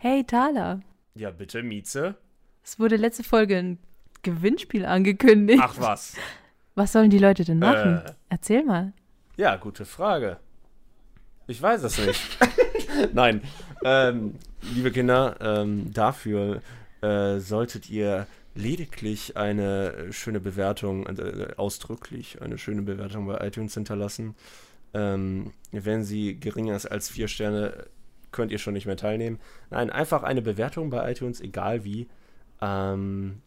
Hey 0.00 0.24
Thaler, 0.24 0.80
Ja, 1.14 1.30
bitte, 1.30 1.62
Mieze. 1.62 2.14
es 2.62 2.78
wurde 2.78 2.96
letzte 2.96 3.24
Folge 3.24 3.56
ein 3.58 3.78
Gewinnspiel 4.22 4.84
angekündigt. 4.86 5.60
Ach 5.62 5.74
was. 5.78 6.14
Was 6.74 6.92
sollen 6.92 7.10
die 7.10 7.18
Leute 7.18 7.44
denn 7.44 7.58
machen? 7.58 7.98
Äh. 8.04 8.12
Erzähl 8.28 8.64
mal. 8.64 8.92
Ja, 9.36 9.56
gute 9.56 9.84
Frage. 9.84 10.38
Ich 11.46 11.60
weiß 11.60 11.82
es 11.82 11.98
nicht. 11.98 12.20
Nein. 13.12 13.42
Ähm, 13.84 14.34
liebe 14.74 14.90
Kinder, 14.92 15.36
ähm, 15.40 15.92
dafür 15.92 16.62
äh, 17.00 17.38
solltet 17.38 17.88
ihr 17.90 18.26
lediglich 18.54 19.36
eine 19.36 20.12
schöne 20.12 20.40
Bewertung, 20.40 21.06
äh, 21.06 21.54
ausdrücklich 21.56 22.42
eine 22.42 22.58
schöne 22.58 22.82
Bewertung 22.82 23.26
bei 23.26 23.44
iTunes 23.46 23.74
hinterlassen. 23.74 24.34
Ähm, 24.94 25.52
wenn 25.70 26.02
sie 26.04 26.38
geringer 26.38 26.74
ist 26.76 26.86
als 26.86 27.08
vier 27.08 27.28
Sterne, 27.28 27.86
könnt 28.32 28.52
ihr 28.52 28.58
schon 28.58 28.74
nicht 28.74 28.86
mehr 28.86 28.96
teilnehmen. 28.96 29.38
Nein, 29.70 29.90
einfach 29.90 30.22
eine 30.22 30.42
Bewertung 30.42 30.90
bei 30.90 31.10
iTunes, 31.10 31.40
egal 31.40 31.84
wie, 31.84 32.08
ähm, 32.60 33.40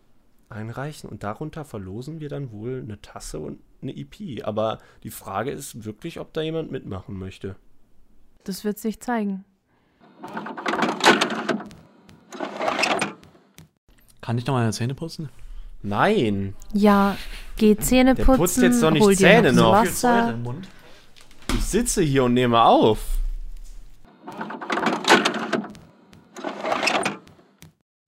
einreichen 0.49 1.09
und 1.09 1.23
darunter 1.23 1.65
verlosen 1.65 2.19
wir 2.19 2.29
dann 2.29 2.51
wohl 2.51 2.81
eine 2.83 3.01
Tasse 3.01 3.39
und 3.39 3.59
eine 3.81 3.95
EP. 3.95 4.43
Aber 4.43 4.79
die 5.03 5.09
Frage 5.09 5.51
ist 5.51 5.85
wirklich, 5.85 6.19
ob 6.19 6.33
da 6.33 6.41
jemand 6.41 6.71
mitmachen 6.71 7.17
möchte. 7.17 7.55
Das 8.43 8.63
wird 8.63 8.77
sich 8.77 8.99
zeigen. 8.99 9.45
Kann 14.21 14.37
ich 14.37 14.45
noch 14.45 14.53
meine 14.53 14.71
Zähne 14.71 14.93
putzen? 14.93 15.29
Nein, 15.83 16.53
Ja, 16.73 17.17
geh 17.57 17.75
Zähne 17.75 18.13
Der 18.13 18.23
putzen, 18.23 18.37
putzt 18.39 18.57
jetzt 18.61 18.83
doch 18.83 18.91
nicht 18.91 19.17
Zähne 19.17 19.51
noch 19.51 19.83
noch. 19.83 20.55
Ich 21.55 21.65
sitze 21.65 22.03
hier 22.03 22.25
und 22.25 22.35
nehme 22.35 22.61
auf. 22.61 22.99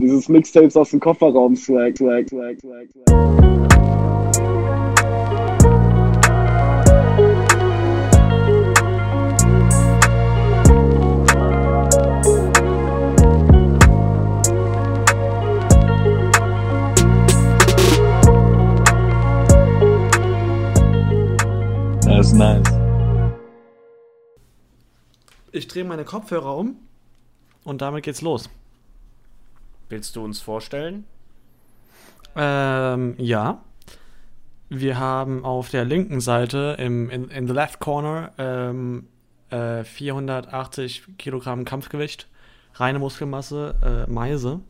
Dieses 0.01 0.27
Mixtapes 0.27 0.75
aus 0.75 0.89
dem 0.89 0.99
Kofferraum 0.99 1.55
swag, 1.55 1.95
swag, 1.95 2.27
swag, 2.27 2.59
swag, 2.59 2.87
swag. 2.91 3.33
Das 22.01 22.27
ist 22.27 22.33
nice. 22.33 22.63
Ich 25.51 25.67
drehe 25.67 25.83
meine 25.83 26.03
Kopfhörer 26.03 26.57
um 26.57 26.77
und 27.63 27.81
damit 27.81 28.03
geht's 28.03 28.21
los. 28.21 28.49
Willst 29.93 30.15
du 30.15 30.23
uns 30.23 30.41
vorstellen? 30.41 31.05
Ähm, 32.35 33.13
ja. 33.19 33.61
Wir 34.67 34.97
haben 34.97 35.45
auf 35.45 35.69
der 35.69 35.85
linken 35.85 36.19
Seite 36.19 36.77
im, 36.79 37.11
in, 37.11 37.29
in 37.29 37.47
the 37.47 37.53
left 37.53 37.79
corner 37.79 38.31
ähm, 38.39 39.07
äh, 39.51 39.83
480 39.83 41.03
Kilogramm 41.19 41.63
Kampfgewicht, 41.63 42.27
reine 42.73 42.97
Muskelmasse, 42.97 44.07
äh, 44.07 44.11
Meise. 44.11 44.61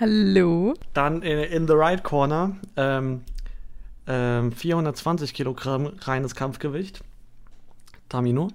Hallo. 0.00 0.74
Dann 0.94 1.22
in, 1.22 1.38
in 1.38 1.68
the 1.68 1.74
right 1.74 2.02
corner 2.02 2.56
ähm, 2.76 3.20
ähm, 4.08 4.50
420 4.50 5.32
Kilogramm 5.32 5.92
reines 6.00 6.34
Kampfgewicht, 6.34 7.04
Tamino. 8.08 8.48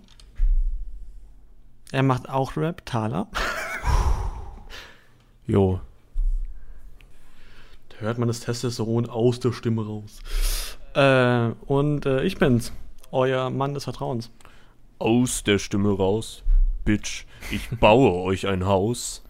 Er 1.94 2.04
macht 2.04 2.28
auch 2.28 2.58
Rap, 2.58 2.86
Thaler. 2.86 3.30
Jo. 5.48 5.80
Da 7.90 7.98
hört 7.98 8.18
man 8.18 8.28
das 8.28 8.40
Testosteron 8.40 9.08
aus 9.08 9.40
der 9.40 9.54
Stimme 9.54 9.86
raus. 9.86 10.20
Äh, 10.96 11.54
und 11.72 12.06
äh, 12.06 12.24
ich 12.24 12.38
bin's, 12.38 12.74
euer 13.12 13.52
Mann 13.52 13.76
des 13.76 13.84
Vertrauens. 13.84 14.32
Aus 14.98 15.44
der 15.44 15.60
Stimme 15.60 15.96
raus. 15.96 16.44
Bitch, 16.84 17.26
ich 17.52 17.70
baue 17.70 18.12
euch 18.24 18.48
ein 18.48 18.66
Haus. 18.66 19.24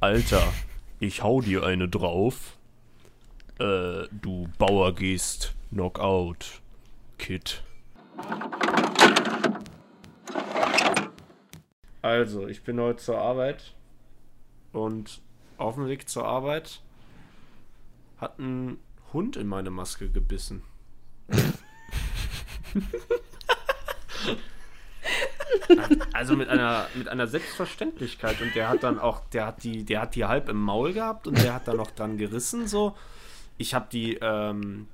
Alter, 0.00 0.42
ich 0.98 1.22
hau 1.22 1.40
dir 1.40 1.62
eine 1.62 1.88
drauf. 1.88 2.58
Äh, 3.60 4.08
du 4.10 4.48
Bauer 4.58 4.94
gehst 4.94 5.54
Knockout. 5.70 6.60
Kid. 7.18 7.62
Also, 12.02 12.48
ich 12.48 12.64
bin 12.64 12.80
heute 12.80 12.98
zur 13.00 13.18
Arbeit 13.18 13.74
und 14.72 15.20
auf 15.62 15.76
dem 15.76 15.86
Weg 15.86 16.08
zur 16.08 16.24
Arbeit 16.26 16.80
hat 18.18 18.38
ein 18.38 18.78
Hund 19.12 19.36
in 19.36 19.46
meine 19.46 19.70
Maske 19.70 20.08
gebissen. 20.08 20.62
Also 26.12 26.36
mit 26.36 26.48
einer, 26.48 26.86
mit 26.94 27.08
einer 27.08 27.26
Selbstverständlichkeit. 27.26 28.40
Und 28.40 28.54
der 28.54 28.68
hat 28.68 28.82
dann 28.82 28.98
auch, 28.98 29.20
der 29.30 29.46
hat 29.46 29.64
die, 29.64 29.84
der 29.84 30.02
hat 30.02 30.14
die 30.14 30.24
halb 30.24 30.48
im 30.48 30.60
Maul 30.60 30.92
gehabt 30.92 31.26
und 31.26 31.42
der 31.42 31.54
hat 31.54 31.66
dann 31.68 31.76
noch 31.76 31.90
dran 31.90 32.18
gerissen 32.18 32.68
so. 32.68 32.96
Ich 33.58 33.74
habe 33.74 33.86
die, 33.90 34.18
ähm, 34.20 34.88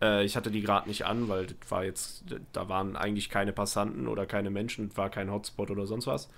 äh, 0.00 0.24
ich 0.24 0.36
hatte 0.36 0.50
die 0.50 0.62
gerade 0.62 0.88
nicht 0.88 1.04
an, 1.06 1.28
weil 1.28 1.46
das 1.46 1.70
war 1.70 1.84
jetzt, 1.84 2.24
da 2.52 2.68
waren 2.68 2.96
eigentlich 2.96 3.30
keine 3.30 3.52
Passanten 3.52 4.08
oder 4.08 4.26
keine 4.26 4.50
Menschen, 4.50 4.94
war 4.96 5.10
kein 5.10 5.30
Hotspot 5.30 5.70
oder 5.70 5.86
sonst 5.86 6.06
was. 6.06 6.28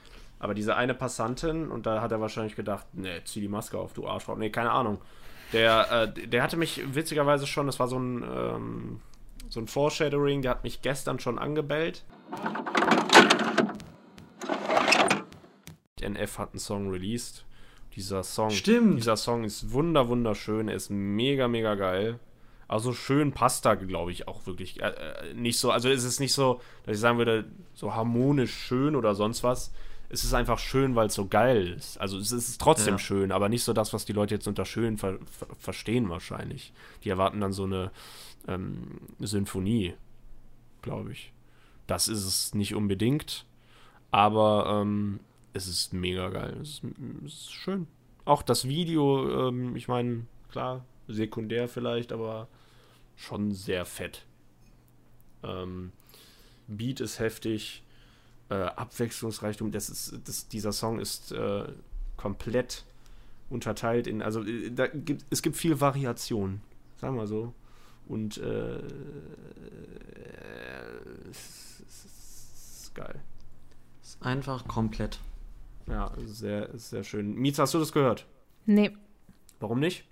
Aber 0.44 0.53
diese 0.53 0.77
eine 0.77 0.93
Passantin, 0.93 1.71
und 1.71 1.87
da 1.87 2.03
hat 2.03 2.12
er 2.12 2.21
wahrscheinlich 2.21 2.55
gedacht, 2.55 2.84
nee, 2.93 3.19
zieh 3.25 3.41
die 3.41 3.49
Maske 3.49 3.78
auf, 3.78 3.94
du 3.94 4.06
Arschloch. 4.06 4.37
Nee, 4.37 4.50
keine 4.50 4.72
Ahnung. 4.72 5.00
Der, 5.55 6.12
äh, 6.15 6.28
der 6.28 6.43
hatte 6.43 6.59
mich 6.59 6.82
witzigerweise 6.94 7.47
schon, 7.47 7.65
das 7.65 7.81
war 7.81 7.88
so 7.88 7.99
ein, 7.99 8.22
ähm, 8.22 9.00
so 9.49 9.59
ein 9.59 9.66
Foreshadowing, 9.69 10.43
der 10.43 10.50
hat 10.50 10.62
mich 10.62 10.83
gestern 10.83 11.19
schon 11.19 11.38
angebellt. 11.38 12.04
NF 16.03 16.38
hat 16.38 16.50
einen 16.50 16.59
Song 16.59 16.91
released. 16.91 17.47
Dieser 17.97 18.22
Song, 18.22 18.50
Stimmt. 18.50 18.99
dieser 18.99 19.16
Song 19.16 19.44
ist 19.44 19.72
wunder 19.72 20.09
wunderschön, 20.09 20.69
er 20.69 20.75
ist 20.75 20.91
mega 20.91 21.49
mega 21.49 21.75
geil. 21.75 22.19
Also 22.69 22.93
schön 22.93 23.33
passt 23.33 23.65
da, 23.65 23.77
glaube 23.77 24.12
ich, 24.12 24.28
auch 24.28 24.47
wirklich 24.47 24.83
äh, 24.83 24.88
äh, 24.88 25.33
nicht 25.33 25.59
so. 25.59 25.71
Also 25.71 25.88
es 25.88 26.04
ist 26.04 26.21
nicht 26.21 26.34
so, 26.34 26.60
dass 26.84 26.97
ich 26.97 27.00
sagen 27.00 27.16
würde, 27.16 27.47
so 27.72 27.94
harmonisch 27.94 28.53
schön 28.53 28.94
oder 28.94 29.15
sonst 29.15 29.43
was. 29.43 29.72
Es 30.09 30.22
ist 30.25 30.34
einfach 30.34 30.59
schön, 30.59 30.94
weil 30.94 31.06
es 31.09 31.15
so 31.15 31.26
geil 31.26 31.69
ist. 31.72 31.98
Also 32.00 32.19
es 32.19 32.31
ist 32.31 32.60
trotzdem 32.60 32.94
Ja. 32.94 32.98
schön, 32.98 33.32
aber 33.32 33.48
nicht 33.48 33.65
so 33.65 33.72
das, 33.72 33.92
was 33.92 34.04
die 34.04 34.12
Leute 34.12 34.34
jetzt 34.34 34.47
unter 34.47 34.65
schön 34.65 34.97
ver 34.98 35.19
ver 35.25 35.48
verstehen 35.59 36.09
wahrscheinlich. 36.09 36.72
Die 37.03 37.09
erwarten 37.09 37.41
dann 37.41 37.53
so 37.53 37.65
eine 37.65 37.91
ähm, 38.47 39.00
Sinfonie, 39.19 39.94
glaube 40.82 41.12
ich. 41.12 41.32
Das 41.87 42.09
ist 42.09 42.25
es 42.25 42.54
nicht 42.54 42.75
unbedingt, 42.75 43.44
aber 44.10 44.81
ähm, 44.82 45.20
es 45.53 45.66
ist 45.66 45.92
mega 45.92 46.28
geil. 46.31 46.56
Es 46.62 46.69
ist, 46.71 46.82
es 47.26 47.32
ist 47.34 47.53
schön. 47.53 47.86
Auch 48.25 48.42
das 48.42 48.66
Video, 48.69 49.48
ähm, 49.48 49.75
ich 49.76 49.88
meine, 49.88 50.26
klar, 50.50 50.84
sekundär 51.09 51.69
vielleicht, 51.69 52.12
aber 52.12 52.48
schon 53.16 53.53
sehr 53.53 53.84
fett. 53.84 54.25
Ähm, 55.42 55.92
Beat 56.66 57.00
ist 57.00 57.19
heftig, 57.19 57.82
äh, 58.49 58.55
Abwechslungsreichtum. 58.55 59.72
Das 59.72 59.88
ist, 59.88 60.19
das, 60.25 60.49
dieser 60.49 60.72
Song 60.72 60.99
ist 60.99 61.32
äh, 61.32 61.65
komplett 62.16 62.84
unterteilt 63.50 64.06
in, 64.06 64.22
also 64.22 64.43
äh, 64.43 64.71
da 64.71 64.87
gibt, 64.87 65.25
es 65.31 65.43
gibt 65.43 65.56
viel 65.56 65.81
Variation, 65.81 66.60
sagen 66.97 67.16
wir 67.16 67.27
so. 67.27 67.53
Und 68.06 68.37
äh, 68.38 68.81
es, 71.31 71.83
es 71.88 72.83
ist 72.83 72.94
geil. 72.94 73.21
Ist 74.03 74.22
einfach 74.22 74.69
komplett. 74.69 75.21
Ja, 75.87 76.12
sehr, 76.27 76.71
sehr 76.78 77.04
schön. 77.04 77.34
Mietz, 77.34 77.59
hast 77.59 77.74
du 77.74 77.78
das 77.78 77.92
gehört? 77.92 78.27
Nee, 78.66 78.92
Warum 79.65 79.80
nicht? 79.80 80.04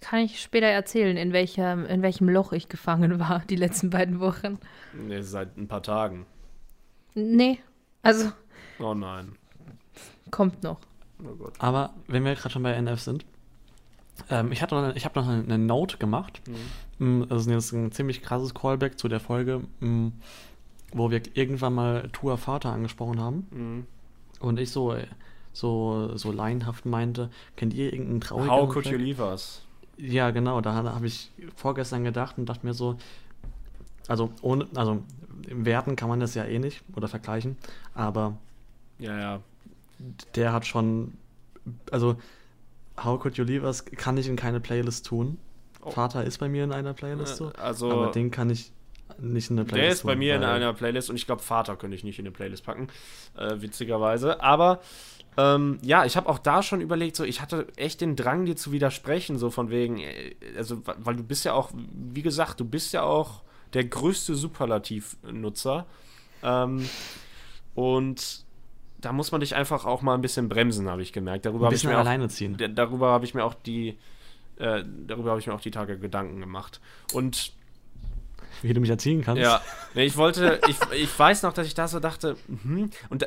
Kann 0.00 0.20
ich 0.20 0.40
später 0.40 0.66
erzählen, 0.66 1.16
in, 1.16 1.32
welcher, 1.32 1.88
in 1.88 2.02
welchem 2.02 2.28
Loch 2.28 2.52
ich 2.52 2.68
gefangen 2.68 3.18
war 3.20 3.42
die 3.48 3.56
letzten 3.56 3.90
beiden 3.90 4.20
Wochen. 4.20 4.58
Nee, 4.92 5.22
seit 5.22 5.56
ein 5.56 5.68
paar 5.68 5.82
Tagen. 5.82 6.26
Nee, 7.14 7.58
also 8.02 8.32
Oh 8.78 8.94
nein. 8.94 9.32
kommt 10.30 10.62
noch. 10.62 10.80
Oh 11.22 11.34
Gott. 11.36 11.54
Aber 11.58 11.94
wenn 12.08 12.24
wir 12.24 12.34
gerade 12.34 12.50
schon 12.50 12.62
bei 12.62 12.72
NF 12.72 13.00
sind, 13.00 13.24
ähm, 14.30 14.50
ich, 14.52 14.62
hatte 14.62 14.74
noch 14.74 14.82
eine- 14.82 14.96
ich 14.96 15.04
habe 15.04 15.18
noch 15.20 15.28
eine, 15.28 15.58
Note 15.58 15.98
gemacht. 15.98 16.42
Mm, 16.98 17.22
Das 17.28 17.42
ist 17.42 17.50
jetzt 17.50 17.72
ein 17.72 17.92
ziemlich 17.92 18.22
krasses 18.22 18.54
Callback 18.54 18.98
zu 18.98 19.08
der 19.08 19.20
Folge, 19.20 19.62
mm, 19.80 20.08
wo 20.92 21.10
wir 21.10 21.22
irgendwann 21.34 21.74
mal 21.74 22.08
Tua 22.12 22.36
Vater 22.36 22.70
angesprochen 22.72 23.20
haben. 23.20 23.46
Mhm. 23.50 23.86
Und 24.40 24.58
ich 24.60 24.70
so, 24.70 24.94
so, 25.52 26.16
so 26.16 26.32
laienhaft 26.32 26.86
meinte, 26.86 27.30
kennt 27.56 27.74
ihr 27.74 27.92
irgendeinen 27.92 28.20
traurigen 28.20 28.50
How 28.50 28.68
could 28.68 28.86
you 28.86 28.96
leave 28.98 29.22
us? 29.22 29.62
Ja, 29.96 30.30
genau, 30.30 30.60
da 30.60 30.72
habe 30.72 31.06
ich 31.06 31.30
vorgestern 31.54 32.04
gedacht 32.04 32.38
und 32.38 32.46
dachte 32.46 32.66
mir 32.66 32.74
so, 32.74 32.96
also 34.08 34.30
ohne, 34.40 34.66
also 34.74 35.02
im 35.48 35.64
Werten 35.64 35.96
kann 35.96 36.08
man 36.08 36.20
das 36.20 36.34
ja 36.34 36.44
eh 36.44 36.58
nicht 36.58 36.82
oder 36.96 37.08
vergleichen, 37.08 37.56
aber 37.94 38.36
Ja, 38.98 39.18
ja. 39.18 39.40
Der 40.34 40.52
hat 40.52 40.66
schon, 40.66 41.12
also 41.90 42.16
How 43.02 43.20
Could 43.20 43.36
You 43.36 43.44
Leave 43.44 43.64
Us 43.64 43.84
kann 43.84 44.16
ich 44.16 44.28
in 44.28 44.36
keine 44.36 44.60
Playlist 44.60 45.06
tun. 45.06 45.38
Oh. 45.84 45.90
Vater 45.90 46.24
ist 46.24 46.38
bei 46.38 46.48
mir 46.48 46.64
in 46.64 46.72
einer 46.72 46.92
Playlist 46.94 47.36
so, 47.36 47.50
Äh, 47.50 47.58
Also, 47.58 47.90
aber 47.90 48.10
den 48.10 48.30
kann 48.30 48.50
ich 48.50 48.72
nicht 49.18 49.50
in 49.50 49.58
eine 49.58 49.64
Playlist 49.64 49.84
der 49.84 49.92
ist 49.92 50.02
bei 50.04 50.12
tun, 50.12 50.18
mir 50.20 50.36
in 50.36 50.44
einer 50.44 50.72
Playlist 50.72 51.10
und 51.10 51.16
ich 51.16 51.26
glaube, 51.26 51.42
Vater 51.42 51.76
könnte 51.76 51.96
ich 51.96 52.02
nicht 52.04 52.18
in 52.18 52.24
eine 52.26 52.32
Playlist 52.32 52.64
packen, 52.64 52.88
äh, 53.36 53.60
witzigerweise. 53.60 54.42
Aber 54.42 54.80
ähm, 55.36 55.78
ja, 55.82 56.04
ich 56.04 56.16
habe 56.16 56.28
auch 56.28 56.38
da 56.38 56.62
schon 56.62 56.80
überlegt, 56.80 57.16
so 57.16 57.24
ich 57.24 57.40
hatte 57.40 57.66
echt 57.76 58.00
den 58.00 58.16
Drang, 58.16 58.44
dir 58.44 58.56
zu 58.56 58.72
widersprechen, 58.72 59.38
so 59.38 59.50
von 59.50 59.70
wegen, 59.70 59.98
äh, 59.98 60.34
also 60.56 60.82
weil 60.84 61.16
du 61.16 61.22
bist 61.22 61.44
ja 61.44 61.52
auch, 61.54 61.70
wie 61.74 62.22
gesagt, 62.22 62.60
du 62.60 62.64
bist 62.64 62.92
ja 62.92 63.02
auch 63.02 63.42
der 63.72 63.84
größte 63.84 64.34
Superlativ-Nutzer. 64.34 65.86
Ähm, 66.42 66.88
und 67.74 68.44
da 69.00 69.12
muss 69.12 69.32
man 69.32 69.40
dich 69.40 69.54
einfach 69.54 69.84
auch 69.84 70.02
mal 70.02 70.14
ein 70.14 70.20
bisschen 70.20 70.48
bremsen, 70.48 70.88
habe 70.88 71.02
ich 71.02 71.12
gemerkt. 71.12 71.46
Darüber 71.46 71.64
ein 71.64 71.66
habe 71.66 71.74
ich 71.74 71.80
bisschen 71.82 71.90
mir 71.90 71.96
auch 71.96 72.00
alleine 72.00 72.28
ziehen. 72.28 72.56
D- 72.56 72.68
darüber 72.68 73.10
habe 73.10 73.24
ich 73.24 73.34
mir 73.34 73.44
auch 73.44 73.54
die 73.54 73.96
äh, 74.58 74.84
darüber 75.06 75.30
habe 75.30 75.40
ich 75.40 75.46
mir 75.46 75.54
auch 75.54 75.60
die 75.60 75.70
Tage 75.70 75.98
Gedanken 75.98 76.38
gemacht. 76.40 76.80
Und 77.14 77.52
Wie 78.60 78.72
du 78.74 78.80
mich 78.80 78.90
erziehen 78.90 79.22
kannst. 79.22 79.42
ja, 79.42 79.60
ich 79.94 80.16
wollte, 80.16 80.60
ich, 80.68 80.76
ich 80.92 81.18
weiß 81.18 81.42
noch, 81.42 81.52
dass 81.52 81.66
ich 81.66 81.74
da 81.74 81.88
so 81.88 81.98
dachte, 82.00 82.36
mhm, 82.46 82.90
und 83.08 83.22
da, 83.22 83.26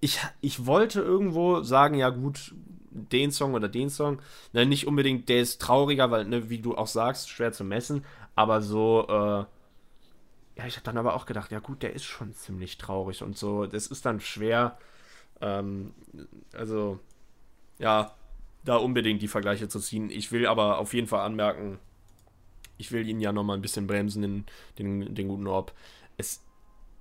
ich, 0.00 0.20
ich 0.40 0.66
wollte 0.66 1.00
irgendwo 1.00 1.62
sagen, 1.62 1.96
ja 1.96 2.10
gut, 2.10 2.54
den 2.90 3.30
Song 3.30 3.54
oder 3.54 3.68
den 3.68 3.90
Song, 3.90 4.20
ne, 4.52 4.66
nicht 4.66 4.86
unbedingt, 4.86 5.28
der 5.28 5.40
ist 5.40 5.60
trauriger, 5.60 6.10
weil, 6.10 6.24
ne, 6.24 6.48
wie 6.48 6.58
du 6.58 6.76
auch 6.76 6.86
sagst, 6.86 7.28
schwer 7.28 7.52
zu 7.52 7.64
messen, 7.64 8.04
aber 8.34 8.62
so, 8.62 9.06
äh, 9.08 9.44
ja, 10.58 10.66
ich 10.66 10.76
habe 10.76 10.84
dann 10.84 10.98
aber 10.98 11.14
auch 11.14 11.26
gedacht, 11.26 11.52
ja 11.52 11.58
gut, 11.58 11.82
der 11.82 11.92
ist 11.92 12.04
schon 12.04 12.34
ziemlich 12.34 12.78
traurig 12.78 13.22
und 13.22 13.36
so, 13.36 13.66
das 13.66 13.86
ist 13.86 14.06
dann 14.06 14.20
schwer, 14.20 14.78
ähm, 15.40 15.92
also, 16.54 16.98
ja, 17.78 18.14
da 18.64 18.76
unbedingt 18.76 19.22
die 19.22 19.28
Vergleiche 19.28 19.68
zu 19.68 19.78
ziehen. 19.78 20.10
Ich 20.10 20.32
will 20.32 20.46
aber 20.46 20.78
auf 20.78 20.92
jeden 20.92 21.06
Fall 21.06 21.20
anmerken, 21.20 21.78
ich 22.78 22.92
will 22.92 23.08
ihn 23.08 23.20
ja 23.20 23.32
noch 23.32 23.44
mal 23.44 23.54
ein 23.54 23.62
bisschen 23.62 23.86
bremsen, 23.86 24.22
den, 24.22 24.44
den, 24.78 25.14
den 25.14 25.28
guten 25.28 25.46
Orb. 25.46 25.72
Es, 26.16 26.42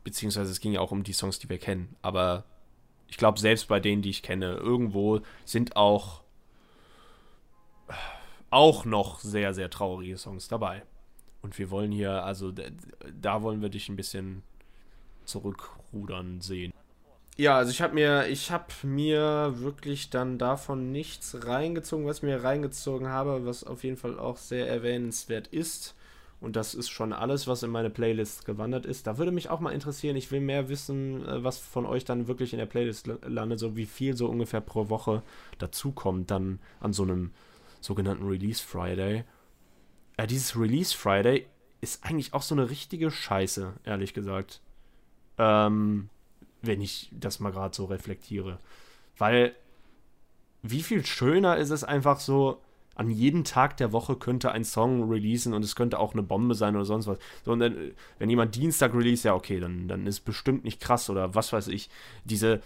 beziehungsweise 0.03 0.51
es 0.51 0.59
ging 0.59 0.73
ja 0.73 0.79
auch 0.79 0.91
um 0.91 1.03
die 1.03 1.13
Songs, 1.13 1.39
die 1.39 1.49
wir 1.49 1.57
kennen. 1.57 1.95
Aber 2.01 2.45
ich 3.15 3.17
glaube, 3.17 3.39
selbst 3.39 3.69
bei 3.69 3.79
denen, 3.79 4.01
die 4.01 4.09
ich 4.09 4.23
kenne, 4.23 4.55
irgendwo 4.55 5.21
sind 5.45 5.77
auch, 5.77 6.19
auch 8.49 8.83
noch 8.83 9.21
sehr, 9.21 9.53
sehr 9.53 9.69
traurige 9.69 10.17
Songs 10.17 10.49
dabei. 10.49 10.83
Und 11.41 11.57
wir 11.57 11.71
wollen 11.71 11.93
hier, 11.93 12.25
also 12.25 12.51
da, 12.51 13.41
wollen 13.41 13.61
wir 13.61 13.69
dich 13.69 13.87
ein 13.87 13.95
bisschen 13.95 14.43
zurückrudern 15.23 16.41
sehen. 16.41 16.73
Ja, 17.37 17.55
also 17.55 17.71
ich 17.71 17.81
habe 17.81 17.93
mir, 17.93 18.27
ich 18.27 18.51
habe 18.51 18.65
mir 18.83 19.53
wirklich 19.59 20.09
dann 20.09 20.37
davon 20.37 20.91
nichts 20.91 21.37
reingezogen, 21.45 22.05
was 22.07 22.21
mir 22.21 22.43
reingezogen 22.43 23.07
habe, 23.07 23.45
was 23.45 23.63
auf 23.63 23.85
jeden 23.85 23.95
Fall 23.95 24.19
auch 24.19 24.35
sehr 24.35 24.67
erwähnenswert 24.67 25.47
ist. 25.47 25.95
Und 26.45 26.55
das 26.55 26.75
ist 26.75 26.89
schon 26.89 27.11
alles, 27.11 27.47
was 27.47 27.63
in 27.63 27.71
meine 27.71 27.89
Playlist 27.89 28.45
gewandert 28.45 28.85
ist. 28.85 29.07
Da 29.07 29.17
würde 29.17 29.31
mich 29.31 29.49
auch 29.49 29.61
mal 29.61 29.71
interessieren, 29.71 30.15
ich 30.15 30.29
will 30.29 30.41
mehr 30.41 30.69
wissen, 30.69 31.25
äh, 31.25 31.43
was 31.43 31.57
von 31.57 31.87
euch 31.87 32.05
dann 32.05 32.27
wirklich 32.27 32.53
in 32.53 32.59
der 32.59 32.67
Playlist 32.67 33.07
la- 33.07 33.17
landet, 33.25 33.57
so 33.57 33.75
wie 33.75 33.87
viel 33.87 34.15
so 34.15 34.27
ungefähr 34.27 34.61
pro 34.61 34.89
Woche 34.89 35.23
dazukommt 35.57 36.29
dann 36.29 36.59
an 36.79 36.93
so 36.93 37.01
einem 37.01 37.31
sogenannten 37.81 38.27
Release 38.27 38.63
Friday. 38.63 39.23
Äh, 40.17 40.27
dieses 40.27 40.55
Release 40.55 40.95
Friday 40.95 41.47
ist 41.81 42.05
eigentlich 42.05 42.35
auch 42.35 42.43
so 42.43 42.53
eine 42.53 42.69
richtige 42.69 43.09
Scheiße, 43.09 43.73
ehrlich 43.83 44.13
gesagt. 44.13 44.61
Ähm, 45.39 46.09
wenn 46.61 46.79
ich 46.79 47.09
das 47.11 47.39
mal 47.39 47.53
gerade 47.53 47.75
so 47.75 47.85
reflektiere. 47.85 48.59
Weil, 49.17 49.55
wie 50.61 50.83
viel 50.83 51.03
schöner 51.03 51.57
ist 51.57 51.71
es 51.71 51.83
einfach 51.83 52.19
so, 52.19 52.61
an 52.95 53.11
jedem 53.11 53.43
Tag 53.43 53.77
der 53.77 53.91
Woche 53.91 54.15
könnte 54.15 54.51
ein 54.51 54.63
Song 54.63 55.09
releasen 55.09 55.53
und 55.53 55.63
es 55.63 55.75
könnte 55.75 55.99
auch 55.99 56.13
eine 56.13 56.23
Bombe 56.23 56.55
sein 56.55 56.75
oder 56.75 56.85
sonst 56.85 57.07
was. 57.07 57.19
So, 57.43 57.51
und 57.51 57.59
dann, 57.59 57.91
wenn 58.19 58.29
jemand 58.29 58.55
Dienstag 58.55 58.93
release, 58.93 59.27
ja, 59.27 59.35
okay, 59.35 59.59
dann, 59.59 59.87
dann 59.87 60.07
ist 60.07 60.21
bestimmt 60.21 60.63
nicht 60.63 60.79
krass 60.79 61.09
oder 61.09 61.35
was 61.35 61.51
weiß 61.53 61.67
ich. 61.67 61.89
Diese, 62.23 62.61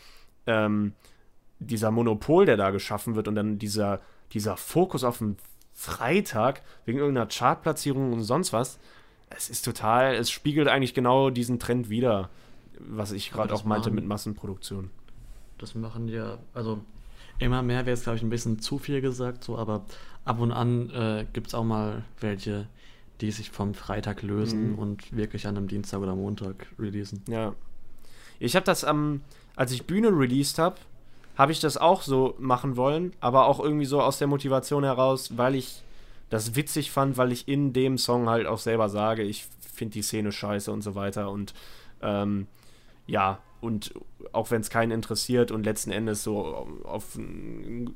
ähm, 0.45 0.93
dieser 1.59 1.91
Monopol, 1.91 2.45
der 2.45 2.57
da 2.57 2.69
geschaffen 2.69 3.15
wird 3.15 3.27
und 3.27 3.35
dann 3.35 3.57
dieser, 3.57 4.01
dieser 4.31 4.55
Fokus 4.55 5.03
auf 5.03 5.17
den 5.17 5.37
Freitag 5.73 6.61
wegen 6.85 6.99
irgendeiner 6.99 7.27
Chartplatzierung 7.27 8.13
und 8.13 8.23
sonst 8.23 8.53
was, 8.53 8.79
es 9.29 9.49
ist 9.49 9.63
total, 9.65 10.15
es 10.15 10.29
spiegelt 10.29 10.67
eigentlich 10.67 10.93
genau 10.93 11.29
diesen 11.29 11.59
Trend 11.59 11.89
wider, 11.89 12.29
was 12.79 13.11
ich 13.11 13.31
gerade 13.31 13.53
auch 13.53 13.63
meinte 13.63 13.89
machen- 13.89 13.95
mit 13.95 14.05
Massenproduktion. 14.05 14.89
Das 15.57 15.75
machen 15.75 16.07
ja, 16.07 16.37
also 16.53 16.79
immer 17.39 17.62
mehr 17.62 17.86
wäre 17.86 17.95
jetzt, 17.95 18.03
glaube 18.03 18.18
ich, 18.18 18.24
ein 18.24 18.30
bisschen 18.30 18.59
zu 18.59 18.77
viel 18.77 19.01
gesagt, 19.01 19.44
so, 19.44 19.57
aber 19.57 19.86
ab 20.25 20.39
und 20.39 20.51
an 20.51 20.89
äh, 20.91 21.25
gibt 21.33 21.47
es 21.47 21.53
auch 21.56 21.63
mal 21.63 22.03
welche, 22.19 22.68
die 23.21 23.31
sich 23.31 23.50
vom 23.50 23.74
Freitag 23.74 24.21
lösen 24.21 24.74
Mhm. 24.74 24.80
und 24.80 25.15
wirklich 25.15 25.47
an 25.47 25.57
einem 25.57 25.68
Dienstag 25.68 26.00
oder 26.01 26.15
Montag 26.15 26.68
releasen. 26.77 27.24
Ja. 27.27 27.53
Ich 28.39 28.56
habe 28.56 28.65
das 28.65 28.83
am, 28.83 29.21
als 29.56 29.71
ich 29.71 29.86
Bühne 29.86 30.09
released 30.09 30.59
habe, 30.59 30.75
habe 31.38 31.51
ich 31.51 31.59
das 31.59 31.77
auch 31.77 32.01
so 32.01 32.36
machen 32.38 32.75
wollen, 32.77 33.13
aber 33.21 33.45
auch 33.47 33.59
irgendwie 33.59 33.86
so 33.86 34.01
aus 34.01 34.18
der 34.19 34.27
Motivation 34.27 34.83
heraus, 34.83 35.38
weil 35.38 35.56
ich 35.56 35.81
das 36.30 36.56
witzig 36.56 36.91
fand, 36.91 37.18
weil 37.18 37.31
ich 37.31 37.47
in 37.47 37.74
dem 37.74 37.97
Song 37.97 38.30
halt 38.30 38.45
auch 38.45 38.59
selber 38.59 38.88
sage, 38.89 39.24
ich 39.24 39.47
finde 39.74 39.94
die 39.94 40.01
Szene 40.01 40.31
scheiße 40.31 40.71
und 40.71 40.81
so 40.81 40.95
weiter 40.95 41.31
und 41.31 41.53
ähm, 42.01 42.47
ja, 43.07 43.39
und 43.61 43.94
auch 44.31 44.51
wenn 44.51 44.61
es 44.61 44.69
keinen 44.69 44.91
interessiert 44.91 45.51
und 45.51 45.63
letzten 45.63 45.91
Endes 45.91 46.23
so 46.23 46.45
auf, 46.83 47.17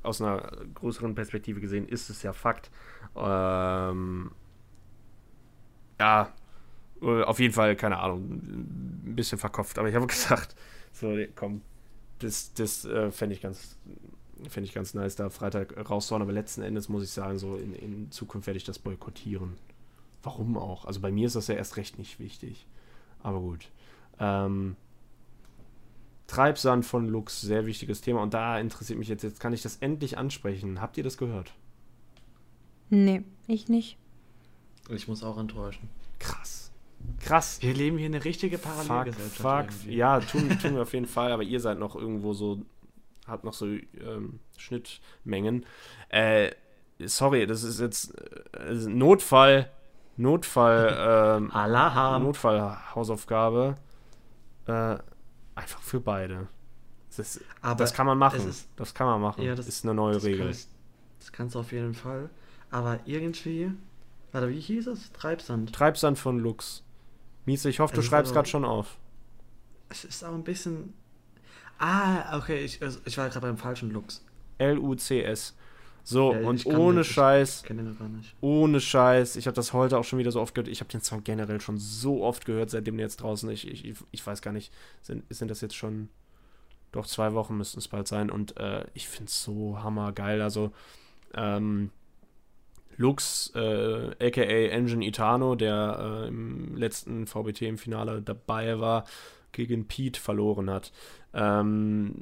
aus 0.03 0.21
einer 0.21 0.51
größeren 0.73 1.15
Perspektive 1.15 1.61
gesehen 1.61 1.87
ist 1.87 2.09
es 2.09 2.23
ja 2.23 2.33
Fakt. 2.33 2.69
Ähm, 3.15 4.31
ja, 5.99 6.33
äh, 7.01 7.23
auf 7.23 7.39
jeden 7.39 7.53
Fall, 7.53 7.75
keine 7.75 7.99
Ahnung, 7.99 8.31
ein 8.31 9.15
bisschen 9.15 9.37
verkopft, 9.37 9.77
aber 9.77 9.89
ich 9.89 9.95
habe 9.95 10.07
gesagt, 10.07 10.55
so, 10.91 11.15
komm, 11.35 11.61
das, 12.19 12.53
das 12.53 12.85
äh, 12.85 13.11
fände 13.11 13.35
ich 13.35 13.41
ganz 13.41 13.77
fände 14.49 14.67
ich 14.67 14.73
ganz 14.73 14.93
nice, 14.93 15.15
da 15.15 15.29
Freitag 15.29 15.89
rauszuhauen, 15.89 16.21
aber 16.21 16.31
letzten 16.31 16.63
Endes 16.63 16.89
muss 16.89 17.03
ich 17.03 17.11
sagen, 17.11 17.37
so 17.37 17.55
in, 17.55 17.73
in 17.73 18.11
Zukunft 18.11 18.47
werde 18.47 18.57
ich 18.57 18.63
das 18.63 18.79
boykottieren. 18.79 19.53
Warum 20.21 20.57
auch? 20.57 20.85
Also 20.85 20.99
bei 20.99 21.11
mir 21.11 21.27
ist 21.27 21.35
das 21.35 21.47
ja 21.47 21.55
erst 21.55 21.77
recht 21.77 21.97
nicht 21.97 22.19
wichtig. 22.19 22.65
Aber 23.21 23.39
gut. 23.39 23.69
Ähm, 24.19 24.75
Treibsand 26.33 26.83
von 26.83 27.07
Lux, 27.07 27.41
sehr 27.41 27.67
wichtiges 27.67 28.01
Thema. 28.01 28.23
Und 28.23 28.33
da 28.33 28.59
interessiert 28.59 28.97
mich 28.97 29.07
jetzt, 29.07 29.23
jetzt 29.23 29.39
kann 29.39 29.53
ich 29.53 29.61
das 29.61 29.77
endlich 29.77 30.17
ansprechen. 30.17 30.81
Habt 30.81 30.97
ihr 30.97 31.03
das 31.03 31.17
gehört? 31.17 31.53
Nee, 32.89 33.21
ich 33.47 33.69
nicht. 33.69 33.97
Ich 34.89 35.07
muss 35.07 35.23
auch 35.23 35.37
enttäuschen. 35.37 35.89
Krass. 36.17 36.71
Krass. 37.19 37.61
Wir 37.61 37.75
leben 37.75 37.97
hier 37.99 38.07
eine 38.07 38.25
richtige 38.25 38.57
Fuck, 38.57 38.87
Parallelgesellschaft. 38.87 39.37
fuck. 39.37 39.75
irgendwie. 39.75 39.95
Ja, 39.95 40.19
tun, 40.21 40.49
tun 40.59 40.75
wir 40.75 40.81
auf 40.81 40.93
jeden 40.93 41.05
Fall, 41.05 41.31
aber 41.31 41.43
ihr 41.43 41.59
seid 41.59 41.77
noch 41.77 41.95
irgendwo 41.95 42.33
so, 42.33 42.61
habt 43.27 43.43
noch 43.43 43.53
so 43.53 43.67
ähm, 43.67 44.39
Schnittmengen. 44.57 45.65
Äh, 46.09 46.51
sorry, 46.99 47.45
das 47.45 47.61
ist 47.63 47.79
jetzt 47.79 48.15
äh, 48.55 48.73
Notfall, 48.87 49.69
Notfall, 50.17 51.37
ähm, 51.39 51.51
Alarm. 51.51 52.23
Notfall-Hausaufgabe. 52.23 53.77
Äh, 54.65 54.97
einfach 55.55 55.81
für 55.81 55.99
beide. 55.99 56.47
Das, 57.15 57.19
ist, 57.37 57.41
das 57.77 57.93
kann 57.93 58.05
man 58.07 58.17
machen. 58.17 58.47
ist- 58.47 58.67
das 58.75 58.93
kann 58.93 59.07
man 59.07 59.21
machen. 59.21 59.43
Ja, 59.43 59.53
das 59.55 59.67
ist 59.67 59.83
eine 59.85 59.93
neue 59.93 60.15
das 60.15 60.23
Regel. 60.23 60.45
Kannst, 60.45 60.69
das 61.19 61.31
kannst 61.31 61.55
du 61.55 61.59
auf 61.59 61.71
jeden 61.71 61.93
Fall. 61.93 62.29
Aber 62.71 62.99
irgendwie. 63.05 63.71
Warte, 64.31 64.49
wie 64.49 64.59
hieß 64.59 64.87
es? 64.87 65.11
Treibsand. 65.11 65.73
Treibsand 65.73 66.17
von 66.17 66.39
Lux. 66.39 66.83
Miese, 67.45 67.69
ich 67.69 67.79
hoffe, 67.79 67.93
du 67.93 67.99
Es 67.99 68.07
schreibst 68.07 68.33
gerade 68.33 68.49
schon 68.49 68.65
auf. 68.65 68.97
Es 69.89 70.05
ist 70.05 70.23
auch 70.23 70.33
ein 70.33 70.43
bisschen. 70.43 70.93
Ah, 71.77 72.37
okay, 72.37 72.63
ich, 72.63 72.81
also 72.81 72.99
ich 73.05 73.17
war 73.17 73.27
gerade 73.29 73.41
beim 73.45 73.57
falschen 73.57 73.91
Lux. 73.91 74.23
L-U-C-S. 74.57 75.55
So, 76.05 76.33
Ja, 76.33 76.39
und 76.47 76.65
ohne 76.65 76.99
nicht- 76.99 77.09
ich 77.09 77.15
Scheiß. 77.15 77.63
Ohne 78.41 78.81
Scheiß, 78.81 79.35
ich 79.37 79.47
habe 79.47 79.55
das 79.55 79.71
heute 79.73 79.97
auch 79.97 80.03
schon 80.03 80.19
wieder 80.19 80.31
so 80.31 80.41
oft 80.41 80.53
gehört. 80.53 80.67
Ich 80.67 80.81
habe 80.81 80.91
den 80.91 81.01
Song 81.01 81.23
generell 81.23 81.61
schon 81.61 81.77
so 81.77 82.23
oft 82.23 82.45
gehört, 82.45 82.69
seitdem 82.69 82.97
der 82.97 83.05
jetzt 83.05 83.21
draußen 83.21 83.49
ist. 83.49 83.63
Ich, 83.63 83.85
ich, 83.85 83.95
ich 84.11 84.25
weiß 84.27 84.41
gar 84.41 84.51
nicht, 84.51 84.73
sind, 85.01 85.23
sind 85.29 85.49
das 85.49 85.61
jetzt 85.61 85.75
schon. 85.75 86.09
Doch 86.91 87.07
zwei 87.07 87.33
Wochen 87.33 87.57
müssten 87.57 87.79
es 87.79 87.87
bald 87.87 88.07
sein. 88.07 88.29
Und 88.29 88.57
äh, 88.57 88.85
ich 88.93 89.07
finde 89.07 89.29
es 89.29 89.43
so 89.43 89.81
hammergeil. 89.81 90.41
Also, 90.41 90.71
ähm, 91.33 91.89
Lux, 92.97 93.51
äh, 93.55 94.11
aka 94.23 94.41
Engine 94.41 95.03
Itano, 95.05 95.55
der 95.55 96.23
äh, 96.25 96.27
im 96.27 96.75
letzten 96.77 97.25
VBT 97.25 97.63
im 97.63 97.77
Finale 97.79 98.21
dabei 98.21 98.79
war, 98.79 99.05
gegen 99.51 99.87
Pete 99.87 100.19
verloren 100.19 100.69
hat. 100.69 100.91
Ähm, 101.33 102.13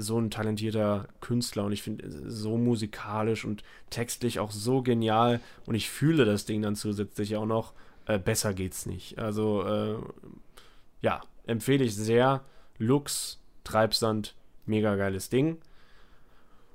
so 0.00 0.18
ein 0.20 0.30
talentierter 0.30 1.08
Künstler 1.20 1.64
und 1.64 1.72
ich 1.72 1.82
finde 1.82 2.30
so 2.30 2.56
musikalisch 2.56 3.44
und 3.44 3.62
textlich 3.90 4.38
auch 4.38 4.50
so 4.50 4.82
genial 4.82 5.40
und 5.66 5.74
ich 5.74 5.90
fühle 5.90 6.24
das 6.24 6.44
Ding 6.44 6.62
dann 6.62 6.76
zusätzlich 6.76 7.36
auch 7.36 7.46
noch. 7.46 7.72
Äh, 8.06 8.18
besser 8.18 8.54
geht's 8.54 8.86
nicht. 8.86 9.18
Also, 9.18 9.64
äh, 9.64 9.96
ja, 11.02 11.20
empfehle 11.46 11.84
ich 11.84 11.94
sehr. 11.94 12.42
Lux, 12.78 13.40
Treibsand, 13.64 14.34
mega 14.66 14.96
geiles 14.96 15.28
Ding. 15.28 15.58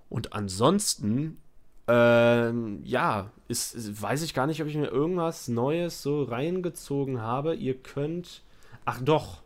Und 0.10 0.34
ansonsten, 0.34 1.38
ähm, 1.88 2.82
ja, 2.84 3.32
ist, 3.48 3.74
ist, 3.74 4.02
weiß 4.02 4.22
ich 4.22 4.34
gar 4.34 4.46
nicht, 4.46 4.62
ob 4.62 4.68
ich 4.68 4.76
mir 4.76 4.88
irgendwas 4.88 5.48
Neues 5.48 6.04
so 6.04 6.24
reingezogen 6.24 7.22
habe. 7.22 7.56
Ihr 7.56 7.82
könnt, 7.82 8.44
ach 8.86 9.02
doch, 9.02 9.42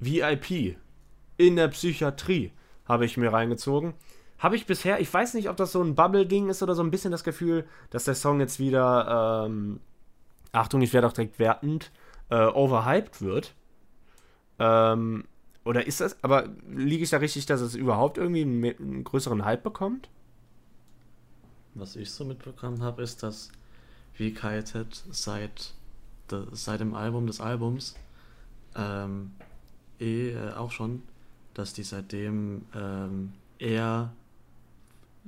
VIP 0.00 0.76
in 1.36 1.56
der 1.56 1.68
Psychiatrie 1.68 2.52
habe 2.86 3.04
ich 3.04 3.16
mir 3.16 3.32
reingezogen. 3.32 3.94
Habe 4.38 4.56
ich 4.56 4.66
bisher, 4.66 5.00
ich 5.00 5.12
weiß 5.12 5.34
nicht, 5.34 5.48
ob 5.48 5.56
das 5.56 5.72
so 5.72 5.82
ein 5.82 5.94
Bubble-Ding 5.94 6.48
ist 6.48 6.62
oder 6.62 6.74
so 6.74 6.82
ein 6.82 6.90
bisschen 6.90 7.10
das 7.10 7.24
Gefühl, 7.24 7.66
dass 7.90 8.04
der 8.04 8.14
Song 8.14 8.40
jetzt 8.40 8.58
wieder, 8.58 9.46
ähm, 9.46 9.80
Achtung, 10.52 10.82
ich 10.82 10.92
werde 10.92 11.06
auch 11.06 11.12
direkt 11.12 11.38
wertend, 11.38 11.90
äh, 12.30 12.44
overhyped 12.44 13.22
wird. 13.22 13.54
Ähm, 14.58 15.24
oder 15.64 15.86
ist 15.86 16.00
das, 16.00 16.22
aber 16.22 16.48
liege 16.68 17.02
ich 17.02 17.10
da 17.10 17.16
richtig, 17.16 17.46
dass 17.46 17.60
es 17.60 17.74
überhaupt 17.74 18.18
irgendwie 18.18 18.42
einen, 18.42 18.64
einen 18.64 19.04
größeren 19.04 19.44
Hype 19.44 19.62
bekommt? 19.62 20.08
Was 21.74 21.96
ich 21.96 22.10
so 22.10 22.24
mitbekommen 22.24 22.82
habe, 22.82 23.02
ist, 23.02 23.22
dass 23.22 23.50
VKZ 24.14 25.04
seit, 25.10 25.74
de, 26.30 26.46
seit 26.52 26.80
dem 26.80 26.94
Album 26.94 27.26
des 27.26 27.40
Albums 27.40 27.96
ähm, 28.74 29.32
eh 29.98 30.30
äh, 30.30 30.52
auch 30.52 30.70
schon, 30.70 31.02
dass 31.58 31.72
die 31.72 31.82
seitdem 31.82 32.66
ähm, 32.74 33.32
eher 33.58 34.12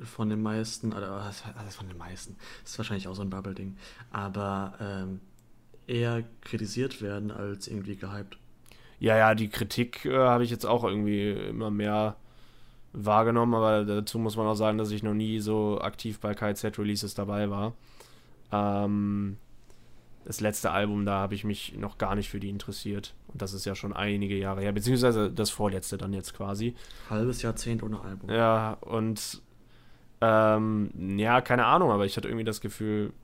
von 0.02 0.28
den 0.28 0.42
meisten, 0.42 0.92
oder 0.92 1.24
heißt 1.24 1.76
von 1.76 1.88
den 1.88 1.98
meisten, 1.98 2.36
das 2.62 2.72
ist 2.72 2.78
wahrscheinlich 2.78 3.08
auch 3.08 3.14
so 3.14 3.22
ein 3.22 3.30
Bubble-Ding, 3.30 3.76
aber 4.10 4.74
ähm, 4.80 5.20
eher 5.86 6.22
kritisiert 6.42 7.00
werden 7.02 7.30
als 7.30 7.66
irgendwie 7.66 7.96
gehypt. 7.96 8.38
Ja, 9.00 9.16
ja, 9.16 9.34
die 9.34 9.48
Kritik 9.48 10.04
äh, 10.04 10.16
habe 10.16 10.44
ich 10.44 10.50
jetzt 10.50 10.66
auch 10.66 10.84
irgendwie 10.84 11.30
immer 11.30 11.70
mehr 11.70 12.16
wahrgenommen, 12.92 13.54
aber 13.54 13.84
dazu 13.84 14.18
muss 14.18 14.36
man 14.36 14.46
auch 14.46 14.54
sagen, 14.54 14.78
dass 14.78 14.90
ich 14.90 15.02
noch 15.02 15.14
nie 15.14 15.40
so 15.40 15.80
aktiv 15.80 16.20
bei 16.20 16.34
KZ-Releases 16.34 17.14
dabei 17.14 17.50
war. 17.50 17.74
Ähm, 18.52 19.36
das 20.28 20.40
letzte 20.40 20.70
Album, 20.70 21.06
da 21.06 21.20
habe 21.20 21.34
ich 21.34 21.42
mich 21.42 21.74
noch 21.78 21.96
gar 21.96 22.14
nicht 22.14 22.28
für 22.28 22.38
die 22.38 22.50
interessiert. 22.50 23.14
Und 23.28 23.40
das 23.40 23.54
ist 23.54 23.64
ja 23.64 23.74
schon 23.74 23.94
einige 23.94 24.36
Jahre 24.36 24.60
her, 24.60 24.72
beziehungsweise 24.72 25.32
das 25.32 25.48
vorletzte 25.48 25.96
dann 25.96 26.12
jetzt 26.12 26.34
quasi. 26.34 26.74
Halbes 27.08 27.40
Jahrzehnt 27.40 27.82
ohne 27.82 27.98
Album. 28.02 28.28
Ja, 28.28 28.74
und 28.82 29.40
ähm, 30.20 30.90
ja, 31.18 31.40
keine 31.40 31.64
Ahnung, 31.64 31.90
aber 31.90 32.04
ich 32.04 32.14
hatte 32.18 32.28
irgendwie 32.28 32.44
das 32.44 32.60
Gefühl, 32.60 33.14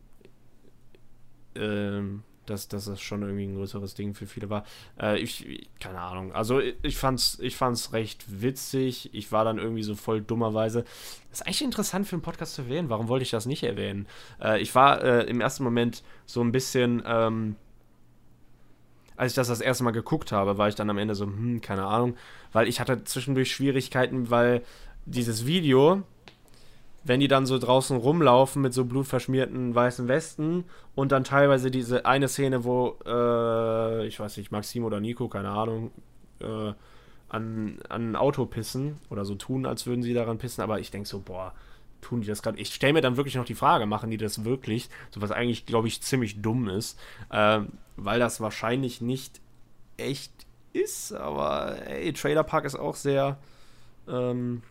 ähm, 1.56 2.22
dass, 2.46 2.68
dass 2.68 2.86
das 2.86 3.00
schon 3.00 3.22
irgendwie 3.22 3.44
ein 3.44 3.56
größeres 3.56 3.94
Ding 3.94 4.14
für 4.14 4.26
viele 4.26 4.50
war. 4.50 4.64
Äh, 5.00 5.18
ich, 5.18 5.68
keine 5.80 6.00
Ahnung. 6.00 6.32
Also 6.32 6.60
ich 6.60 6.96
fand's, 6.96 7.38
ich 7.40 7.56
fand's 7.56 7.92
recht 7.92 8.24
witzig. 8.42 9.10
Ich 9.12 9.32
war 9.32 9.44
dann 9.44 9.58
irgendwie 9.58 9.82
so 9.82 9.94
voll 9.94 10.20
dummerweise. 10.20 10.84
Das 11.30 11.40
ist 11.40 11.46
eigentlich 11.46 11.62
interessant 11.62 12.06
für 12.06 12.16
einen 12.16 12.22
Podcast 12.22 12.54
zu 12.54 12.62
erwähnen. 12.62 12.88
Warum 12.88 13.08
wollte 13.08 13.24
ich 13.24 13.30
das 13.30 13.46
nicht 13.46 13.62
erwähnen? 13.62 14.06
Äh, 14.40 14.60
ich 14.60 14.74
war 14.74 15.02
äh, 15.02 15.24
im 15.24 15.40
ersten 15.40 15.64
Moment 15.64 16.02
so 16.26 16.40
ein 16.40 16.52
bisschen, 16.52 17.02
ähm, 17.06 17.56
als 19.16 19.32
ich 19.32 19.36
das 19.36 19.48
das 19.48 19.60
erste 19.60 19.84
Mal 19.84 19.92
geguckt 19.92 20.32
habe, 20.32 20.58
war 20.58 20.68
ich 20.68 20.74
dann 20.74 20.90
am 20.90 20.98
Ende 20.98 21.14
so, 21.14 21.26
hm, 21.26 21.60
keine 21.60 21.86
Ahnung, 21.86 22.16
weil 22.52 22.68
ich 22.68 22.80
hatte 22.80 23.04
zwischendurch 23.04 23.52
Schwierigkeiten, 23.52 24.30
weil 24.30 24.62
dieses 25.06 25.46
Video, 25.46 26.02
wenn 27.04 27.20
die 27.20 27.28
dann 27.28 27.46
so 27.46 27.58
draußen 27.58 27.96
rumlaufen 27.96 28.62
mit 28.62 28.72
so 28.72 28.84
blutverschmierten 28.84 29.74
weißen 29.74 30.08
Westen 30.08 30.64
und 30.94 31.12
dann 31.12 31.24
teilweise 31.24 31.70
diese 31.70 32.06
eine 32.06 32.28
Szene, 32.28 32.64
wo, 32.64 32.98
äh, 33.06 34.06
ich 34.06 34.18
weiß 34.18 34.36
nicht, 34.38 34.50
Maxim 34.50 34.84
oder 34.84 35.00
Nico, 35.00 35.28
keine 35.28 35.50
Ahnung, 35.50 35.90
äh, 36.40 36.72
an, 37.28 37.78
an 37.88 38.12
ein 38.12 38.16
Auto 38.16 38.46
pissen 38.46 38.98
oder 39.10 39.24
so 39.24 39.34
tun, 39.34 39.66
als 39.66 39.86
würden 39.86 40.02
sie 40.02 40.14
daran 40.14 40.38
pissen, 40.38 40.62
aber 40.62 40.80
ich 40.80 40.90
denke 40.90 41.08
so, 41.08 41.20
boah, 41.20 41.52
tun 42.00 42.20
die 42.20 42.26
das 42.26 42.42
gerade? 42.42 42.58
Ich 42.58 42.72
stelle 42.72 42.92
mir 42.92 43.00
dann 43.00 43.16
wirklich 43.16 43.34
noch 43.34 43.44
die 43.44 43.54
Frage, 43.54 43.86
machen 43.86 44.10
die 44.10 44.16
das 44.16 44.44
wirklich? 44.44 44.88
So 45.10 45.20
was 45.20 45.30
eigentlich, 45.30 45.66
glaube 45.66 45.88
ich, 45.88 46.00
ziemlich 46.02 46.40
dumm 46.42 46.68
ist, 46.68 46.98
äh, 47.30 47.60
weil 47.96 48.18
das 48.18 48.40
wahrscheinlich 48.40 49.00
nicht 49.00 49.40
echt 49.96 50.32
ist, 50.72 51.12
aber 51.12 51.86
ey, 51.86 52.12
Trailer 52.12 52.44
Park 52.44 52.64
ist 52.64 52.76
auch 52.76 52.96
sehr, 52.96 53.38
ähm, 54.08 54.62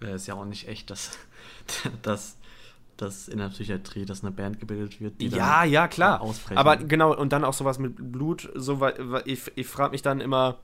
ist 0.00 0.26
ja 0.26 0.34
auch 0.34 0.44
nicht 0.44 0.68
echt, 0.68 0.90
dass, 0.90 1.18
dass, 2.02 2.36
dass 2.96 3.28
in 3.28 3.38
der 3.38 3.48
Psychiatrie, 3.48 4.04
dass 4.04 4.22
eine 4.22 4.32
Band 4.32 4.60
gebildet 4.60 5.00
wird, 5.00 5.20
die 5.20 5.28
Ja, 5.28 5.64
ja, 5.64 5.88
klar. 5.88 6.20
Aber 6.54 6.76
genau, 6.76 7.16
und 7.16 7.32
dann 7.32 7.44
auch 7.44 7.54
sowas 7.54 7.78
mit 7.78 8.12
Blut, 8.12 8.50
so 8.54 8.80
ich, 9.24 9.50
ich 9.54 9.66
frage 9.66 9.92
mich 9.92 10.02
dann 10.02 10.20
immer, 10.20 10.58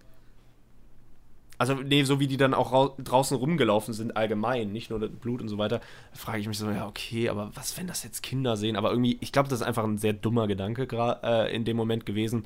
also, 1.58 1.75
nee, 1.75 2.04
so 2.04 2.20
wie 2.20 2.28
die 2.28 2.37
dann 2.37 2.54
auch 2.54 2.94
draußen 2.99 3.37
rumgelaufen 3.37 3.92
sind, 3.92 4.16
allgemein, 4.16 4.73
nicht 4.73 4.90
nur 4.90 5.00
Blut 5.00 5.40
und 5.40 5.49
so 5.49 5.58
weiter, 5.58 5.80
frage 6.12 6.38
ich 6.38 6.47
mich 6.47 6.56
so, 6.56 6.70
ja, 6.70 6.87
okay, 6.87 7.28
aber 7.28 7.50
was, 7.54 7.76
wenn 7.76 7.88
das 7.88 8.04
jetzt 8.04 8.23
Kinder 8.23 8.56
sehen? 8.56 8.76
Aber 8.76 8.90
irgendwie, 8.90 9.18
ich 9.20 9.32
glaube, 9.32 9.49
das 9.49 9.61
ist 9.61 9.66
einfach 9.66 9.82
ein 9.82 9.99
sehr 9.99 10.12
dummer 10.12 10.47
Gedanke 10.47 10.87
äh, 11.25 11.54
in 11.54 11.64
dem 11.64 11.76
Moment 11.76 12.06
gewesen. 12.06 12.44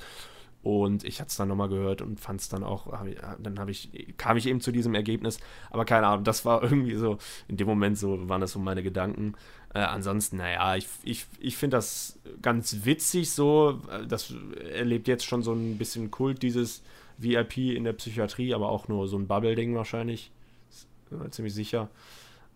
Und 0.62 1.02
ich 1.02 1.20
hatte 1.20 1.30
es 1.30 1.36
dann 1.36 1.48
nochmal 1.48 1.68
gehört 1.68 2.02
und 2.02 2.20
fand 2.20 2.40
es 2.40 2.48
dann 2.48 2.62
auch, 2.62 2.86
dann 3.40 3.58
habe 3.58 3.72
ich, 3.72 3.90
kam 4.16 4.36
ich 4.36 4.46
eben 4.46 4.60
zu 4.60 4.70
diesem 4.70 4.94
Ergebnis. 4.94 5.40
Aber 5.70 5.84
keine 5.84 6.06
Ahnung, 6.06 6.24
das 6.24 6.44
war 6.44 6.62
irgendwie 6.62 6.94
so, 6.94 7.18
in 7.48 7.56
dem 7.56 7.66
Moment 7.66 7.98
so, 7.98 8.28
waren 8.28 8.40
das 8.40 8.52
so 8.52 8.60
meine 8.60 8.82
Gedanken. 8.82 9.34
Äh, 9.74 9.80
ansonsten, 9.80 10.36
naja, 10.36 10.76
ich, 10.76 10.86
ich, 11.02 11.26
ich 11.40 11.56
finde 11.56 11.78
das 11.78 12.18
ganz 12.42 12.84
witzig 12.84 13.32
so. 13.32 13.80
Das 14.08 14.32
erlebt 14.72 15.08
jetzt 15.08 15.24
schon 15.24 15.42
so 15.42 15.52
ein 15.52 15.78
bisschen 15.78 16.10
Kult, 16.12 16.42
dieses 16.42 16.82
VIP 17.18 17.58
in 17.58 17.82
der 17.82 17.94
Psychiatrie, 17.94 18.54
aber 18.54 18.68
auch 18.68 18.86
nur 18.86 19.08
so 19.08 19.18
ein 19.18 19.26
Bubble-Ding 19.26 19.74
wahrscheinlich. 19.74 20.30
Äh, 21.10 21.28
ziemlich 21.30 21.54
sicher. 21.54 21.88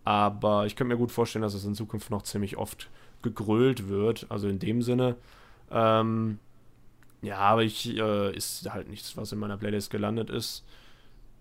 Aber 0.04 0.66
ich 0.66 0.76
könnte 0.76 0.94
mir 0.94 0.98
gut 0.98 1.10
vorstellen, 1.10 1.42
dass 1.42 1.54
es 1.54 1.64
in 1.64 1.74
Zukunft 1.74 2.10
noch 2.10 2.22
ziemlich 2.22 2.56
oft 2.56 2.88
gegrölt 3.22 3.88
wird. 3.88 4.26
Also 4.28 4.46
in 4.46 4.60
dem 4.60 4.82
Sinne. 4.82 5.16
Ähm, 5.72 6.38
ja, 7.26 7.38
aber 7.38 7.64
ich 7.64 7.96
äh, 7.96 8.36
ist 8.36 8.70
halt 8.72 8.88
nichts, 8.88 9.16
was 9.16 9.32
in 9.32 9.40
meiner 9.40 9.56
Playlist 9.56 9.90
gelandet 9.90 10.30
ist. 10.30 10.64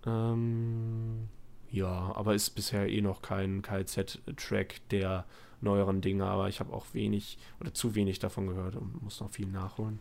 Ähm, 0.04 1.28
ja, 1.70 2.12
aber 2.14 2.34
ist 2.34 2.50
bisher 2.50 2.88
eh 2.88 3.00
noch 3.00 3.22
kein 3.22 3.62
KZ-Track 3.62 4.88
der 4.90 5.24
neueren 5.60 6.00
Dinge, 6.00 6.24
aber 6.24 6.48
ich 6.48 6.58
habe 6.58 6.72
auch 6.72 6.86
wenig 6.92 7.38
oder 7.60 7.72
zu 7.72 7.94
wenig 7.94 8.18
davon 8.18 8.48
gehört 8.48 8.74
und 8.74 9.00
muss 9.02 9.20
noch 9.20 9.30
viel 9.30 9.46
nachholen. 9.46 10.00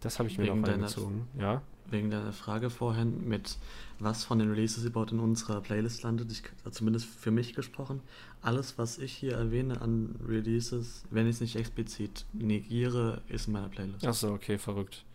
Das 0.00 0.18
habe 0.18 0.28
ich 0.28 0.38
mir 0.38 0.44
wegen 0.44 0.60
noch 0.60 0.68
reingezogen, 0.68 1.28
ja. 1.38 1.62
Wegen 1.90 2.10
deiner 2.10 2.32
Frage 2.32 2.70
vorhin, 2.70 3.28
mit 3.28 3.58
was 3.98 4.24
von 4.24 4.38
den 4.38 4.50
Releases 4.50 4.84
überhaupt 4.84 5.12
in 5.12 5.20
unserer 5.20 5.60
Playlist 5.60 6.02
landet, 6.02 6.32
ich, 6.32 6.42
zumindest 6.72 7.06
für 7.06 7.30
mich 7.30 7.54
gesprochen, 7.54 8.00
alles, 8.42 8.76
was 8.78 8.98
ich 8.98 9.12
hier 9.12 9.34
erwähne 9.34 9.80
an 9.80 10.16
Releases, 10.26 11.04
wenn 11.10 11.26
ich 11.26 11.36
es 11.36 11.40
nicht 11.40 11.56
explizit 11.56 12.24
negiere, 12.32 13.22
ist 13.28 13.46
in 13.46 13.52
meiner 13.52 13.68
Playlist. 13.68 14.06
Achso, 14.06 14.34
okay, 14.34 14.58
verrückt. 14.58 15.05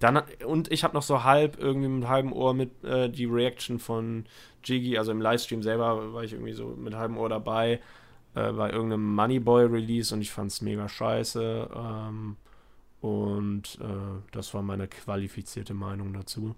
Dann, 0.00 0.22
und 0.46 0.72
ich 0.72 0.82
habe 0.82 0.94
noch 0.94 1.02
so 1.02 1.24
halb 1.24 1.58
irgendwie 1.58 1.88
mit 1.88 2.08
halbem 2.08 2.32
Ohr 2.32 2.54
mit 2.54 2.82
äh, 2.82 3.08
die 3.08 3.26
Reaction 3.26 3.78
von 3.78 4.24
Jiggy, 4.64 4.98
also 4.98 5.12
im 5.12 5.20
Livestream 5.20 5.62
selber 5.62 6.12
war 6.12 6.24
ich 6.24 6.32
irgendwie 6.32 6.54
so 6.54 6.68
mit 6.68 6.94
halbem 6.94 7.18
Ohr 7.18 7.28
dabei 7.28 7.80
äh, 8.34 8.52
bei 8.52 8.70
irgendeinem 8.70 9.14
Moneyboy-Release 9.14 10.14
und 10.14 10.22
ich 10.22 10.30
fand 10.30 10.50
es 10.50 10.62
mega 10.62 10.88
scheiße. 10.88 11.68
Ähm, 11.74 12.36
und 13.00 13.78
äh, 13.80 14.22
das 14.32 14.52
war 14.54 14.62
meine 14.62 14.88
qualifizierte 14.88 15.74
Meinung 15.74 16.12
dazu. 16.12 16.54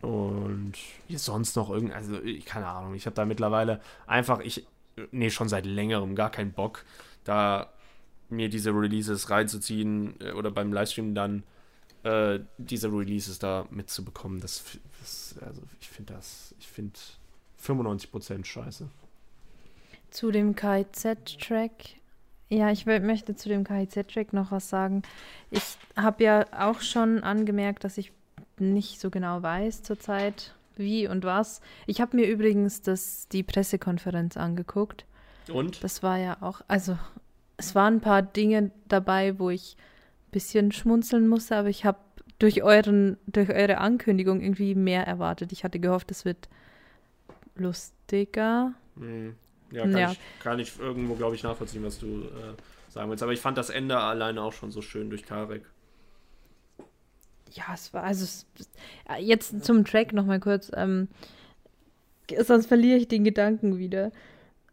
Und 0.00 0.74
sonst 1.08 1.56
noch 1.56 1.70
irgend, 1.70 1.92
also 1.92 2.20
ich, 2.22 2.44
keine 2.44 2.68
Ahnung, 2.68 2.94
ich 2.94 3.06
habe 3.06 3.16
da 3.16 3.24
mittlerweile 3.24 3.80
einfach, 4.06 4.40
ich, 4.40 4.66
nee, 5.10 5.30
schon 5.30 5.48
seit 5.48 5.66
längerem 5.66 6.14
gar 6.14 6.30
keinen 6.30 6.52
Bock, 6.52 6.84
da 7.24 7.72
mir 8.30 8.48
diese 8.48 8.70
Releases 8.70 9.30
reinzuziehen 9.30 10.14
äh, 10.20 10.32
oder 10.32 10.50
beim 10.50 10.72
Livestream 10.72 11.14
dann 11.14 11.42
äh, 12.08 12.40
diese 12.56 12.88
Releases 12.88 13.38
da 13.38 13.66
mitzubekommen, 13.70 14.40
das, 14.40 14.64
das 15.00 15.34
also 15.44 15.60
ich 15.80 15.88
finde 15.88 16.14
das, 16.14 16.54
ich 16.58 16.66
finde 16.66 16.98
95% 17.62 18.44
scheiße. 18.44 18.88
Zu 20.10 20.30
dem 20.30 20.54
KZ-Track. 20.54 21.72
Ja, 22.48 22.70
ich 22.70 22.86
möchte 22.86 23.36
zu 23.36 23.50
dem 23.50 23.62
KIZ-Track 23.62 24.32
noch 24.32 24.50
was 24.52 24.70
sagen. 24.70 25.02
Ich 25.50 25.76
habe 25.96 26.24
ja 26.24 26.46
auch 26.52 26.80
schon 26.80 27.22
angemerkt, 27.22 27.84
dass 27.84 27.98
ich 27.98 28.10
nicht 28.58 29.00
so 29.00 29.10
genau 29.10 29.42
weiß 29.42 29.82
zurzeit, 29.82 30.54
wie 30.76 31.06
und 31.08 31.24
was. 31.24 31.60
Ich 31.86 32.00
habe 32.00 32.16
mir 32.16 32.26
übrigens 32.26 32.80
das, 32.80 33.28
die 33.28 33.42
Pressekonferenz 33.42 34.38
angeguckt. 34.38 35.04
Und? 35.52 35.84
Das 35.84 36.02
war 36.02 36.16
ja 36.16 36.38
auch, 36.40 36.62
also 36.68 36.96
es 37.58 37.74
waren 37.74 37.96
ein 37.96 38.00
paar 38.00 38.22
Dinge 38.22 38.70
dabei, 38.86 39.38
wo 39.38 39.50
ich 39.50 39.76
bisschen 40.30 40.72
schmunzeln 40.72 41.28
musste, 41.28 41.56
aber 41.56 41.68
ich 41.68 41.84
habe 41.84 41.98
durch, 42.38 42.62
durch 43.26 43.50
eure 43.50 43.78
Ankündigung 43.78 44.40
irgendwie 44.40 44.74
mehr 44.74 45.06
erwartet. 45.06 45.52
Ich 45.52 45.64
hatte 45.64 45.80
gehofft, 45.80 46.10
es 46.10 46.24
wird 46.24 46.48
lustiger. 47.56 48.74
Mhm. 48.94 49.34
Ja, 49.70 49.82
kann, 49.82 49.96
ja. 49.96 50.12
Ich, 50.12 50.20
kann 50.40 50.58
ich 50.58 50.78
irgendwo, 50.78 51.14
glaube 51.14 51.34
ich, 51.34 51.42
nachvollziehen, 51.42 51.84
was 51.84 51.98
du 51.98 52.22
äh, 52.22 52.90
sagen 52.90 53.10
willst. 53.10 53.22
Aber 53.22 53.32
ich 53.32 53.40
fand 53.40 53.58
das 53.58 53.70
Ende 53.70 53.98
alleine 53.98 54.42
auch 54.42 54.52
schon 54.52 54.70
so 54.70 54.80
schön 54.80 55.10
durch 55.10 55.24
Karek. 55.24 55.64
ja, 57.52 57.74
es 57.74 57.92
war, 57.92 58.04
also 58.04 58.24
es, 58.24 58.46
jetzt 59.18 59.64
zum 59.64 59.84
Track 59.84 60.12
nochmal 60.12 60.40
kurz, 60.40 60.70
ähm, 60.74 61.08
sonst 62.44 62.66
verliere 62.66 62.98
ich 62.98 63.08
den 63.08 63.24
Gedanken 63.24 63.78
wieder. 63.78 64.12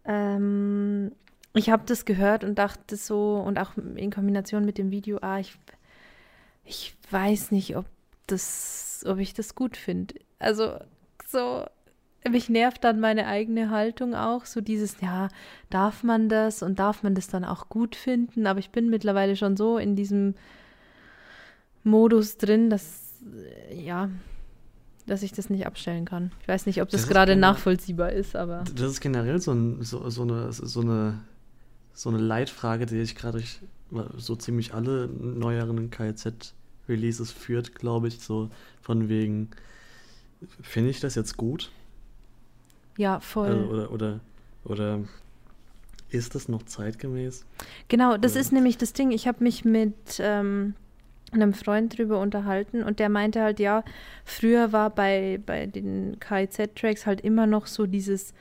Ähm, 0.05 1.11
ich 1.55 1.69
habe 1.69 1.83
das 1.85 2.05
gehört 2.05 2.43
und 2.43 2.55
dachte 2.55 2.95
so, 2.95 3.35
und 3.45 3.59
auch 3.59 3.71
in 3.95 4.11
Kombination 4.11 4.65
mit 4.65 4.77
dem 4.77 4.91
Video, 4.91 5.19
ah, 5.21 5.39
ich, 5.39 5.57
ich 6.63 6.95
weiß 7.09 7.51
nicht, 7.51 7.77
ob 7.77 7.85
das, 8.27 9.03
ob 9.07 9.19
ich 9.19 9.33
das 9.33 9.55
gut 9.55 9.77
finde. 9.77 10.15
Also 10.39 10.77
so, 11.27 11.65
mich 12.29 12.49
nervt 12.49 12.83
dann 12.83 12.99
meine 12.99 13.27
eigene 13.27 13.69
Haltung 13.69 14.15
auch, 14.15 14.45
so 14.45 14.61
dieses, 14.61 14.99
ja, 15.01 15.29
darf 15.69 16.03
man 16.03 16.29
das 16.29 16.63
und 16.63 16.79
darf 16.79 17.03
man 17.03 17.15
das 17.15 17.27
dann 17.27 17.45
auch 17.45 17.69
gut 17.69 17.95
finden, 17.95 18.47
aber 18.47 18.59
ich 18.59 18.71
bin 18.71 18.89
mittlerweile 18.89 19.35
schon 19.35 19.55
so 19.57 19.77
in 19.77 19.95
diesem 19.95 20.35
Modus 21.83 22.37
drin, 22.37 22.69
dass, 22.69 23.13
ja, 23.71 24.09
dass 25.05 25.21
ich 25.21 25.33
das 25.33 25.49
nicht 25.49 25.67
abstellen 25.67 26.05
kann. 26.05 26.31
Ich 26.41 26.47
weiß 26.47 26.65
nicht, 26.65 26.81
ob 26.81 26.89
das, 26.89 27.01
das 27.01 27.09
gerade 27.09 27.35
nachvollziehbar 27.35 28.11
ist, 28.11 28.35
aber. 28.35 28.63
Das 28.75 28.91
ist 28.91 29.01
generell 29.01 29.39
so, 29.39 29.51
ein, 29.51 29.83
so, 29.83 30.09
so, 30.09 30.23
eine, 30.23 30.51
so, 30.51 30.81
eine, 30.81 31.19
so 31.95 32.09
eine 32.09 32.19
Leitfrage, 32.19 32.85
die 32.85 32.97
ich 32.97 33.15
gerade 33.15 33.39
durch 33.39 33.61
so 34.17 34.35
ziemlich 34.35 34.73
alle 34.73 35.07
neueren 35.07 35.89
KZ-Releases 35.89 37.31
führt, 37.31 37.73
glaube 37.73 38.09
ich, 38.09 38.19
so 38.19 38.49
von 38.81 39.09
wegen, 39.09 39.49
finde 40.61 40.89
ich 40.89 40.99
das 40.99 41.15
jetzt 41.15 41.37
gut? 41.37 41.71
Ja, 42.97 43.19
voll. 43.19 43.47
Also, 43.47 43.65
oder, 43.65 43.91
oder, 43.91 44.19
oder 44.65 44.99
ist 46.09 46.35
das 46.35 46.49
noch 46.49 46.63
zeitgemäß? 46.63 47.45
Genau, 47.87 48.17
das 48.17 48.33
oder? 48.33 48.41
ist 48.41 48.51
nämlich 48.51 48.77
das 48.77 48.93
Ding. 48.93 49.11
Ich 49.11 49.27
habe 49.27 49.43
mich 49.43 49.63
mit 49.63 50.19
ähm, 50.19 50.75
einem 51.31 51.53
Freund 51.53 51.97
drüber 51.97 52.19
unterhalten 52.19 52.83
und 52.83 52.99
der 52.99 53.09
meinte 53.09 53.41
halt, 53.41 53.59
ja, 53.59 53.83
früher 54.25 54.73
war 54.73 54.89
bei, 54.89 55.39
bei 55.45 55.65
den 55.65 56.19
KIZ-Tracks 56.19 57.05
halt 57.05 57.21
immer 57.21 57.47
noch 57.47 57.67
so 57.67 57.85
dieses 57.85 58.33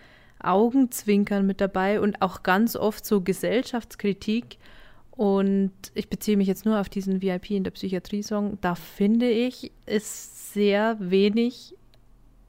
Augenzwinkern 0.46 1.46
mit 1.46 1.60
dabei 1.60 2.00
und 2.00 2.22
auch 2.22 2.42
ganz 2.42 2.76
oft 2.76 3.04
so 3.04 3.20
Gesellschaftskritik. 3.20 4.58
Und 5.10 5.72
ich 5.94 6.08
beziehe 6.08 6.36
mich 6.36 6.48
jetzt 6.48 6.64
nur 6.64 6.80
auf 6.80 6.88
diesen 6.88 7.22
VIP 7.22 7.50
in 7.50 7.64
der 7.64 7.70
Psychiatrie-Song. 7.70 8.58
Da 8.60 8.74
finde 8.74 9.30
ich, 9.30 9.70
ist 9.86 10.52
sehr 10.52 10.96
wenig 10.98 11.74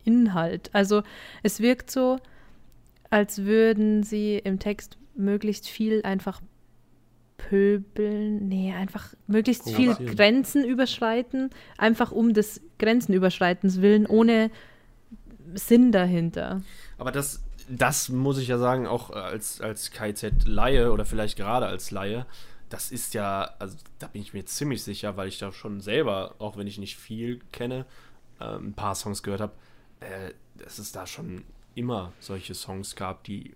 Inhalt. 0.03 0.69
Also 0.73 1.03
es 1.43 1.59
wirkt 1.59 1.91
so, 1.91 2.17
als 3.09 3.43
würden 3.43 4.03
sie 4.03 4.37
im 4.37 4.59
Text 4.59 4.97
möglichst 5.15 5.67
viel 5.67 6.01
einfach 6.03 6.41
pöbeln, 7.37 8.47
nee, 8.47 8.73
einfach 8.73 9.13
möglichst 9.27 9.69
viel 9.69 9.93
Grenzen 9.93 10.65
überschreiten, 10.65 11.49
einfach 11.77 12.11
um 12.11 12.33
des 12.33 12.61
Grenzenüberschreitens 12.79 13.81
willen, 13.81 14.05
ohne 14.05 14.49
Sinn 15.53 15.91
dahinter. 15.91 16.61
Aber 16.97 17.11
das, 17.11 17.44
das 17.69 18.09
muss 18.09 18.37
ich 18.37 18.47
ja 18.47 18.57
sagen, 18.57 18.87
auch 18.87 19.09
als, 19.09 19.61
als 19.61 19.91
KZ-Laie 19.91 20.91
oder 20.91 21.05
vielleicht 21.05 21.37
gerade 21.37 21.65
als 21.65 21.91
Laie, 21.91 22.25
das 22.69 22.91
ist 22.91 23.13
ja, 23.13 23.53
also 23.59 23.77
da 23.99 24.07
bin 24.07 24.21
ich 24.21 24.33
mir 24.33 24.45
ziemlich 24.45 24.83
sicher, 24.83 25.17
weil 25.17 25.27
ich 25.27 25.37
da 25.37 25.51
schon 25.51 25.81
selber, 25.81 26.35
auch 26.39 26.57
wenn 26.57 26.67
ich 26.67 26.77
nicht 26.77 26.97
viel 26.97 27.39
kenne, 27.51 27.85
äh, 28.39 28.55
ein 28.55 28.73
paar 28.73 28.95
Songs 28.95 29.23
gehört 29.23 29.41
habe, 29.41 29.53
äh, 29.99 30.31
dass 30.57 30.79
es 30.79 30.91
da 30.91 31.05
schon 31.05 31.43
immer 31.75 32.13
solche 32.19 32.53
Songs 32.53 32.95
gab, 32.95 33.23
die 33.23 33.53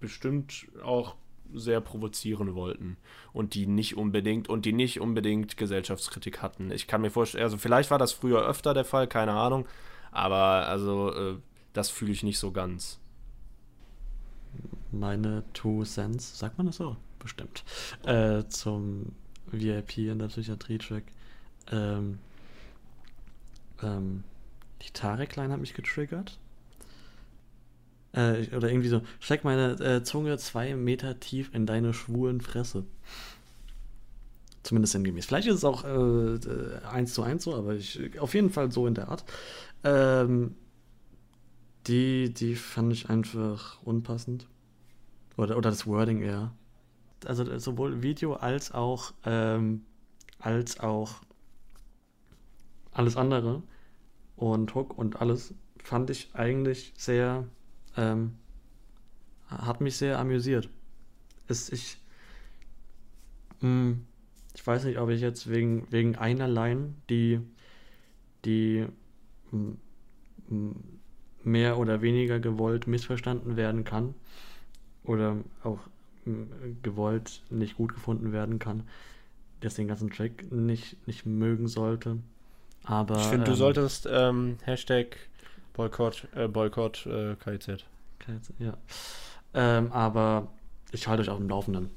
bestimmt 0.00 0.66
auch 0.82 1.14
sehr 1.52 1.80
provozieren 1.80 2.54
wollten 2.54 2.96
und 3.32 3.54
die 3.54 3.66
nicht 3.66 3.96
unbedingt 3.96 4.48
und 4.48 4.66
die 4.66 4.72
nicht 4.72 5.00
unbedingt 5.00 5.56
Gesellschaftskritik 5.56 6.42
hatten. 6.42 6.70
Ich 6.70 6.86
kann 6.86 7.00
mir 7.00 7.10
vorstellen, 7.10 7.44
also 7.44 7.58
vielleicht 7.58 7.90
war 7.90 7.98
das 7.98 8.12
früher 8.12 8.46
öfter 8.46 8.74
der 8.74 8.84
Fall, 8.84 9.08
keine 9.08 9.32
Ahnung, 9.32 9.66
aber 10.12 10.68
also 10.68 11.12
äh, 11.12 11.36
das 11.72 11.90
fühle 11.90 12.12
ich 12.12 12.22
nicht 12.22 12.38
so 12.38 12.52
ganz. 12.52 13.00
Meine 14.92 15.44
Two 15.52 15.84
Cents, 15.84 16.38
sagt 16.38 16.58
man 16.58 16.66
das 16.66 16.76
so? 16.76 16.96
Bestimmt. 17.18 17.64
Äh, 18.04 18.44
zum 18.48 19.12
VIP 19.52 19.98
in 19.98 20.18
der 20.18 20.28
Psychiatrie-Track. 20.28 21.04
Ähm, 21.70 22.18
ähm, 23.82 24.24
die 24.82 24.90
Tarek-Line 24.92 25.52
hat 25.52 25.60
mich 25.60 25.74
getriggert. 25.74 26.38
Äh, 28.12 28.48
oder 28.56 28.70
irgendwie 28.70 28.88
so, 28.88 29.02
steck 29.20 29.44
meine 29.44 29.72
äh, 29.80 30.02
Zunge 30.02 30.36
zwei 30.38 30.74
Meter 30.74 31.20
tief 31.20 31.50
in 31.54 31.66
deine 31.66 31.94
schwulen 31.94 32.40
Fresse. 32.40 32.84
Zumindest 34.62 34.92
sinngemäß. 34.92 35.26
Vielleicht 35.26 35.48
ist 35.48 35.56
es 35.56 35.64
auch 35.64 35.84
äh, 35.84 36.34
äh, 36.34 36.82
eins 36.90 37.14
zu 37.14 37.22
eins 37.22 37.44
so, 37.44 37.54
aber 37.54 37.74
ich, 37.74 38.18
auf 38.20 38.34
jeden 38.34 38.50
Fall 38.50 38.72
so 38.72 38.86
in 38.86 38.94
der 38.94 39.08
Art. 39.08 39.24
Ähm, 39.84 40.54
die, 41.86 42.32
die 42.32 42.56
fand 42.56 42.92
ich 42.92 43.08
einfach 43.08 43.80
unpassend. 43.82 44.46
Oder, 45.40 45.56
oder 45.56 45.70
das 45.70 45.86
Wording 45.86 46.20
eher. 46.20 46.52
Also 47.24 47.58
sowohl 47.58 48.02
Video 48.02 48.34
als 48.34 48.72
auch, 48.72 49.14
ähm, 49.24 49.86
als 50.38 50.80
auch 50.80 51.22
alles 52.92 53.16
andere 53.16 53.62
und 54.36 54.74
Hook 54.74 54.98
und 54.98 55.22
alles 55.22 55.54
fand 55.82 56.10
ich 56.10 56.28
eigentlich 56.34 56.92
sehr 56.94 57.46
ähm, 57.96 58.34
hat 59.48 59.80
mich 59.80 59.96
sehr 59.96 60.18
amüsiert. 60.18 60.68
Ist, 61.48 61.72
ich, 61.72 61.96
mh, 63.60 63.68
hm, 63.68 64.06
ich 64.54 64.66
weiß 64.66 64.84
nicht, 64.84 64.98
ob 64.98 65.08
ich 65.08 65.22
jetzt 65.22 65.48
wegen, 65.48 65.90
wegen 65.90 66.16
einer 66.16 66.48
Line, 66.48 66.92
die, 67.08 67.40
die 68.44 68.86
mh, 69.52 69.72
hm, 70.48 70.74
mehr 71.44 71.78
oder 71.78 72.02
weniger 72.02 72.40
gewollt 72.40 72.86
missverstanden 72.86 73.56
werden 73.56 73.84
kann 73.84 74.14
oder 75.10 75.36
auch 75.64 75.80
mh, 76.24 76.46
gewollt 76.82 77.42
nicht 77.50 77.76
gut 77.76 77.94
gefunden 77.94 78.32
werden 78.32 78.60
kann, 78.60 78.84
dass 79.60 79.74
den 79.74 79.88
ganzen 79.88 80.10
Track 80.10 80.52
nicht, 80.52 80.96
nicht 81.08 81.26
mögen 81.26 81.66
sollte. 81.66 82.18
Aber, 82.84 83.16
ich 83.16 83.26
finde, 83.26 83.46
ähm, 83.46 83.52
du 83.52 83.54
solltest 83.56 84.08
ähm, 84.10 84.56
Hashtag 84.62 85.16
Boykott, 85.74 86.28
äh, 86.34 86.46
Boykott 86.46 87.06
äh, 87.06 87.34
KIZ. 87.36 87.84
KIZ, 88.20 88.52
ja. 88.60 88.76
Ähm, 89.52 89.90
aber 89.90 90.46
ich 90.92 91.08
halte 91.08 91.22
euch 91.22 91.28
auf 91.28 91.38
dem 91.38 91.48
Laufenden. 91.48 91.90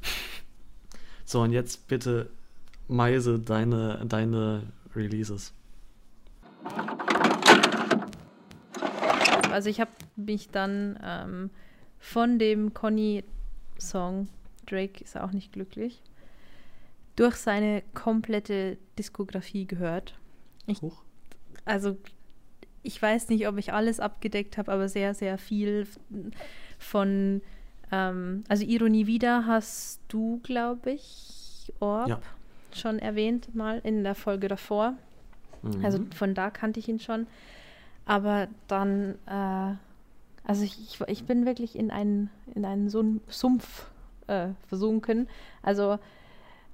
so, 1.25 1.41
und 1.41 1.51
jetzt 1.51 1.87
bitte, 1.87 2.29
Meise, 2.87 3.39
deine, 3.39 4.03
deine 4.07 4.63
Releases. 4.95 5.53
Also 9.51 9.69
ich 9.69 9.79
habe 9.79 9.91
mich 10.15 10.49
dann 10.49 10.99
ähm, 11.03 11.49
von 12.03 12.37
dem 12.37 12.73
Conny-Song, 12.73 14.27
Drake 14.65 15.01
ist 15.01 15.17
auch 15.17 15.31
nicht 15.31 15.53
glücklich, 15.53 16.01
durch 17.15 17.35
seine 17.37 17.81
komplette 17.93 18.77
Diskografie 18.99 19.65
gehört. 19.65 20.13
Ich, 20.67 20.81
also 21.63 21.97
ich 22.83 23.01
weiß 23.01 23.29
nicht, 23.29 23.47
ob 23.47 23.57
ich 23.57 23.71
alles 23.71 24.01
abgedeckt 24.01 24.57
habe, 24.57 24.73
aber 24.73 24.89
sehr, 24.89 25.13
sehr 25.13 25.37
viel 25.37 25.87
von, 26.77 27.41
ähm, 27.89 28.43
also 28.49 28.65
Ironie 28.65 29.07
wieder 29.07 29.45
hast 29.47 30.01
du, 30.09 30.41
glaube 30.43 30.91
ich, 30.91 31.71
Orb 31.79 32.09
ja. 32.09 32.19
schon 32.73 32.99
erwähnt 32.99 33.55
mal 33.55 33.79
in 33.81 34.03
der 34.03 34.15
Folge 34.15 34.49
davor. 34.49 34.95
Mhm. 35.61 35.85
Also 35.85 36.05
von 36.13 36.35
da 36.35 36.49
kannte 36.49 36.81
ich 36.81 36.89
ihn 36.89 36.99
schon. 36.99 37.27
Aber 38.05 38.49
dann, 38.67 39.15
äh, 39.25 39.75
also 40.43 40.63
ich, 40.63 40.99
ich 41.07 41.25
bin 41.25 41.45
wirklich 41.45 41.77
in 41.77 41.91
einen, 41.91 42.29
in 42.53 42.65
einen 42.65 42.89
Sumpf 42.89 43.89
äh, 44.27 44.49
versunken. 44.67 45.27
Also 45.61 45.99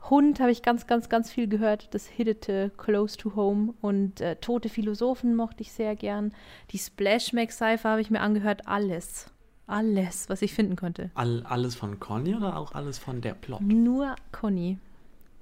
Hund 0.09 0.39
habe 0.39 0.51
ich 0.51 0.61
ganz, 0.61 0.87
ganz, 0.87 1.09
ganz 1.09 1.31
viel 1.31 1.47
gehört. 1.47 1.93
Das 1.93 2.07
hittete 2.07 2.71
Close 2.77 3.17
to 3.17 3.35
Home. 3.35 3.73
Und 3.81 4.21
äh, 4.21 4.37
Tote 4.37 4.69
Philosophen 4.69 5.35
mochte 5.35 5.61
ich 5.61 5.71
sehr 5.71 5.95
gern. 5.95 6.33
Die 6.71 6.77
Splash 6.77 7.33
Mac 7.33 7.51
Cypher 7.51 7.89
habe 7.89 8.01
ich 8.01 8.09
mir 8.09 8.21
angehört. 8.21 8.67
Alles. 8.67 9.27
Alles, 9.67 10.29
was 10.29 10.41
ich 10.41 10.53
finden 10.53 10.75
konnte. 10.75 11.11
All, 11.13 11.43
alles 11.43 11.75
von 11.75 11.99
Conny 11.99 12.33
oder 12.33 12.57
auch 12.57 12.71
alles 12.71 12.97
von 12.97 13.21
der 13.21 13.33
Plot? 13.35 13.61
Nur 13.61 14.15
Conny. 14.31 14.79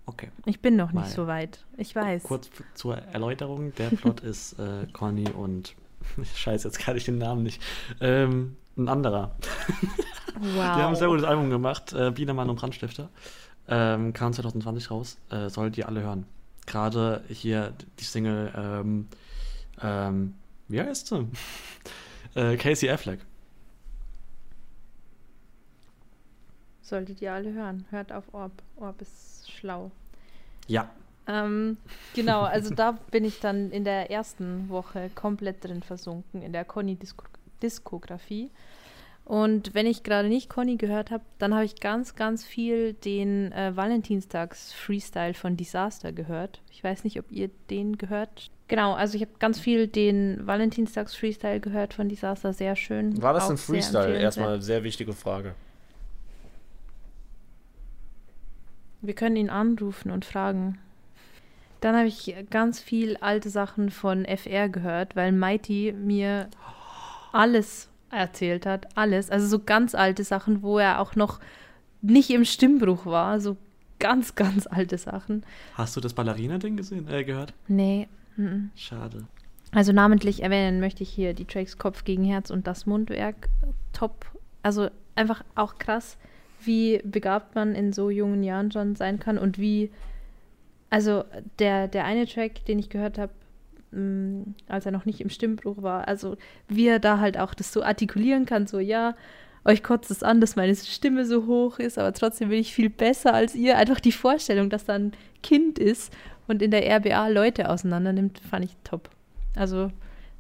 Okay. 0.06 0.32
Ich 0.46 0.62
bin 0.62 0.76
noch 0.76 0.92
nicht 0.92 1.06
Weil, 1.06 1.12
so 1.12 1.28
weit. 1.28 1.66
Ich 1.78 1.96
weiß. 1.96 2.24
Kurz 2.24 2.50
zur 2.74 2.98
Erläuterung: 2.98 3.74
Der 3.76 3.90
Plot 3.90 4.20
ist 4.22 4.60
äh, 4.60 4.88
Conny 4.92 5.30
und. 5.30 5.76
Scheiße, 6.36 6.68
jetzt 6.68 6.80
kann 6.80 6.98
ich 6.98 7.06
den 7.06 7.18
Namen 7.18 7.44
nicht. 7.44 7.62
Ähm, 8.02 8.58
ein 8.78 8.88
anderer. 8.88 9.36
Wow. 10.40 10.54
Die 10.54 10.60
haben 10.60 10.90
ein 10.90 10.96
sehr 10.96 11.08
gutes 11.08 11.24
Album 11.26 11.50
gemacht. 11.50 11.94
Äh, 11.94 12.12
Biedermann 12.12 12.48
und 12.48 12.60
Brandstifter. 12.60 13.10
Ähm, 13.68 14.14
kam 14.14 14.34
2020 14.34 14.92
raus. 14.92 15.18
Äh, 15.32 15.50
solltet 15.50 15.80
ihr 15.80 15.88
alle 15.88 16.02
hören. 16.02 16.28
Gerade 16.68 17.24
hier 17.28 17.74
die 18.00 18.04
Single, 18.04 18.54
ähm, 18.56 19.08
ähm, 19.82 20.36
wie 20.68 20.82
heißt 20.82 21.08
sie? 21.08 21.28
äh, 22.36 22.56
Casey 22.58 22.90
Affleck. 22.90 23.20
Solltet 26.82 27.22
ihr 27.22 27.34
alle 27.34 27.52
hören. 27.52 27.86
Hört 27.90 28.12
auf 28.12 28.34
Orb. 28.34 28.52
Orb 28.76 29.02
ist 29.02 29.52
schlau. 29.52 29.92
Ja. 30.68 30.90
Ähm, 31.28 31.78
genau, 32.14 32.42
also 32.42 32.74
da 32.74 32.94
bin 33.12 33.26
ich 33.26 33.40
dann 33.40 33.72
in 33.72 33.84
der 33.84 34.10
ersten 34.12 34.70
Woche 34.70 35.10
komplett 35.14 35.64
drin 35.64 35.84
versunken, 35.84 36.42
in 36.42 36.54
der 36.54 36.64
Conny-Diskografie. 36.64 38.50
Und 39.26 39.74
wenn 39.74 39.86
ich 39.86 40.04
gerade 40.04 40.30
nicht 40.30 40.50
Conny 40.50 40.78
gehört 40.78 41.12
habe, 41.12 41.26
dann 41.38 41.54
habe 41.54 41.66
ich 41.66 41.82
ganz, 41.82 42.16
ganz 42.16 42.46
viel 42.46 42.94
den 42.94 43.52
äh, 43.52 43.76
Valentinstags-Freestyle 43.76 45.34
von 45.34 45.58
Disaster 45.58 46.14
gehört. 46.14 46.62
Ich 46.72 46.82
weiß 46.82 47.04
nicht, 47.04 47.20
ob 47.20 47.30
ihr 47.30 47.50
den 47.70 47.98
gehört. 47.98 48.50
Genau, 48.70 48.94
also 48.94 49.16
ich 49.16 49.22
habe 49.22 49.34
ganz 49.38 49.60
viel 49.60 49.88
den 49.88 50.48
Valentinstags-Freestyle 50.48 51.60
gehört 51.60 51.94
von 51.94 52.08
Disaster, 52.08 52.54
sehr 52.54 52.78
schön. 52.78 53.22
War 53.22 53.34
das 53.34 53.50
ein 53.50 53.58
Freestyle? 53.58 54.18
Erstmal 54.18 54.54
eine 54.54 54.62
sehr 54.62 54.84
wichtige 54.86 55.12
Frage. 55.12 55.56
Wir 59.02 59.14
können 59.14 59.36
ihn 59.36 59.50
anrufen 59.50 60.10
und 60.10 60.24
fragen. 60.24 60.80
Dann 61.82 61.96
habe 61.96 62.08
ich 62.08 62.36
ganz 62.50 62.80
viel 62.80 63.18
alte 63.18 63.50
Sachen 63.50 63.92
von 63.92 64.26
FR 64.26 64.70
gehört, 64.70 65.16
weil 65.16 65.32
Mighty 65.32 65.94
mir 65.94 66.50
alles 67.32 67.90
erzählt 68.10 68.66
hat. 68.66 68.88
Alles. 68.98 69.30
Also 69.30 69.48
so 69.48 69.60
ganz 69.60 69.94
alte 69.94 70.24
Sachen, 70.24 70.64
wo 70.64 70.80
er 70.80 71.00
auch 71.00 71.16
noch 71.16 71.40
nicht 72.02 72.30
im 72.30 72.46
Stimmbruch 72.46 73.06
war. 73.06 73.40
So 73.40 73.58
ganz, 74.00 74.36
ganz 74.36 74.68
alte 74.68 74.98
Sachen. 74.98 75.44
Hast 75.76 75.96
du 75.96 76.02
das 76.02 76.14
Ballerina-Ding 76.14 76.78
gesehen, 76.78 77.08
äh, 77.10 77.24
gehört? 77.24 77.54
Nee. 77.68 78.08
mhm. 78.36 78.72
Schade. 78.76 79.26
Also 79.72 79.92
namentlich 79.92 80.44
erwähnen 80.44 80.80
möchte 80.80 81.04
ich 81.04 81.10
hier 81.10 81.34
die 81.34 81.46
Tracks 81.46 81.78
Kopf 81.78 82.06
gegen 82.06 82.24
Herz 82.24 82.50
und 82.50 82.68
das 82.68 82.86
Mundwerk. 82.86 83.50
Top. 83.94 84.26
Also 84.64 84.90
einfach 85.16 85.44
auch 85.56 85.78
krass, 85.78 86.18
wie 86.62 87.00
begabt 87.04 87.54
man 87.56 87.76
in 87.76 87.92
so 87.94 88.10
jungen 88.10 88.44
Jahren 88.44 88.72
schon 88.72 88.96
sein 88.96 89.20
kann 89.20 89.38
und 89.38 89.60
wie. 89.60 89.92
Also 90.90 91.24
der, 91.60 91.88
der 91.88 92.06
eine 92.06 92.26
Track, 92.26 92.66
den 92.66 92.80
ich 92.80 92.90
gehört 92.90 93.18
habe, 93.18 93.34
als 94.68 94.86
er 94.86 94.92
noch 94.92 95.06
nicht 95.06 95.22
im 95.22 95.30
Stimmbruch 95.30 95.82
war, 95.82 96.08
also 96.08 96.36
wie 96.68 96.88
er 96.88 97.00
da 97.00 97.20
halt 97.20 97.38
auch 97.38 97.54
das 97.54 97.72
so 97.72 97.84
artikulieren 97.84 98.46
kann, 98.46 98.68
so 98.68 98.80
ja, 98.80 99.16
euch 99.66 99.84
kotzt 99.84 100.12
es 100.12 100.24
an, 100.24 100.40
dass 100.40 100.56
meine 100.56 100.76
Stimme 100.76 101.26
so 101.26 101.46
hoch 101.46 101.80
ist, 101.80 101.98
aber 101.98 102.14
trotzdem 102.14 102.50
bin 102.50 102.60
ich 102.60 102.74
viel 102.74 102.90
besser 102.90 103.34
als 103.34 103.54
ihr. 103.54 103.78
Einfach 103.78 104.00
die 104.00 104.12
Vorstellung, 104.12 104.70
dass 104.70 104.86
da 104.86 104.94
ein 104.94 105.12
Kind 105.44 105.78
ist 105.78 106.14
und 106.48 106.62
in 106.62 106.72
der 106.72 106.86
RBA 106.98 107.28
Leute 107.28 107.70
auseinander 107.70 108.14
nimmt, 108.14 108.40
fand 108.40 108.66
ich 108.66 108.78
top. 108.84 109.10
Also 109.56 109.92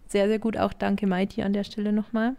sehr, 0.07 0.27
sehr 0.27 0.39
gut. 0.39 0.57
Auch 0.57 0.73
danke 0.73 1.07
Mighty 1.07 1.43
an 1.43 1.53
der 1.53 1.65
Stelle 1.65 1.91
nochmal. 1.91 2.35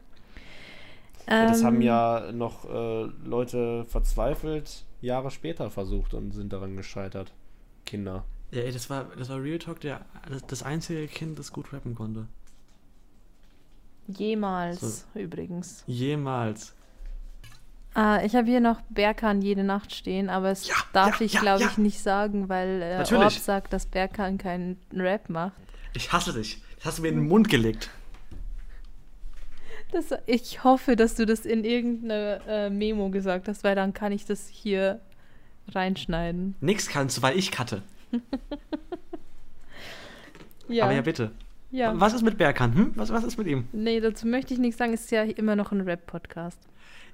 Ja, 1.29 1.47
das 1.47 1.63
haben 1.63 1.77
Ähm, 1.77 1.83
ja 1.83 2.33
noch 2.33 2.65
äh, 2.65 3.05
Leute 3.25 3.85
verzweifelt 3.85 4.85
Jahre 5.03 5.31
später 5.31 5.71
versucht 5.71 6.15
und 6.15 6.33
sind 6.33 6.53
daran 6.53 6.77
gescheitert. 6.77 7.33
Kinder. 7.89 8.25
Ja, 8.51 8.63
ey, 8.63 8.73
das 8.73 8.91
war, 8.91 9.05
das 9.17 9.31
war 9.31 9.43
Real 9.43 9.59
Talk, 9.59 9.81
der, 9.81 10.05
das, 10.29 10.47
das 10.47 10.63
einzige 10.63 11.07
Kind, 11.09 11.39
das 11.39 11.53
gut 11.53 11.73
rappen 11.73 11.95
konnte. 11.95 12.27
Jemals, 14.07 15.07
übrigens. 15.15 15.85
Jemals. 15.87 16.75
Äh, 17.97 18.27
ich 18.27 18.35
habe 18.37 18.47
hier 18.47 18.61
noch 18.61 18.81
Berkan 18.91 19.41
jede 19.41 19.65
Nacht 19.65 19.95
stehen, 19.95 20.29
aber 20.29 20.51
es 20.51 20.67
Ja, 20.69 20.75
darf 20.93 21.21
ja, 21.21 21.27
ich, 21.27 21.33
ja, 21.35 21.41
glaube 21.41 21.63
ja. 21.63 21.69
ich, 21.69 21.79
nicht 21.79 22.01
sagen, 22.01 22.49
weil 22.49 22.83
äh, 22.83 22.99
Natürlich. 22.99 23.25
Orb 23.25 23.33
sagt, 23.33 23.73
dass 23.73 23.87
Berkan 23.87 24.39
keinen 24.39 24.79
Rap 24.93 25.31
macht. 25.31 25.55
Ich 25.95 26.13
hasse 26.13 26.33
dich. 26.33 26.63
Das 26.77 26.87
hast 26.87 26.99
du 26.99 27.03
mir 27.03 27.09
in 27.09 27.17
den 27.17 27.29
Mund 27.29 27.49
gelegt. 27.49 27.91
Das, 29.93 30.11
ich 30.27 30.63
hoffe, 30.65 30.97
dass 30.97 31.15
du 31.15 31.25
das 31.25 31.47
in 31.47 31.65
irgendeiner 31.65 32.41
äh, 32.47 32.71
Memo 32.71 33.09
gesagt 33.09 33.49
hast, 33.49 33.65
weil 33.65 33.75
dann 33.75 33.95
kann 33.95 34.13
ich 34.13 34.27
das 34.27 34.47
hier 34.47 35.01
reinschneiden. 35.75 36.55
Nix 36.61 36.89
kannst 36.89 37.19
du, 37.19 37.23
weil 37.23 37.39
ich 37.39 37.51
cutte. 37.53 37.83
Ja, 40.69 40.85
Aber 40.85 40.93
ja, 40.93 41.01
bitte. 41.01 41.31
ja. 41.71 41.99
Was 41.99 42.13
ist 42.13 42.23
mit 42.23 42.37
Berkan? 42.37 42.75
Hm? 42.75 42.93
Was, 42.95 43.11
was 43.11 43.25
ist 43.25 43.39
mit 43.39 43.47
ihm? 43.47 43.67
Nee, 43.73 44.01
dazu 44.01 44.27
möchte 44.27 44.53
ich 44.53 44.61
nichts 44.61 44.79
sagen. 44.79 44.93
Es 44.93 45.03
ist 45.05 45.11
ja 45.11 45.23
immer 45.23 45.57
noch 45.57 45.73
ein 45.73 45.81
Rap-Podcast. 45.81 46.59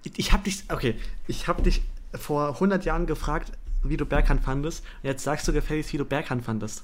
Ich, 0.03 0.19
ich 0.19 0.33
hab 0.33 0.43
dich, 0.45 0.65
okay, 0.73 0.97
ich 1.29 1.47
hab 1.47 1.63
dich 1.63 1.83
vor 2.15 2.49
100 2.55 2.85
Jahren 2.85 3.07
gefragt, 3.07 3.53
wie 3.85 3.97
du 3.97 4.07
Berkan 4.07 4.41
fandest. 4.41 4.85
Und 5.03 5.09
jetzt 5.09 5.23
sagst 5.23 5.47
du 5.47 5.53
gefälligst, 5.53 5.93
wie 5.93 5.99
du 5.99 6.05
Berkan 6.05 6.41
fandest. 6.43 6.83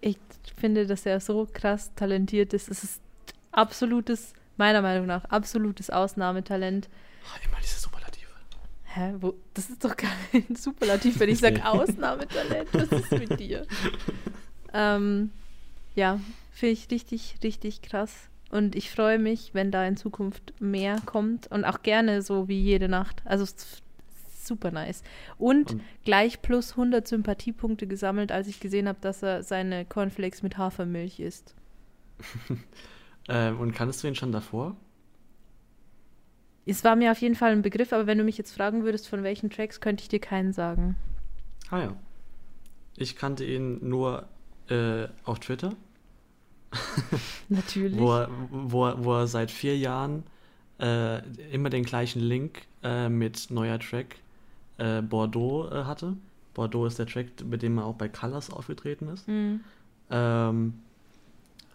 Ich 0.00 0.16
finde, 0.56 0.86
dass 0.86 1.04
er 1.06 1.18
so 1.20 1.48
krass 1.52 1.90
talentiert 1.96 2.54
ist. 2.54 2.68
Es 2.68 2.84
ist 2.84 3.00
absolutes, 3.52 4.32
meiner 4.56 4.80
Meinung 4.82 5.06
nach, 5.06 5.24
absolutes 5.24 5.90
Ausnahmetalent. 5.90 6.88
Oh, 7.24 7.38
immer 7.48 7.58
diese 7.62 7.80
Superlative. 7.80 7.89
Hä? 8.92 9.14
Wo? 9.20 9.34
Das 9.54 9.70
ist 9.70 9.84
doch 9.84 9.96
kein 10.32 10.44
Superlativ, 10.56 11.20
wenn 11.20 11.28
ich 11.28 11.38
sage 11.38 11.64
Ausnahmetalent. 11.64 12.68
Was 12.72 12.90
ist 12.90 13.12
mit 13.12 13.38
dir? 13.38 13.66
ähm, 14.74 15.30
ja, 15.94 16.18
finde 16.52 16.72
ich 16.72 16.90
richtig, 16.90 17.36
richtig 17.42 17.82
krass. 17.82 18.28
Und 18.50 18.74
ich 18.74 18.90
freue 18.90 19.18
mich, 19.20 19.50
wenn 19.54 19.70
da 19.70 19.86
in 19.86 19.96
Zukunft 19.96 20.54
mehr 20.60 20.96
kommt. 21.06 21.46
Und 21.52 21.64
auch 21.64 21.82
gerne 21.82 22.20
so 22.22 22.48
wie 22.48 22.60
jede 22.60 22.88
Nacht. 22.88 23.22
Also 23.24 23.46
super 24.42 24.72
nice. 24.72 25.04
Und, 25.38 25.72
Und- 25.74 25.82
gleich 26.04 26.42
plus 26.42 26.72
100 26.72 27.06
Sympathiepunkte 27.06 27.86
gesammelt, 27.86 28.32
als 28.32 28.48
ich 28.48 28.58
gesehen 28.58 28.88
habe, 28.88 28.98
dass 29.00 29.22
er 29.22 29.44
seine 29.44 29.84
Cornflakes 29.84 30.42
mit 30.42 30.58
Hafermilch 30.58 31.20
isst. 31.20 31.54
Ähm, 33.28 33.60
und 33.60 33.72
kanntest 33.72 34.02
du 34.02 34.08
ihn 34.08 34.16
schon 34.16 34.32
davor? 34.32 34.76
Es 36.70 36.84
war 36.84 36.94
mir 36.94 37.10
auf 37.10 37.20
jeden 37.20 37.34
Fall 37.34 37.50
ein 37.50 37.62
Begriff, 37.62 37.92
aber 37.92 38.06
wenn 38.06 38.18
du 38.18 38.24
mich 38.24 38.38
jetzt 38.38 38.52
fragen 38.52 38.84
würdest, 38.84 39.08
von 39.08 39.24
welchen 39.24 39.50
Tracks, 39.50 39.80
könnte 39.80 40.02
ich 40.02 40.08
dir 40.08 40.20
keinen 40.20 40.52
sagen. 40.52 40.96
Ah 41.70 41.80
ja. 41.80 41.96
Ich 42.96 43.16
kannte 43.16 43.44
ihn 43.44 43.88
nur 43.88 44.28
äh, 44.68 45.08
auf 45.24 45.40
Twitter, 45.40 45.72
Natürlich. 47.48 47.98
wo 47.98 48.12
er, 48.12 48.30
wo, 48.50 48.86
er, 48.86 49.04
wo 49.04 49.14
er 49.14 49.26
seit 49.26 49.50
vier 49.50 49.76
Jahren 49.76 50.22
äh, 50.78 51.18
immer 51.52 51.70
den 51.70 51.84
gleichen 51.84 52.20
Link 52.20 52.62
äh, 52.82 53.08
mit 53.08 53.50
neuer 53.50 53.80
Track 53.80 54.16
äh, 54.78 55.02
Bordeaux 55.02 55.68
äh, 55.70 55.84
hatte. 55.84 56.16
Bordeaux 56.54 56.86
ist 56.86 56.98
der 56.98 57.06
Track, 57.06 57.44
mit 57.44 57.62
dem 57.62 57.78
er 57.78 57.84
auch 57.84 57.94
bei 57.94 58.08
Colors 58.08 58.50
aufgetreten 58.50 59.08
ist. 59.08 59.26
Mhm. 59.26 59.60
Ähm, 60.10 60.74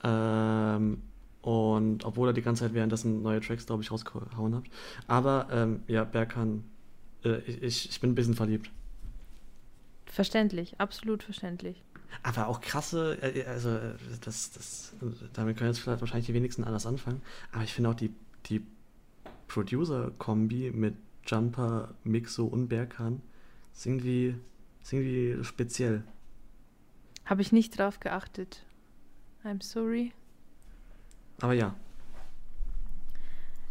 ähm, 0.03 1.01
und 1.45 2.05
obwohl 2.05 2.29
er 2.29 2.33
die 2.33 2.41
ganze 2.41 2.63
Zeit 2.63 2.73
währenddessen 2.73 3.21
neue 3.21 3.39
Tracks, 3.39 3.67
glaube 3.67 3.83
ich, 3.83 3.91
rausgehauen 3.91 4.55
hat. 4.55 4.63
Aber 5.05 5.47
ähm, 5.51 5.83
ja, 5.85 6.03
Berkan, 6.03 6.63
äh, 7.23 7.37
ich, 7.41 7.87
ich 7.87 8.01
bin 8.01 8.13
ein 8.13 8.15
bisschen 8.15 8.33
verliebt. 8.33 8.71
Verständlich, 10.07 10.79
absolut 10.79 11.21
verständlich. 11.21 11.83
Aber 12.23 12.47
auch 12.47 12.61
krasse, 12.61 13.19
äh, 13.21 13.45
also 13.45 13.69
äh, 13.69 13.93
das, 14.21 14.53
das, 14.53 14.95
damit 15.33 15.57
können 15.57 15.69
jetzt 15.69 15.81
vielleicht 15.81 16.01
wahrscheinlich 16.01 16.25
die 16.25 16.33
wenigsten 16.33 16.63
anders 16.63 16.87
anfangen. 16.87 17.21
Aber 17.51 17.63
ich 17.63 17.75
finde 17.75 17.91
auch 17.91 17.95
die, 17.95 18.11
die 18.47 18.65
Producer-Kombi 19.47 20.71
mit 20.71 20.95
Jumper, 21.27 21.93
Mixo 22.03 22.45
und 22.45 22.69
Berkan 22.69 23.21
ist 23.71 23.85
irgendwie, 23.85 24.33
ist 24.81 24.93
irgendwie 24.93 25.43
speziell. 25.43 26.03
Habe 27.23 27.43
ich 27.43 27.51
nicht 27.51 27.77
drauf 27.77 27.99
geachtet. 27.99 28.65
I'm 29.43 29.61
sorry. 29.61 30.11
Aber 31.41 31.53
ja. 31.53 31.75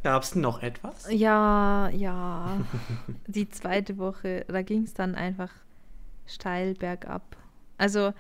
Gab 0.03 0.23
es 0.23 0.35
noch 0.35 0.63
etwas? 0.63 1.07
Ja, 1.11 1.89
ja. 1.89 2.61
Die 3.27 3.49
zweite 3.49 3.97
Woche, 3.97 4.45
da 4.49 4.63
ging 4.63 4.83
es 4.83 4.93
dann 4.93 5.15
einfach 5.15 5.51
steil 6.27 6.75
bergab. 6.75 7.37
Also 7.79 8.13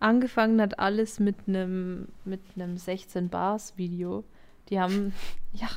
angefangen 0.00 0.60
hat 0.60 0.78
alles 0.78 1.18
mit 1.18 1.36
einem 1.46 2.08
mit 2.24 2.40
einem 2.56 2.76
16 2.76 3.30
Bars 3.30 3.76
Video. 3.78 4.24
Die 4.68 4.78
haben 4.78 5.14
ja, 5.52 5.68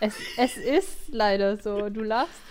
es, 0.00 0.16
es 0.36 0.58
ist 0.58 1.08
leider 1.08 1.56
so. 1.56 1.88
Du 1.88 2.02
lachst. 2.02 2.42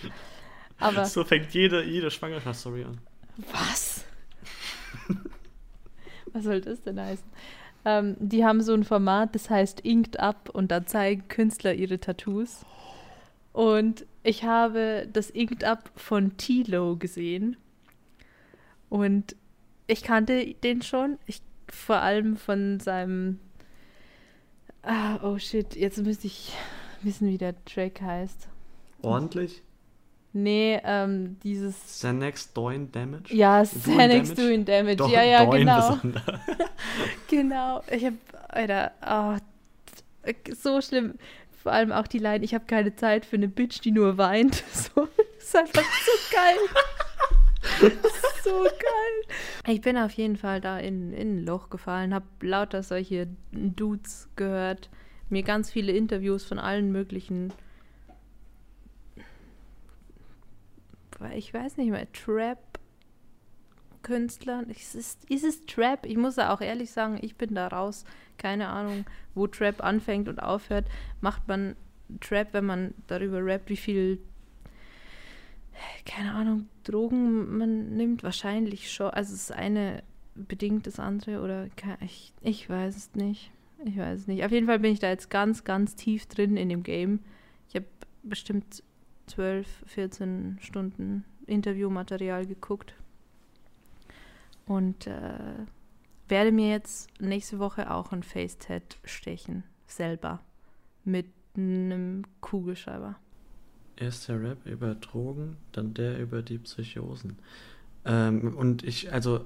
Aber 0.79 1.05
So 1.05 1.23
fängt 1.23 1.53
jede, 1.53 1.83
jede 1.83 2.11
Schwangerschaftsstory 2.11 2.83
an. 2.83 2.99
Was? 3.51 4.05
Was 6.33 6.43
soll 6.43 6.61
das 6.61 6.81
denn 6.81 6.99
heißen? 6.99 7.25
Ähm, 7.85 8.17
die 8.19 8.43
haben 8.43 8.61
so 8.61 8.73
ein 8.73 8.83
Format, 8.83 9.35
das 9.35 9.49
heißt 9.49 9.81
Inked 9.81 10.19
Up 10.19 10.49
und 10.49 10.71
da 10.71 10.85
zeigen 10.85 11.27
Künstler 11.27 11.73
ihre 11.73 11.99
Tattoos. 11.99 12.65
Und 13.53 14.05
ich 14.23 14.43
habe 14.43 15.07
das 15.13 15.29
Inked 15.29 15.63
Up 15.63 15.91
von 15.95 16.35
Tilo 16.35 16.97
gesehen. 16.97 17.57
Und 18.89 19.35
ich 19.87 20.03
kannte 20.03 20.55
den 20.63 20.81
schon. 20.81 21.19
Ich, 21.27 21.41
vor 21.69 21.97
allem 21.97 22.37
von 22.37 22.79
seinem. 22.79 23.39
Ah, 24.81 25.19
oh 25.23 25.37
shit, 25.37 25.75
jetzt 25.75 25.99
müsste 25.99 26.27
ich 26.27 26.53
wissen, 27.01 27.27
wie 27.27 27.37
der 27.37 27.55
Track 27.65 28.01
heißt. 28.01 28.47
Ordentlich? 29.01 29.63
Nee, 30.37 30.81
ähm, 30.83 31.37
dieses. 31.43 31.75
Xanax 31.77 32.51
Doing 32.51 32.91
Damage? 32.91 33.33
Ja, 33.33 33.63
Xanax? 33.63 34.33
Doing 34.33 34.65
Damage. 34.65 34.97
Doch, 34.97 35.09
ja, 35.09 35.23
ja, 35.23 35.45
Doing 35.45 35.59
genau. 35.59 35.97
Genau. 37.29 37.81
Ich 37.89 38.03
hab, 38.03 38.13
Alter, 38.49 38.91
ah, 38.99 39.37
so 40.53 40.81
schlimm. 40.81 41.13
Vor 41.63 41.71
allem 41.71 41.93
auch 41.93 42.05
die 42.07 42.19
Line, 42.19 42.43
ich 42.43 42.53
habe 42.53 42.65
keine 42.65 42.93
Zeit 42.97 43.25
für 43.25 43.37
eine 43.37 43.47
Bitch, 43.47 43.79
die 43.81 43.91
nur 43.91 44.17
weint. 44.17 44.65
So, 44.73 45.07
ist 45.37 45.55
einfach 45.55 45.83
so 45.83 46.35
geil. 46.35 47.91
so 48.43 48.63
geil. 48.63 49.37
Ich 49.73 49.79
bin 49.79 49.95
auf 49.97 50.11
jeden 50.11 50.35
Fall 50.35 50.59
da 50.59 50.79
in, 50.79 51.13
in 51.13 51.37
ein 51.37 51.45
Loch 51.45 51.69
gefallen, 51.69 52.13
habe 52.13 52.25
lauter 52.41 52.83
solche 52.83 53.29
Dudes 53.53 54.27
gehört, 54.35 54.89
mir 55.29 55.43
ganz 55.43 55.71
viele 55.71 55.93
Interviews 55.93 56.43
von 56.43 56.59
allen 56.59 56.91
möglichen, 56.91 57.53
ich 61.35 61.53
weiß 61.53 61.77
nicht 61.77 61.91
mehr, 61.91 62.11
Trap-Künstlern. 62.11 64.69
Ist 64.69 64.95
es, 64.95 65.17
ist 65.29 65.43
es 65.43 65.65
Trap? 65.65 66.05
Ich 66.05 66.17
muss 66.17 66.35
ja 66.35 66.53
auch 66.53 66.61
ehrlich 66.61 66.91
sagen, 66.91 67.17
ich 67.21 67.35
bin 67.35 67.55
da 67.55 67.67
raus. 67.67 68.05
Keine 68.37 68.67
Ahnung, 68.67 69.05
wo 69.33 69.47
Trap 69.47 69.83
anfängt 69.83 70.29
und 70.29 70.39
aufhört. 70.39 70.85
Macht 71.21 71.47
man 71.47 71.75
Trap, 72.21 72.53
wenn 72.53 72.65
man 72.65 72.93
darüber 73.07 73.43
rappt, 73.45 73.69
wie 73.69 73.77
viel 73.77 74.19
keine 76.05 76.33
Ahnung, 76.33 76.67
Drogen 76.83 77.57
man 77.57 77.95
nimmt, 77.95 78.23
wahrscheinlich 78.23 78.91
schon. 78.91 79.09
Also 79.09 79.33
das 79.33 79.51
eine 79.51 80.03
bedingt 80.35 80.87
das 80.87 80.99
andere 80.99 81.41
oder 81.41 81.67
ich, 82.01 82.33
ich 82.41 82.69
weiß 82.69 82.95
es 82.95 83.15
nicht. 83.15 83.51
Ich 83.83 83.97
weiß 83.97 84.21
es 84.21 84.27
nicht. 84.27 84.45
Auf 84.45 84.51
jeden 84.51 84.67
Fall 84.67 84.79
bin 84.79 84.93
ich 84.93 84.99
da 84.99 85.09
jetzt 85.09 85.29
ganz, 85.29 85.63
ganz 85.63 85.95
tief 85.95 86.25
drin 86.27 86.57
in 86.57 86.69
dem 86.69 86.83
Game. 86.83 87.19
Ich 87.69 87.75
habe 87.75 87.85
bestimmt 88.23 88.83
12, 89.27 89.67
14 89.87 90.57
Stunden 90.61 91.25
Interviewmaterial 91.47 92.45
geguckt 92.45 92.95
und 94.65 95.07
äh, 95.07 95.65
werde 96.27 96.51
mir 96.51 96.69
jetzt 96.69 97.09
nächste 97.19 97.59
Woche 97.59 97.91
auch 97.91 98.11
ein 98.11 98.23
Facetat 98.23 98.97
stechen, 99.03 99.63
selber, 99.87 100.39
mit 101.03 101.27
einem 101.55 102.23
Kugelschreiber. 102.41 103.15
Erst 103.97 104.27
der 104.27 104.41
Rap 104.41 104.65
über 104.65 104.95
Drogen, 104.95 105.57
dann 105.71 105.93
der 105.93 106.19
über 106.19 106.41
die 106.41 106.57
Psychosen. 106.57 107.37
Ähm, 108.05 108.55
und 108.57 108.83
ich, 108.83 109.13
also, 109.13 109.45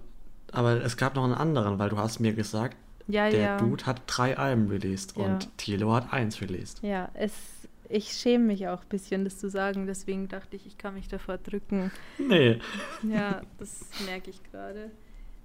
aber 0.51 0.83
es 0.83 0.97
gab 0.97 1.15
noch 1.15 1.23
einen 1.23 1.33
anderen, 1.33 1.77
weil 1.77 1.89
du 1.89 1.97
hast 1.97 2.19
mir 2.19 2.33
gesagt, 2.33 2.75
ja, 3.07 3.29
der 3.29 3.39
ja. 3.39 3.57
Dude 3.57 3.85
hat 3.85 4.03
drei 4.07 4.37
Alben 4.37 4.67
released 4.69 5.17
Ja. 5.17 5.25
und 5.25 5.55
Tilo 5.57 5.93
hat 5.93 6.13
eins 6.13 6.41
released. 6.41 6.81
Ja, 6.81 7.09
es, 7.13 7.58
ich 7.89 8.11
schäme 8.11 8.45
mich 8.45 8.67
auch 8.67 8.83
ein 8.83 8.89
bisschen, 8.89 9.23
das 9.23 9.39
zu 9.39 9.49
sagen, 9.49 9.87
deswegen 9.87 10.27
dachte 10.27 10.55
ich, 10.55 10.65
ich 10.67 10.77
kann 10.77 10.93
mich 10.93 11.07
davor 11.07 11.37
drücken. 11.37 11.91
Nee. 12.17 12.59
Ja, 13.03 13.41
das 13.57 13.85
merke 14.05 14.29
ich 14.29 14.41
gerade. 14.43 14.91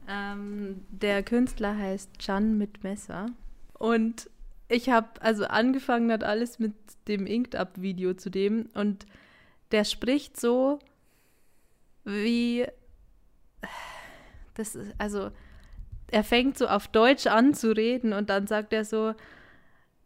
Ähm, 0.07 0.85
der 0.90 1.22
Künstler 1.22 1.76
heißt 1.76 2.18
Can 2.18 2.59
mit 2.59 2.85
Messer. 2.85 3.26
Und 3.78 4.28
ich 4.68 4.90
habe, 4.90 5.09
also 5.20 5.46
angefangen 5.46 6.12
hat 6.12 6.22
alles 6.22 6.59
mit 6.59 6.74
dem 7.09 7.26
Inked 7.26 7.57
Up 7.57 7.80
Video 7.80 8.14
zu 8.14 8.30
dem. 8.30 8.68
Und 8.74 9.07
der 9.72 9.85
spricht 9.85 10.38
so 10.38 10.78
wie. 12.04 12.66
Das 14.54 14.74
ist, 14.74 14.94
also, 14.98 15.30
er 16.11 16.22
fängt 16.24 16.59
so 16.59 16.68
auf 16.68 16.88
Deutsch 16.88 17.26
an 17.26 17.54
zu 17.54 17.74
reden 17.74 18.12
und 18.12 18.28
dann 18.28 18.46
sagt 18.46 18.72
er 18.72 18.85
so: 18.85 19.14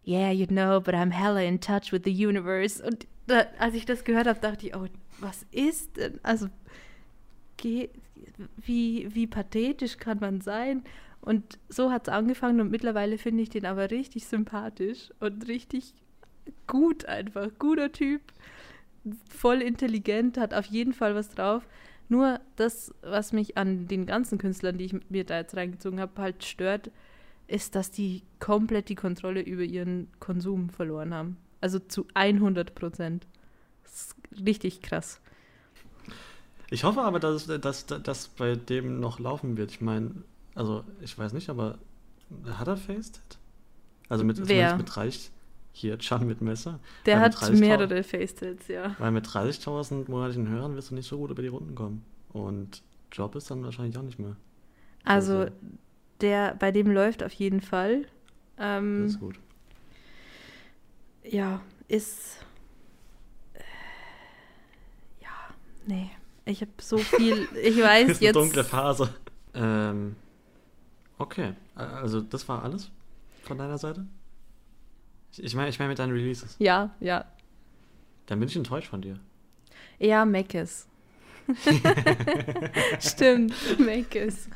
Yeah, 0.09 0.31
you 0.31 0.47
know, 0.47 0.81
but 0.81 0.95
I'm 0.95 1.11
hella 1.11 1.43
in 1.43 1.61
touch 1.61 1.93
with 1.93 2.05
the 2.05 2.11
universe. 2.11 2.83
Und 2.83 3.07
da, 3.27 3.45
als 3.59 3.75
ich 3.75 3.85
das 3.85 4.05
gehört 4.05 4.27
habe, 4.27 4.41
dachte 4.41 4.67
ich: 4.67 4.75
Oh, 4.75 4.87
was 5.21 5.45
ist 5.51 5.99
denn? 5.99 6.19
Also, 6.23 6.49
wie, 7.61 7.91
wie 9.15 9.27
pathetisch 9.27 9.99
kann 9.99 10.19
man 10.19 10.41
sein? 10.41 10.83
Und 11.21 11.59
so 11.69 11.91
hat 11.93 12.09
es 12.09 12.15
angefangen 12.15 12.63
und 12.63 12.71
mittlerweile 12.71 13.19
finde 13.19 13.43
ich 13.43 13.51
den 13.51 13.67
aber 13.67 13.91
richtig 13.91 14.27
sympathisch 14.27 15.11
und 15.21 15.47
richtig 15.47 15.93
gut 16.67 17.05
einfach. 17.05 17.51
Guter 17.59 17.93
Typ, 17.93 18.23
voll 19.29 19.61
intelligent, 19.61 20.39
hat 20.39 20.55
auf 20.55 20.65
jeden 20.65 20.95
Fall 20.95 21.15
was 21.15 21.29
drauf. 21.29 21.67
Nur 22.09 22.41
das, 22.57 22.95
was 23.03 23.35
mich 23.35 23.59
an 23.59 23.89
den 23.89 24.07
ganzen 24.07 24.39
Künstlern, 24.39 24.79
die 24.79 24.87
ich 24.87 25.11
mir 25.11 25.25
da 25.25 25.37
jetzt 25.37 25.55
reingezogen 25.55 26.01
habe, 26.01 26.23
halt 26.23 26.45
stört, 26.45 26.91
ist, 27.49 27.75
dass 27.75 27.91
die 27.91 28.23
komplett 28.39 28.89
die 28.89 28.95
Kontrolle 28.95 29.41
über 29.41 29.63
ihren 29.63 30.09
Konsum 30.21 30.69
verloren 30.71 31.13
haben. 31.13 31.37
Also 31.61 31.79
zu 31.81 32.07
100 32.15 32.75
Prozent. 32.75 33.27
Das 33.83 33.93
ist 33.95 34.17
richtig 34.47 34.83
krass. 34.83 35.21
Ich 36.71 36.85
hoffe 36.85 37.01
aber, 37.01 37.19
dass 37.19 37.47
das 37.87 38.29
bei 38.29 38.55
dem 38.55 39.01
noch 39.01 39.19
laufen 39.19 39.57
wird. 39.57 39.71
Ich 39.71 39.81
meine, 39.81 40.11
also 40.55 40.85
ich 41.01 41.17
weiß 41.19 41.33
nicht, 41.33 41.49
aber 41.49 41.79
hat 42.47 42.69
er 42.69 42.77
Faced? 42.77 43.21
Also 44.11 44.25
mit, 44.25 44.47
Wer? 44.49 44.77
mit 44.77 44.97
reicht 44.97 45.33
hier 45.73 45.99
Chan 45.99 46.27
mit 46.27 46.43
Messer. 46.43 46.81
Der 47.07 47.21
hat 47.21 47.35
30.000 47.35 47.59
mehrere 47.61 48.03
Facetates, 48.03 48.69
ja. 48.69 48.95
Weil 48.99 49.13
mit 49.13 49.27
30.000 49.27 50.11
monatlichen 50.11 50.49
Hörern 50.49 50.75
wirst 50.77 50.91
du 50.91 50.95
nicht 50.95 51.07
so 51.09 51.17
gut 51.19 51.31
über 51.31 51.43
die 51.43 51.49
Runden 51.49 51.75
kommen. 51.75 52.05
Und 52.31 52.83
Job 53.13 53.35
ist 53.37 53.51
dann 53.51 53.63
wahrscheinlich 53.65 53.97
auch 53.97 54.03
nicht 54.03 54.19
mehr. 54.19 54.37
Also 55.05 55.39
Also- 55.39 55.53
der, 56.21 56.55
bei 56.57 56.71
dem 56.73 56.91
läuft 56.91 57.23
auf 57.23 57.33
jeden 57.33 57.61
Fall. 57.61 58.07
Ähm, 58.59 59.03
Das 59.05 59.13
ist 59.15 59.21
gut. 59.21 59.39
ja, 61.25 61.61
ist. 61.89 62.39
äh, 63.55 63.61
Ja, 65.23 65.29
nee. 65.87 66.11
Ich 66.45 66.61
habe 66.63 66.71
so 66.81 66.99
viel. 66.99 67.47
Ich 67.63 67.77
weiß 67.83 68.09
ist 68.09 68.17
eine 68.19 68.25
jetzt. 68.27 68.35
dunkle 68.37 68.65
Phase. 68.65 69.15
Ähm, 69.55 70.17
okay, 71.19 71.53
also 71.75 72.21
das 72.21 72.49
war 72.49 72.63
alles 72.65 72.91
von 73.45 73.59
deiner 73.59 73.79
Seite? 73.79 74.07
Ich- 75.33 75.43
Ich 75.45 75.55
meine, 75.55 75.69
ich 75.69 75.79
meine 75.79 75.91
mit 75.91 75.99
deinen 75.99 76.13
Releases. 76.13 76.57
Ja, 76.59 76.95
ja. 77.01 77.25
Dann 78.27 78.41
bin 78.41 78.49
ich 78.49 78.57
enttäuscht 78.57 78.89
von 78.89 79.03
dir. 79.03 79.19
Ja, 79.99 80.25
Meckes. 80.25 80.87
Stimmt, 83.01 83.55
Meckes. 83.79 84.49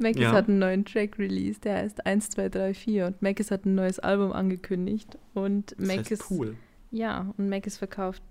Meckes 0.00 0.22
Ja. 0.22 0.32
hat 0.32 0.48
einen 0.48 0.58
neuen 0.58 0.84
Track 0.84 1.18
released, 1.18 1.64
der 1.64 1.76
heißt 1.78 2.04
1, 2.06 2.30
2, 2.30 2.48
3, 2.48 2.74
4 2.74 3.06
und 3.06 3.22
Meckes 3.22 3.50
hat 3.50 3.64
ein 3.66 3.74
neues 3.74 3.98
Album 3.98 4.32
angekündigt 4.32 5.18
und 5.34 5.74
Das 5.78 5.88
heißt 6.10 6.24
cool. 6.30 6.56
Ja, 6.90 7.32
und 7.36 7.48
Meckes 7.48 7.78
verkauft 7.78 8.22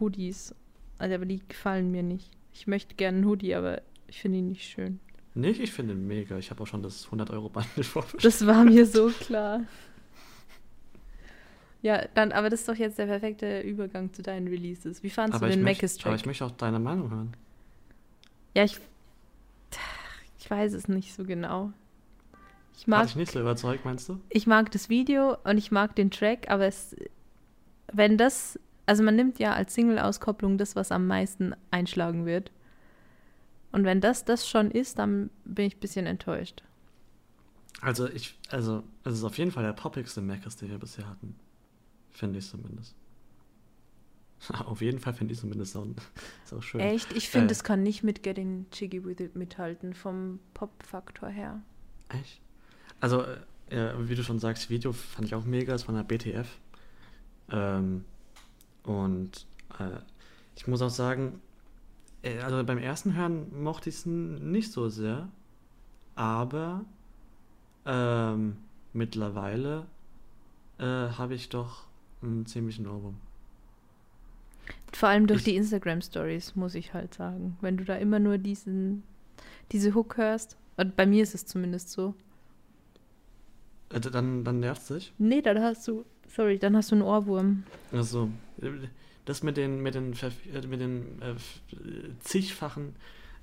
Hoodies, 0.00 0.54
also, 0.98 1.14
aber 1.14 1.24
die 1.26 1.40
gefallen 1.46 1.90
mir 1.90 2.02
nicht. 2.02 2.30
Ich 2.52 2.66
möchte 2.66 2.94
gerne 2.96 3.18
einen 3.18 3.26
Hoodie, 3.26 3.54
aber 3.54 3.82
ich 4.08 4.20
finde 4.20 4.38
ihn 4.38 4.48
nicht 4.48 4.64
schön. 4.68 4.98
Nicht, 5.34 5.60
ich 5.60 5.70
finde 5.72 5.94
ihn 5.94 6.06
mega. 6.08 6.36
Ich 6.38 6.50
habe 6.50 6.62
auch 6.62 6.66
schon 6.66 6.82
das 6.82 7.06
100-Euro-Bundle 7.08 7.84
vorbestellt. 7.84 8.24
Das 8.24 8.44
war 8.46 8.64
mir 8.64 8.84
so 8.86 9.08
klar. 9.10 9.60
Ja, 11.80 12.04
dann, 12.14 12.32
aber 12.32 12.50
das 12.50 12.60
ist 12.60 12.68
doch 12.68 12.74
jetzt 12.74 12.98
der 12.98 13.06
perfekte 13.06 13.60
Übergang 13.60 14.12
zu 14.12 14.22
deinen 14.22 14.48
Releases. 14.48 15.02
Wie 15.04 15.10
fandest 15.10 15.42
du 15.42 15.46
den 15.48 15.62
Meckes 15.62 15.94
aber 16.00 16.10
Track? 16.10 16.20
ich 16.20 16.26
möchte 16.26 16.44
auch 16.44 16.50
deine 16.50 16.80
Meinung 16.80 17.10
hören. 17.10 17.36
Ja, 18.56 18.64
ich. 18.64 18.78
Ich 20.48 20.50
weiß 20.50 20.72
es 20.72 20.88
nicht 20.88 21.12
so 21.12 21.24
genau. 21.24 21.74
Ich 22.74 22.84
Hat 22.84 22.88
mag, 22.88 23.06
dich 23.06 23.16
nicht 23.16 23.32
so 23.32 23.40
überzeugt, 23.40 23.84
meinst 23.84 24.08
du? 24.08 24.18
ich 24.30 24.46
mag 24.46 24.70
das 24.70 24.88
Video 24.88 25.36
und 25.44 25.58
ich 25.58 25.70
mag 25.70 25.94
den 25.94 26.10
Track, 26.10 26.48
aber 26.48 26.64
es. 26.64 26.96
Wenn 27.92 28.16
das. 28.16 28.58
Also 28.86 29.02
man 29.02 29.14
nimmt 29.14 29.38
ja 29.38 29.52
als 29.52 29.74
Single-Auskopplung 29.74 30.56
das, 30.56 30.74
was 30.74 30.90
am 30.90 31.06
meisten 31.06 31.54
einschlagen 31.70 32.24
wird. 32.24 32.50
Und 33.72 33.84
wenn 33.84 34.00
das 34.00 34.24
das 34.24 34.48
schon 34.48 34.70
ist, 34.70 34.98
dann 34.98 35.28
bin 35.44 35.66
ich 35.66 35.76
ein 35.76 35.80
bisschen 35.80 36.06
enttäuscht. 36.06 36.62
Also, 37.82 38.08
ich, 38.08 38.38
also, 38.48 38.84
es 39.04 39.12
ist 39.12 39.24
auf 39.24 39.36
jeden 39.36 39.50
Fall 39.50 39.64
der 39.64 39.74
poppigste 39.74 40.22
Meckers, 40.22 40.56
den 40.56 40.70
wir 40.70 40.78
bisher 40.78 41.06
hatten. 41.06 41.36
Finde 42.10 42.38
ich 42.38 42.48
zumindest. 42.48 42.96
auf 44.66 44.80
jeden 44.80 44.98
Fall 44.98 45.14
finde 45.14 45.34
ich 45.34 45.40
zumindest 45.40 45.76
auch 45.76 45.86
schön. 46.60 46.80
Echt? 46.80 47.12
Ich 47.12 47.28
finde, 47.28 47.48
Äh. 47.48 47.52
es 47.52 47.64
kann 47.64 47.82
nicht 47.82 48.02
mit 48.02 48.22
Getting 48.22 48.66
Jiggy 48.72 49.04
With 49.04 49.20
It 49.20 49.36
mithalten, 49.36 49.94
vom 49.94 50.38
Pop-Faktor 50.54 51.28
her. 51.28 51.60
Echt? 52.08 52.40
Also, 53.00 53.22
äh, 53.70 53.92
wie 53.98 54.14
du 54.14 54.22
schon 54.22 54.38
sagst, 54.38 54.70
Video 54.70 54.92
fand 54.92 55.26
ich 55.26 55.34
auch 55.34 55.44
mega, 55.44 55.74
ist 55.74 55.84
von 55.84 55.94
der 55.94 56.02
BTF. 56.04 56.48
Ähm, 57.50 58.04
und 58.84 59.46
äh, 59.78 59.98
ich 60.56 60.66
muss 60.66 60.82
auch 60.82 60.90
sagen, 60.90 61.40
äh, 62.22 62.38
also 62.40 62.62
beim 62.64 62.78
ersten 62.78 63.14
Hören 63.14 63.62
mochte 63.62 63.88
ich 63.90 63.96
es 63.96 64.06
nicht 64.06 64.72
so 64.72 64.88
sehr, 64.88 65.28
aber 66.14 66.84
ähm, 67.86 68.56
mittlerweile 68.92 69.86
äh, 70.78 70.84
habe 70.84 71.34
ich 71.34 71.48
doch 71.48 71.84
einen 72.22 72.46
ziemlichen 72.46 72.86
Ohrwurm. 72.86 73.16
Vor 74.92 75.08
allem 75.08 75.26
durch 75.26 75.40
Ich- 75.40 75.44
die 75.44 75.56
Instagram-Stories, 75.56 76.56
muss 76.56 76.74
ich 76.74 76.94
halt 76.94 77.14
sagen. 77.14 77.56
Wenn 77.60 77.76
du 77.76 77.84
da 77.84 77.96
immer 77.96 78.18
nur 78.18 78.38
diesen, 78.38 79.02
diese 79.72 79.94
Hook 79.94 80.16
hörst, 80.16 80.56
und 80.76 80.96
bei 80.96 81.06
mir 81.06 81.22
ist 81.22 81.34
es 81.34 81.44
zumindest 81.44 81.90
so. 81.90 82.14
Äh, 83.92 84.00
dann, 84.00 84.44
dann 84.44 84.60
nervt 84.60 84.82
es 84.82 84.88
dich. 84.88 85.12
Nee, 85.18 85.42
dann 85.42 85.60
hast 85.60 85.86
du, 85.88 86.04
sorry, 86.28 86.58
dann 86.58 86.76
hast 86.76 86.90
du 86.90 86.94
einen 86.96 87.02
Ohrwurm. 87.02 87.64
Also, 87.92 88.30
das 89.24 89.42
mit 89.42 89.56
den, 89.56 89.82
mit 89.82 89.94
den, 89.94 90.12
äh, 90.12 90.66
mit 90.66 90.80
den 90.80 91.20
äh, 91.20 91.34
zigfachen 92.20 92.94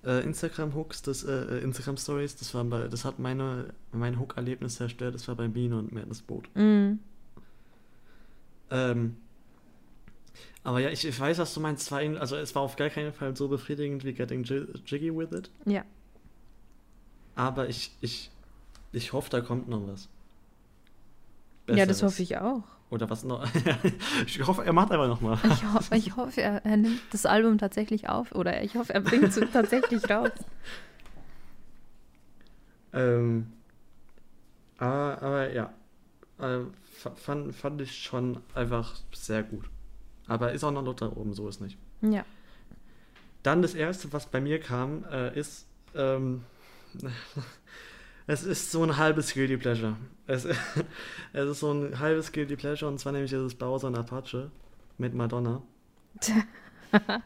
äh, 0.04 0.24
Instagram-Hooks, 0.24 1.02
das 1.02 1.24
äh, 1.24 1.60
Instagram-Stories, 1.60 2.36
das, 2.38 2.54
war 2.54 2.64
bei- 2.64 2.88
das 2.88 3.06
hat 3.06 3.20
meine, 3.20 3.74
mein 3.92 4.20
Hook-Erlebnis 4.20 4.76
zerstört, 4.76 5.14
das 5.16 5.28
war 5.28 5.36
bei 5.36 5.48
Biene 5.48 5.78
und 5.78 5.92
Madness 5.92 6.22
Boot. 6.22 6.48
Mm. 6.56 7.00
Ähm, 8.72 9.16
Aber 10.65 10.80
ja, 10.80 10.89
ich, 10.89 11.06
ich 11.08 11.17
weiß, 11.19 11.38
was 11.38 11.54
du 11.54 11.60
meinst. 11.62 11.84
Es 11.84 11.91
war 11.91 11.99
Also 12.19 12.36
es 12.36 12.54
war 12.56 12.63
auf 12.63 12.75
gar 12.75 12.89
keinen 12.89 13.13
Fall 13.13 13.36
so 13.38 13.47
befriedigend 13.47 14.04
wie 14.04 14.13
Getting 14.13 14.43
Ji- 14.43 14.67
Jiggy 14.86 15.15
with 15.15 15.32
It. 15.32 15.49
Ja. 15.65 15.84
Aber 17.36 17.69
ich, 17.69 17.91
ich, 18.01 18.32
ich 18.91 19.13
hoffe, 19.13 19.30
da 19.30 19.41
kommt 19.41 19.69
noch 19.69 19.88
was. 19.88 20.10
Ja, 21.67 21.86
das 21.86 21.99
Besseres. 21.99 22.04
hoffe 22.13 22.23
ich 22.23 22.38
auch. 22.38 22.63
Oder 22.89 23.10
was 23.10 23.23
noch? 23.23 23.47
ich 24.25 24.45
hoffe, 24.45 24.63
er 24.65 24.73
macht 24.73 24.91
einfach 24.91 25.08
noch 25.08 25.21
mal. 25.21 25.38
Ich, 25.43 25.63
ho 25.63 25.80
ich 25.95 26.15
hoffe, 26.15 26.41
er, 26.41 26.65
er 26.65 26.78
nimmt 26.78 27.01
das 27.12 27.25
Album 27.25 27.58
tatsächlich 27.58 28.10
auf 28.10 28.32
oder 28.34 28.63
ich 28.63 28.75
hoffe, 28.75 28.93
er 28.93 29.01
bringt 29.01 29.23
es 29.25 29.36
tatsächlich 29.54 30.10
raus. 30.10 30.32
Ähm, 32.93 33.51
aber, 34.78 35.21
aber 35.21 35.54
ja, 35.54 35.73
äh, 36.39 36.60
fa- 36.91 37.15
fand, 37.15 37.54
fand 37.56 37.82
ich 37.82 37.97
schon 38.04 38.38
einfach 38.54 38.95
sehr 39.13 39.43
gut. 39.43 39.65
Aber 40.28 40.52
ist 40.52 40.64
auch 40.64 40.72
noch 40.72 40.84
Luft 40.84 41.02
da 41.02 41.08
oben, 41.08 41.34
so 41.34 41.48
ist 41.48 41.62
nicht. 41.62 41.78
Ja. 42.02 42.26
Dann 43.44 43.62
das 43.62 43.76
erste, 43.76 44.12
was 44.12 44.26
bei 44.26 44.42
mir 44.42 44.60
kam, 44.60 45.06
äh, 45.12 45.38
ist, 45.38 45.68
ähm, 45.94 46.44
es 48.28 48.44
ist 48.44 48.72
so 48.72 48.84
ein 48.84 48.98
halbes 48.98 49.34
Guilty 49.34 49.58
Pleasure. 49.58 49.96
Es, 50.28 50.46
es 51.34 51.50
ist 51.50 51.60
so 51.60 51.72
ein 51.72 52.00
halbes 52.00 52.32
Guilty 52.32 52.56
Pleasure 52.56 52.90
und 52.90 53.00
zwar 53.00 53.12
nämlich 53.12 53.32
ist 53.32 53.40
es 53.40 53.56
Bowser 53.56 53.88
und 53.88 53.98
Apache 53.98 54.50
mit 54.98 55.14
Madonna. 55.14 55.62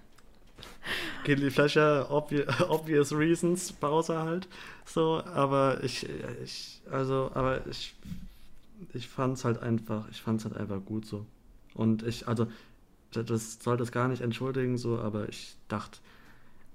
Guilty 1.24 1.50
Pleasure, 1.50 2.08
obvi 2.10 2.44
obvious 2.68 3.14
reasons, 3.14 3.72
Bowser 3.72 4.24
halt. 4.24 4.48
So, 4.86 5.24
aber 5.24 5.84
ich, 5.84 6.08
ich, 6.44 6.82
also, 6.92 7.32
aber 7.34 7.66
ich, 7.68 7.96
ich 8.94 9.08
fand's 9.08 9.46
halt 9.46 9.62
einfach, 9.62 10.10
ich 10.10 10.22
fand's 10.22 10.46
halt 10.46 10.58
einfach 10.58 10.84
gut 10.84 11.06
so. 11.06 11.26
Und 11.74 12.04
ich, 12.04 12.28
also, 12.28 12.48
das- 13.12 13.60
soll 13.62 13.78
das 13.78 13.92
gar 13.92 14.08
nicht 14.08 14.22
entschuldigen, 14.22 14.78
so, 14.78 15.00
aber 15.00 15.30
ich 15.30 15.56
dachte, 15.68 16.00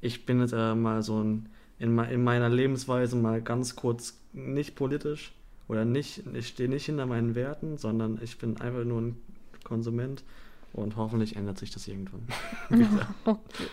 ich 0.01 0.27
bin 0.27 0.40
jetzt 0.40 0.53
äh, 0.53 0.75
mal 0.75 1.03
so 1.03 1.23
ein, 1.23 1.49
in, 1.79 1.99
in 1.99 2.25
meiner 2.25 2.49
Lebensweise 2.49 3.16
mal 3.16 3.42
ganz 3.42 3.77
kurz 3.77 4.18
nicht 4.33 4.75
politisch 4.77 5.33
oder 5.68 5.85
nicht, 5.85 6.23
ich 6.35 6.49
stehe 6.49 6.68
nicht 6.68 6.87
hinter 6.87 7.07
meinen 7.07 7.35
Werten, 7.35 7.79
sondern 7.79 8.18
ich 8.23 8.38
bin 8.38 8.61
einfach 8.61 8.85
nur 8.85 9.01
ein 9.01 9.16
Konsument 9.64 10.25
und 10.73 10.97
hoffentlich 10.97 11.37
ändert 11.37 11.59
sich 11.59 11.70
das 11.70 11.88
irgendwann. 11.88 12.27
Okay. 13.25 13.68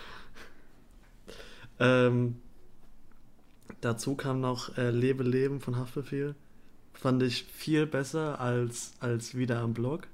Ähm, 1.78 2.36
dazu 3.80 4.14
kam 4.14 4.40
noch 4.40 4.76
äh, 4.78 4.90
Lebe 4.90 5.22
Leben 5.24 5.60
von 5.60 5.76
Haftbefehl. 5.76 6.34
Fand 6.94 7.22
ich 7.22 7.44
viel 7.44 7.86
besser 7.86 8.40
als, 8.40 8.92
als 9.00 9.36
wieder 9.36 9.60
am 9.60 9.74
Blog. 9.74 10.06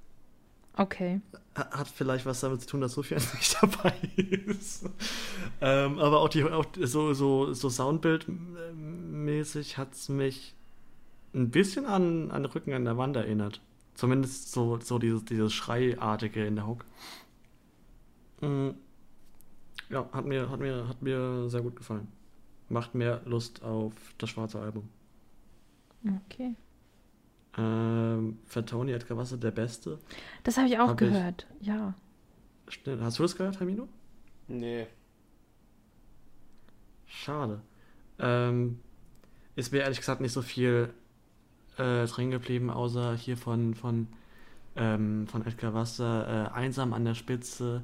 Okay. 0.78 1.20
Ha- 1.56 1.70
Hat 1.78 1.88
vielleicht 1.88 2.26
was 2.26 2.40
damit 2.40 2.60
zu 2.62 2.68
tun, 2.68 2.80
dass 2.80 2.92
Sophia 2.94 3.18
nicht 3.34 3.56
dabei 3.62 3.94
ist. 4.46 4.88
ähm, 5.60 5.98
aber 5.98 6.20
auch, 6.20 6.28
die, 6.28 6.44
auch 6.44 6.64
so, 6.80 7.12
so, 7.14 7.52
so 7.52 7.68
Soundbild-mäßig 7.68 9.76
hat 9.76 9.92
es 9.92 10.08
mich 10.08 10.54
ein 11.34 11.50
bisschen 11.50 11.84
an, 11.86 12.30
an 12.30 12.44
Rücken 12.46 12.72
an 12.72 12.84
der 12.84 12.96
Wand 12.96 13.16
erinnert. 13.16 13.60
Zumindest 13.94 14.52
so, 14.52 14.78
so 14.80 14.98
dieses, 14.98 15.24
dieses 15.24 15.52
Schreiartige 15.52 16.46
in 16.46 16.56
der 16.56 16.66
Hook. 16.66 16.84
Mm, 18.40 18.70
Ja, 19.90 20.08
hat 20.12 20.24
mir, 20.24 20.48
hat, 20.50 20.60
mir, 20.60 20.88
hat 20.88 21.02
mir 21.02 21.48
sehr 21.50 21.60
gut 21.62 21.76
gefallen. 21.76 22.08
Macht 22.68 22.94
mehr 22.94 23.22
Lust 23.24 23.62
auf 23.62 23.92
das 24.18 24.30
schwarze 24.30 24.60
Album. 24.60 24.88
Okay. 26.26 26.54
Ähm, 27.58 28.38
für 28.46 28.64
Tony 28.64 28.92
Edgar 28.92 29.18
Wasser 29.18 29.36
der 29.36 29.50
Beste. 29.50 29.98
Das 30.44 30.56
habe 30.56 30.68
ich 30.68 30.78
auch 30.78 30.88
Hab 30.88 31.00
ich. 31.00 31.08
gehört. 31.08 31.46
Ja. 31.60 31.94
Stimmt. 32.68 33.02
Hast 33.02 33.18
du 33.18 33.22
das 33.22 33.36
gehört, 33.36 33.58
Hermino? 33.58 33.88
Nee. 34.46 34.86
Schade. 37.06 37.60
Ähm, 38.18 38.80
ist 39.56 39.72
mir 39.72 39.80
ehrlich 39.80 39.98
gesagt 39.98 40.20
nicht 40.20 40.32
so 40.32 40.42
viel 40.42 40.90
äh, 41.78 42.06
drin 42.06 42.30
geblieben, 42.30 42.70
außer 42.70 43.16
hier 43.16 43.36
von, 43.36 43.74
von, 43.74 44.08
ähm, 44.76 45.26
von 45.26 45.44
Edgar 45.46 45.74
Wasser, 45.74 46.50
äh, 46.50 46.54
einsam 46.54 46.92
an 46.92 47.04
der 47.04 47.14
Spitze, 47.14 47.82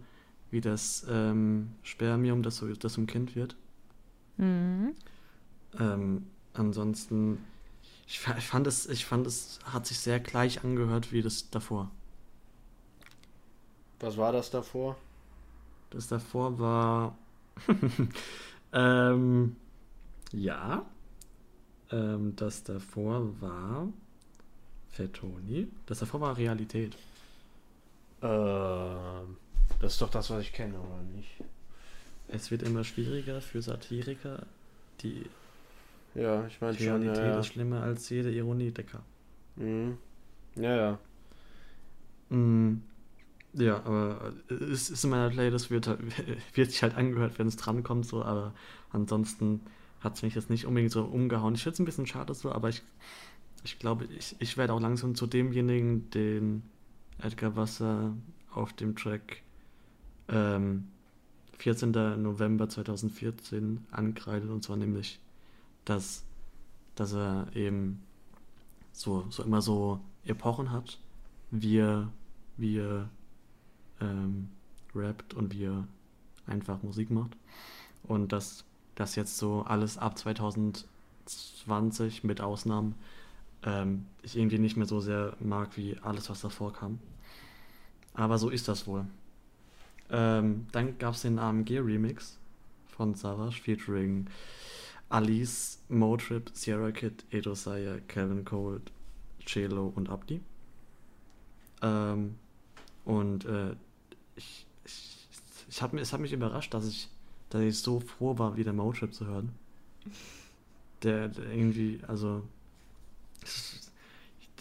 wie 0.51 0.61
das 0.61 1.07
ähm, 1.11 1.71
Spermium, 1.83 2.43
das, 2.43 2.59
so, 2.59 2.73
das 2.75 2.93
zum 2.93 3.07
Kind 3.07 3.35
wird. 3.35 3.57
Mhm. 4.37 4.95
Ähm, 5.79 6.27
ansonsten, 6.53 7.39
ich, 8.07 8.21
ich 8.39 8.47
fand 8.47 8.67
es, 8.67 8.87
ich 8.87 9.05
fand 9.05 9.27
es, 9.27 9.59
hat 9.65 9.87
sich 9.87 9.99
sehr 9.99 10.21
gleich 10.21 10.65
angehört 10.65 11.13
wie 11.13 11.23
das 11.23 11.51
davor. 11.51 11.91
Was 14.01 14.17
war 14.17 14.33
das 14.33 14.51
davor? 14.51 14.97
Das 15.91 16.09
davor 16.09 16.59
war. 16.59 17.19
ähm, 18.73 19.57
ja. 20.33 20.85
Ähm, 21.91 22.35
das 22.37 22.65
davor 22.65 23.41
war. 23.41 23.89
Fettoni. 24.91 25.69
Das 25.87 26.01
davor 26.01 26.21
war 26.21 26.37
Realität. 26.37 26.97
Ähm, 28.23 29.37
das 29.81 29.95
ist 29.95 30.03
doch 30.03 30.11
das, 30.11 30.31
was 30.31 30.43
ich 30.43 30.53
kenne, 30.53 30.79
oder 30.79 31.03
nicht? 31.17 31.31
Es 32.29 32.51
wird 32.51 32.63
immer 32.63 32.85
schwieriger 32.85 33.41
für 33.41 33.63
Satiriker. 33.63 34.47
Die 35.01 35.27
Ja, 36.15 36.47
ich 36.47 36.61
meine 36.61 36.77
schon, 36.77 36.87
Realität 36.87 37.17
ja, 37.17 37.27
ja. 37.37 37.41
ist 37.41 37.47
schlimmer 37.49 37.83
als 37.83 38.09
jede 38.09 38.31
Ironie, 38.33 38.71
Decker. 38.73 39.03
Mhm. 39.57 39.99
Ja, 40.57 40.77
ja. 40.77 40.99
Mm, 42.31 42.77
ja, 43.55 43.79
aber 43.85 44.35
es 44.49 44.91
ist 44.91 45.05
in 45.05 45.11
meiner 45.11 45.31
Playlist, 45.31 45.71
wird, 45.71 45.89
halt- 45.89 46.01
wird 46.57 46.73
sich 46.73 46.83
halt 46.83 46.97
angehört, 46.97 47.39
wenn 47.39 47.49
es 47.49 47.57
drankommt, 47.57 48.07
so, 48.07 48.25
aber 48.25 48.55
ansonsten 48.93 49.63
hat 50.01 50.17
es 50.17 50.23
mich 50.23 50.35
jetzt 50.35 50.51
nicht 50.51 50.67
unbedingt 50.67 50.93
so 50.93 51.05
umgehauen. 51.05 51.55
Ich 51.55 51.63
finde 51.63 51.75
es 51.75 51.81
ein 51.81 51.85
bisschen 51.87 52.07
schade 52.07 52.35
so, 52.35 52.53
aber 52.53 52.69
ich, 52.71 52.83
ich 53.65 53.79
glaube, 53.79 54.07
ich, 54.07 54.37
ich 54.41 54.57
werde 54.57 54.73
auch 54.75 54.81
langsam 54.81 55.15
zu 55.15 55.27
demjenigen, 55.27 56.11
den 56.11 56.63
Edgar 57.19 57.57
Wasser 57.57 58.15
auf 58.53 58.73
dem 58.75 58.97
Track 58.97 59.43
ähm, 60.29 60.89
14. 61.59 62.23
November 62.23 62.69
2014 62.69 63.87
ankreidet, 63.93 64.51
und 64.51 64.65
zwar 64.65 64.77
nämlich, 64.77 65.21
dass, 65.85 66.25
dass 66.95 67.13
er 67.13 67.49
eben 67.55 68.03
so, 68.93 69.27
so 69.31 69.43
immer 69.43 69.61
so 69.63 70.01
Epochen 70.25 70.71
hat, 70.71 71.01
wie 71.51 71.79
er, 71.79 72.13
wie 72.57 72.79
er 72.79 73.09
ähm, 74.01 74.49
rappt 74.95 75.35
und 75.35 75.53
wie 75.55 75.65
er 75.65 75.89
einfach 76.47 76.81
Musik 76.83 77.11
macht. 77.11 77.37
Und 78.05 78.33
dass 78.33 78.65
das 78.95 79.17
jetzt 79.17 79.37
so 79.39 79.63
alles 79.63 79.99
ab 79.99 80.17
2020 80.19 82.25
mit 82.25 82.41
Ausnahmen 82.41 82.95
ähm, 83.65 84.07
ich 84.23 84.37
irgendwie 84.37 84.59
nicht 84.59 84.77
mehr 84.77 84.87
so 84.87 85.01
sehr 85.01 85.37
mag 85.41 85.77
wie 85.77 85.97
alles, 86.03 86.31
was 86.31 86.41
davor 86.41 86.73
kam. 86.73 86.99
Aber 88.15 88.39
so 88.39 88.51
ist 88.51 88.69
das 88.69 88.87
wohl. 88.87 89.07
Ähm, 90.11 90.67
dann 90.73 90.99
gab 90.99 91.15
es 91.15 91.23
den 91.23 91.39
AMG-Remix 91.39 92.39
von 92.89 93.15
Savage 93.15 93.61
featuring 93.61 94.27
Alice, 95.15 95.79
Motrip, 95.89 96.51
Sierra 96.55 96.91
Kid, 96.91 97.25
Edo 97.31 97.55
Saya, 97.55 97.99
Kevin 98.09 98.45
Cold, 98.45 98.91
Chelo 99.47 99.93
und 99.95 100.09
Abdi. 100.09 100.41
Ähm, 101.83 102.35
und 103.05 103.45
äh, 103.45 103.77
ich, 104.35 104.67
ich, 104.85 105.29
ich 105.69 105.83
hab, 105.83 105.95
es 105.95 106.13
hat 106.13 106.21
mich 106.21 106.33
überrascht, 106.33 106.75
dass 106.75 106.89
ich, 106.89 107.09
dass 107.51 107.63
ich 107.63 107.79
so 107.79 108.01
froh 108.01 108.37
war, 108.39 108.57
wieder 108.57 108.73
Motrip 108.73 109.15
zu 109.15 109.27
hören. 109.27 109.51
Der, 111.05 111.29
der 111.29 111.45
irgendwie, 111.45 112.01
also, 112.09 112.43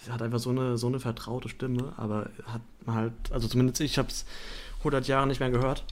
der 0.05 0.13
hat 0.13 0.21
einfach 0.21 0.39
so 0.39 0.51
eine, 0.51 0.77
so 0.77 0.85
eine 0.85 0.99
vertraute 0.99 1.49
Stimme, 1.49 1.93
aber 1.97 2.29
hat 2.45 2.61
halt, 2.85 3.13
also 3.31 3.47
zumindest 3.47 3.81
ich 3.81 3.97
habe 3.97 4.09
es 4.09 4.23
100 4.79 5.07
Jahre 5.07 5.25
nicht 5.25 5.39
mehr 5.39 5.49
gehört. 5.49 5.83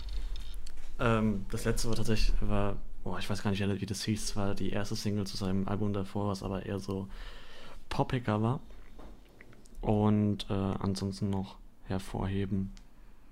Ähm, 1.00 1.48
das 1.50 1.66
letzte 1.66 1.90
war 1.90 1.96
tatsächlich, 1.96 2.36
war, 2.42 2.78
boah, 3.04 3.20
ich 3.20 3.30
weiß 3.30 3.44
gar 3.44 3.52
nicht, 3.52 3.82
wie 3.82 3.86
das 3.86 4.04
hieß, 4.04 4.24
es 4.24 4.36
war 4.36 4.56
die 4.56 4.72
erste 4.72 4.96
Single 4.96 5.26
zu 5.26 5.38
seinem 5.38 5.68
Album 5.68 5.94
davor, 5.94 6.28
was 6.28 6.44
aber 6.44 6.66
eher 6.66 6.80
so 6.80 7.08
poppiger 7.90 8.42
war. 8.42 8.60
Und 9.82 10.46
äh, 10.50 10.54
ansonsten 10.54 11.30
noch 11.30 11.58
hervorheben 11.86 12.72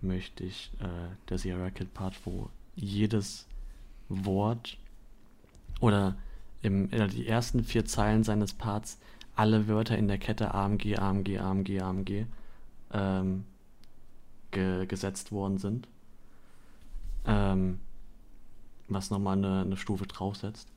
möchte 0.01 0.43
ich 0.43 0.71
äh, 0.79 1.15
der 1.29 1.37
Sierra 1.37 1.69
Kid 1.69 1.93
Part, 1.93 2.15
wo 2.25 2.49
jedes 2.75 3.45
Wort 4.07 4.77
oder 5.79 6.15
im, 6.61 6.91
äh, 6.91 7.07
die 7.07 7.27
ersten 7.27 7.63
vier 7.63 7.85
Zeilen 7.85 8.23
seines 8.23 8.53
Parts 8.53 8.97
alle 9.35 9.67
Wörter 9.67 9.97
in 9.97 10.07
der 10.07 10.17
Kette 10.17 10.53
AMG, 10.53 10.97
AMG, 10.97 11.37
AMG, 11.37 11.79
AMG 11.79 12.25
ähm, 12.91 13.45
ge 14.51 14.85
gesetzt 14.85 15.31
worden 15.31 15.57
sind. 15.59 15.87
Ähm, 17.25 17.79
was 18.89 19.09
nochmal 19.09 19.37
eine, 19.37 19.61
eine 19.61 19.77
Stufe 19.77 20.05
draufsetzt. 20.07 20.69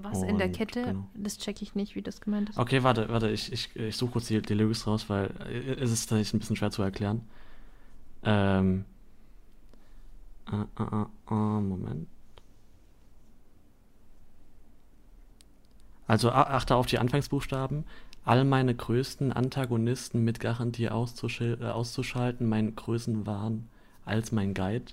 Was 0.00 0.22
in 0.22 0.38
der 0.38 0.46
Und, 0.46 0.56
Kette? 0.56 0.82
genau. 0.82 1.06
Das 1.14 1.38
checke 1.38 1.62
ich 1.62 1.74
nicht, 1.74 1.94
wie 1.94 2.02
das 2.02 2.20
gemeint 2.20 2.50
ist. 2.50 2.58
Okay, 2.58 2.82
warte, 2.82 3.08
warte, 3.10 3.28
ich, 3.30 3.52
ich, 3.52 3.76
ich 3.76 3.96
suche 3.96 4.12
kurz 4.12 4.26
die, 4.26 4.40
die 4.40 4.54
Lyrics 4.54 4.86
raus, 4.86 5.08
weil 5.08 5.30
äh, 5.46 5.74
es 5.74 5.92
ist 5.92 6.06
tatsächlich 6.06 6.34
ein 6.34 6.38
bisschen 6.38 6.56
schwer 6.56 6.70
zu 6.70 6.82
erklären. 6.82 7.22
Ähm, 8.24 8.84
äh, 10.50 10.82
äh, 10.82 11.04
äh, 11.30 11.34
Moment. 11.34 12.08
Also 16.06 16.30
achte 16.30 16.74
auf 16.74 16.86
die 16.86 16.98
Anfangsbuchstaben. 16.98 17.84
All 18.24 18.44
meine 18.44 18.74
größten 18.74 19.32
Antagonisten 19.32 20.24
mit 20.24 20.40
Garantie 20.40 20.84
äh, 20.84 20.88
auszuschalten, 20.88 22.48
mein 22.48 22.74
Größenwahn 22.74 23.68
als 24.06 24.32
mein 24.32 24.54
Guide. 24.54 24.92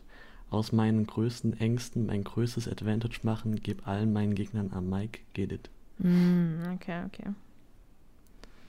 Aus 0.56 0.72
meinen 0.72 1.06
größten 1.06 1.60
Ängsten 1.60 2.06
mein 2.06 2.24
größtes 2.24 2.70
Advantage 2.70 3.20
machen, 3.24 3.58
gib 3.62 3.86
allen 3.86 4.14
meinen 4.14 4.36
Gegnern 4.36 4.72
am 4.74 4.90
Mike, 4.90 5.20
get 5.34 5.52
it. 5.52 5.70
Hm, 6.02 6.62
okay, 6.74 7.04
okay. 7.06 7.30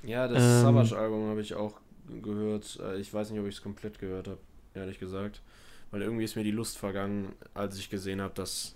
Ja, 0.03 0.27
das 0.27 0.43
Ähm. 0.43 0.63
Savage-Album 0.63 1.29
habe 1.29 1.41
ich 1.41 1.55
auch 1.55 1.75
gehört. 2.23 2.81
Äh, 2.83 2.99
Ich 2.99 3.15
weiß 3.15 3.31
nicht, 3.31 3.39
ob 3.41 3.47
ich 3.47 3.55
es 3.57 3.63
komplett 3.63 4.01
gehört 4.01 4.27
habe, 4.27 4.39
ehrlich 4.75 4.99
gesagt. 4.99 5.43
Weil 5.93 6.03
irgendwie 6.03 6.25
ist 6.25 6.35
mir 6.35 6.43
die 6.43 6.51
Lust 6.51 6.77
vergangen, 6.77 7.33
als 7.55 7.79
ich 7.79 7.89
gesehen 7.89 8.21
habe, 8.21 8.35
dass 8.35 8.75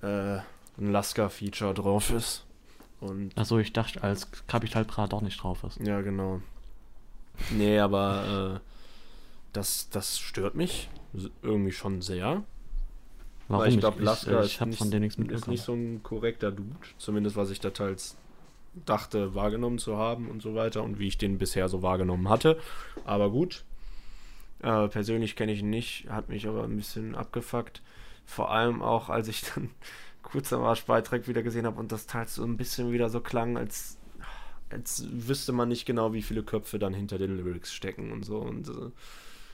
äh, 0.00 0.38
ein 0.78 0.92
Lasker-Feature 0.92 1.74
drauf 1.74 2.10
ist. 2.10 2.46
Und 3.00 3.36
Achso, 3.36 3.58
ich 3.58 3.74
dachte, 3.74 4.02
als 4.02 4.28
Kapital 4.46 4.86
Bra 4.86 5.06
doch 5.08 5.20
nicht 5.20 5.42
drauf 5.42 5.62
ist. 5.64 5.78
ja, 5.80 6.00
genau. 6.00 6.40
Nee, 7.50 7.78
aber 7.78 8.60
äh, 8.62 8.68
das, 9.52 9.90
das 9.90 10.18
stört 10.18 10.54
mich 10.54 10.88
irgendwie 11.42 11.72
schon 11.72 12.02
sehr. 12.02 12.42
Warum 13.48 13.64
Weil 13.64 13.72
ich 13.72 13.80
glaube, 13.80 13.98
ich 13.98 14.04
Lasker 14.04 14.44
ich 14.44 14.54
ist, 14.54 14.60
habe 14.60 14.70
nicht, 14.70 14.78
von 14.78 14.88
nichts 14.88 15.16
ist 15.18 15.48
nicht 15.48 15.62
so 15.62 15.74
ein 15.74 16.02
korrekter 16.02 16.50
Dude. 16.50 16.74
Zumindest 16.98 17.36
was 17.36 17.50
ich 17.50 17.60
da 17.60 17.70
teils 17.70 18.16
dachte, 18.86 19.34
wahrgenommen 19.34 19.78
zu 19.78 19.96
haben 19.96 20.30
und 20.30 20.40
so 20.42 20.54
weiter 20.54 20.82
und 20.82 20.98
wie 20.98 21.08
ich 21.08 21.18
den 21.18 21.38
bisher 21.38 21.68
so 21.68 21.82
wahrgenommen 21.82 22.28
hatte. 22.28 22.58
Aber 23.04 23.30
gut. 23.30 23.64
Äh, 24.60 24.88
persönlich 24.88 25.36
kenne 25.36 25.52
ich 25.52 25.60
ihn 25.60 25.70
nicht, 25.70 26.08
hat 26.08 26.28
mich 26.28 26.46
aber 26.46 26.64
ein 26.64 26.76
bisschen 26.76 27.14
abgefuckt. 27.14 27.82
Vor 28.24 28.50
allem 28.50 28.80
auch, 28.80 29.10
als 29.10 29.28
ich 29.28 29.42
dann 29.42 29.70
kurzer 30.22 30.58
Marschbeitrag 30.58 31.26
wieder 31.28 31.42
gesehen 31.42 31.66
habe 31.66 31.80
und 31.80 31.92
das 31.92 32.06
teils 32.06 32.36
so 32.36 32.44
ein 32.44 32.56
bisschen 32.56 32.92
wieder 32.92 33.10
so 33.10 33.20
klang, 33.20 33.58
als, 33.58 33.98
als 34.70 35.04
wüsste 35.10 35.52
man 35.52 35.68
nicht 35.68 35.84
genau, 35.84 36.12
wie 36.12 36.22
viele 36.22 36.44
Köpfe 36.44 36.78
dann 36.78 36.94
hinter 36.94 37.18
den 37.18 37.36
Lyrics 37.36 37.74
stecken 37.74 38.12
und 38.12 38.24
so. 38.24 38.38
Und 38.38 38.68
äh, 38.68 38.90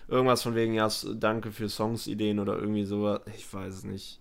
irgendwas 0.08 0.42
von 0.42 0.54
wegen, 0.54 0.74
ja, 0.74 0.88
danke 1.14 1.52
für 1.52 1.68
Songsideen 1.68 2.38
oder 2.38 2.58
irgendwie 2.58 2.84
sowas. 2.84 3.20
Ich 3.36 3.52
weiß 3.52 3.74
es 3.74 3.84
nicht. 3.84 4.20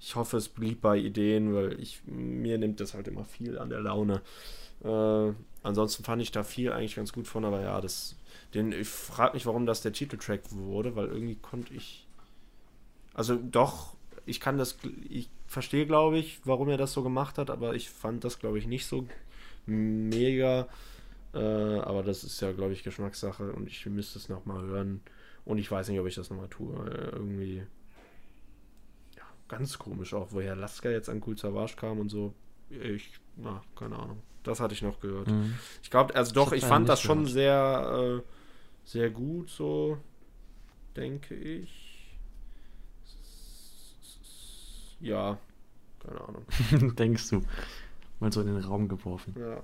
Ich 0.00 0.16
hoffe, 0.16 0.36
es 0.36 0.48
blieb 0.48 0.82
bei 0.82 0.98
Ideen, 0.98 1.54
weil 1.54 1.80
ich 1.80 2.02
mir 2.06 2.58
nimmt 2.58 2.80
das 2.80 2.94
halt 2.94 3.08
immer 3.08 3.24
viel 3.24 3.58
an 3.58 3.70
der 3.70 3.80
Laune. 3.80 4.20
Äh, 4.82 5.32
ansonsten 5.62 6.04
fand 6.04 6.20
ich 6.20 6.30
da 6.30 6.42
viel 6.44 6.72
eigentlich 6.72 6.96
ganz 6.96 7.12
gut 7.12 7.26
von, 7.26 7.44
aber 7.44 7.62
ja, 7.62 7.80
das, 7.80 8.16
den, 8.52 8.72
ich 8.72 8.88
frage 8.88 9.34
mich, 9.34 9.46
warum 9.46 9.64
das 9.66 9.80
der 9.80 9.92
Titeltrack 9.92 10.42
wurde, 10.50 10.94
weil 10.94 11.06
irgendwie 11.06 11.36
konnte 11.36 11.72
ich, 11.72 12.06
also 13.14 13.36
doch, 13.36 13.94
ich 14.26 14.40
kann 14.40 14.58
das, 14.58 14.76
ich 15.08 15.30
verstehe, 15.46 15.86
glaube 15.86 16.18
ich, 16.18 16.40
warum 16.44 16.68
er 16.68 16.76
das 16.76 16.92
so 16.92 17.02
gemacht 17.02 17.38
hat, 17.38 17.48
aber 17.48 17.74
ich 17.74 17.88
fand 17.88 18.24
das, 18.24 18.38
glaube 18.38 18.58
ich, 18.58 18.66
nicht 18.66 18.86
so 18.86 19.06
mega. 19.66 20.68
Äh, 21.34 21.80
aber 21.80 22.02
das 22.02 22.24
ist 22.24 22.40
ja, 22.40 22.52
glaube 22.52 22.72
ich, 22.72 22.82
Geschmackssache 22.84 23.52
und 23.52 23.66
ich 23.66 23.84
müsste 23.86 24.18
es 24.18 24.28
nochmal 24.28 24.62
hören. 24.62 25.00
Und 25.44 25.58
ich 25.58 25.70
weiß 25.70 25.88
nicht, 25.88 26.00
ob 26.00 26.06
ich 26.06 26.14
das 26.14 26.30
nochmal 26.30 26.48
tue. 26.48 26.76
weil 26.78 26.92
Irgendwie. 27.12 27.66
Ja, 29.16 29.22
ganz 29.48 29.78
komisch 29.78 30.14
auch, 30.14 30.28
woher 30.30 30.56
Lasker 30.56 30.90
jetzt 30.90 31.08
an 31.08 31.22
Cool 31.26 31.36
Savage 31.36 31.76
kam 31.76 31.98
und 31.98 32.08
so. 32.08 32.34
Ich, 32.70 33.10
na, 33.36 33.62
keine 33.76 33.98
Ahnung. 33.98 34.22
Das 34.42 34.60
hatte 34.60 34.74
ich 34.74 34.82
noch 34.82 35.00
gehört. 35.00 35.28
Mhm. 35.28 35.54
Ich 35.82 35.90
glaube, 35.90 36.14
also 36.14 36.32
doch, 36.34 36.52
ich 36.52 36.62
leider 36.62 36.74
fand 36.74 36.88
das 36.88 37.00
schon 37.00 37.24
gehört. 37.24 37.32
sehr, 37.32 38.22
äh, 38.22 38.22
sehr 38.84 39.10
gut, 39.10 39.50
so 39.50 39.98
denke 40.96 41.34
ich. 41.34 42.16
Ja, 45.00 45.38
keine 46.00 46.20
Ahnung. 46.20 46.46
Denkst 46.96 47.30
du. 47.30 47.42
Mal 48.20 48.32
so 48.32 48.40
in 48.40 48.46
den 48.46 48.64
Raum 48.64 48.88
geworfen. 48.88 49.34
Ja. 49.38 49.62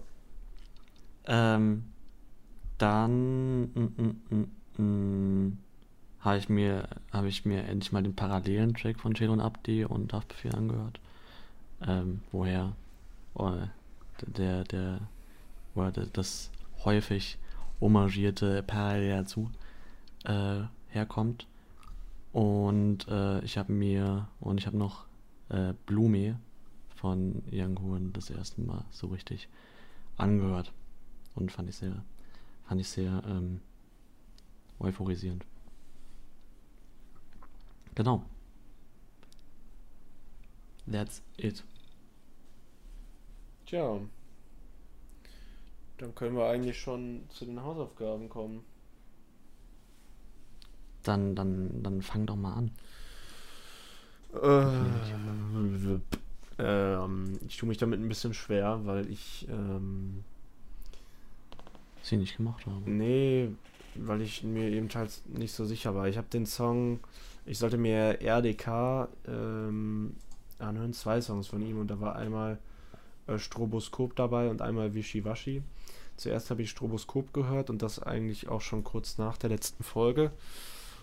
Ähm, 1.31 1.85
dann 2.79 3.71
mm, 3.73 4.17
mm, 4.31 4.83
mm, 4.83 5.59
habe 6.21 6.39
ich 6.39 6.49
mir 6.49 6.89
habe 7.13 7.29
ich 7.29 7.45
mir 7.45 7.63
endlich 7.63 7.93
mal 7.93 8.03
den 8.03 8.17
parallelen 8.17 8.75
Track 8.75 8.99
von 8.99 9.15
Chelo 9.15 9.33
und 9.33 9.41
Abdi 9.41 9.85
und 9.85 10.13
Haftbefehl 10.13 10.55
angehört. 10.55 10.99
Ähm, 11.87 12.23
woher 12.33 12.75
oh, 13.35 13.53
der 14.27 14.65
der 14.65 15.01
woher 15.75 15.93
das 15.93 16.51
häufig 16.85 17.39
homagierte 17.81 18.65
Parallel 18.65 19.11
dazu 19.11 19.51
äh, 20.25 20.63
herkommt. 20.89 21.47
Und 22.33 23.07
äh, 23.09 23.41
ich 23.45 23.57
habe 23.57 23.73
mir 23.73 24.27
und 24.41 24.59
ich 24.59 24.67
habe 24.67 24.77
noch 24.77 25.05
äh, 25.49 25.75
Blume 25.87 26.41
von 26.97 27.43
Young 27.53 27.81
Horn 27.81 28.13
das 28.13 28.31
erste 28.31 28.61
Mal 28.63 28.85
so 28.91 29.07
richtig 29.09 29.49
angehört 30.17 30.73
und 31.35 31.53
fand 31.53 31.69
ich 31.69 31.77
sehr, 31.77 32.05
fand 32.67 32.81
ich 32.81 32.89
sehr 32.89 33.23
ähm, 33.27 33.61
euphorisierend. 34.79 35.45
Genau. 37.95 38.25
That's 40.91 41.23
it. 41.37 41.63
Tja. 43.67 44.01
Dann 45.99 46.15
können 46.15 46.37
wir 46.37 46.49
eigentlich 46.49 46.81
schon 46.81 47.23
zu 47.29 47.45
den 47.45 47.63
Hausaufgaben 47.63 48.29
kommen. 48.29 48.65
Dann, 51.03 51.35
dann, 51.37 51.83
dann 51.83 52.03
fang 52.03 52.27
doch 52.27 52.37
mal 52.37 52.55
an. 52.55 52.71
Äh, 54.35 56.01
ähm, 56.59 57.39
ich 57.47 57.57
tue 57.57 57.69
mich 57.69 57.79
damit 57.79 58.01
ein 58.01 58.09
bisschen 58.09 58.35
schwer, 58.35 58.81
weil 58.85 59.11
ich 59.11 59.47
ähm, 59.49 60.25
Sie 62.03 62.17
nicht 62.17 62.37
gemacht 62.37 62.67
haben. 62.67 62.83
Nee, 62.87 63.51
weil 63.95 64.23
ich 64.23 64.43
mir 64.43 64.69
ebenfalls 64.71 65.23
nicht 65.27 65.53
so 65.53 65.65
sicher 65.65 65.95
war. 65.95 66.09
Ich 66.09 66.17
habe 66.17 66.29
den 66.33 66.47
Song, 66.47 67.01
ich 67.47 67.59
sollte 67.59 67.79
mir 67.79 68.21
RDK 68.21 69.09
ähm, 69.27 70.17
anhören, 70.59 70.93
zwei 70.93 71.21
Songs 71.21 71.49
von 71.49 71.63
ihm 71.63 71.79
und 71.79 71.91
da 71.91 72.01
war 72.01 72.17
einmal 72.17 72.59
äh, 73.27 73.39
Stroboskop 73.39 74.17
dabei 74.17 74.49
und 74.49 74.63
einmal 74.63 74.95
Wischiwaschi. 74.95 75.63
Zuerst 76.17 76.51
habe 76.51 76.63
ich 76.63 76.71
Stroboskop 76.71 77.33
gehört 77.33 77.71
und 77.71 77.83
das 77.83 77.99
eigentlich 78.03 78.49
auch 78.49 78.61
schon 78.61 78.85
kurz 78.85 79.19
nach 79.19 79.39
der 79.39 79.51
letzten 79.51 79.83
Folge. 79.83 80.33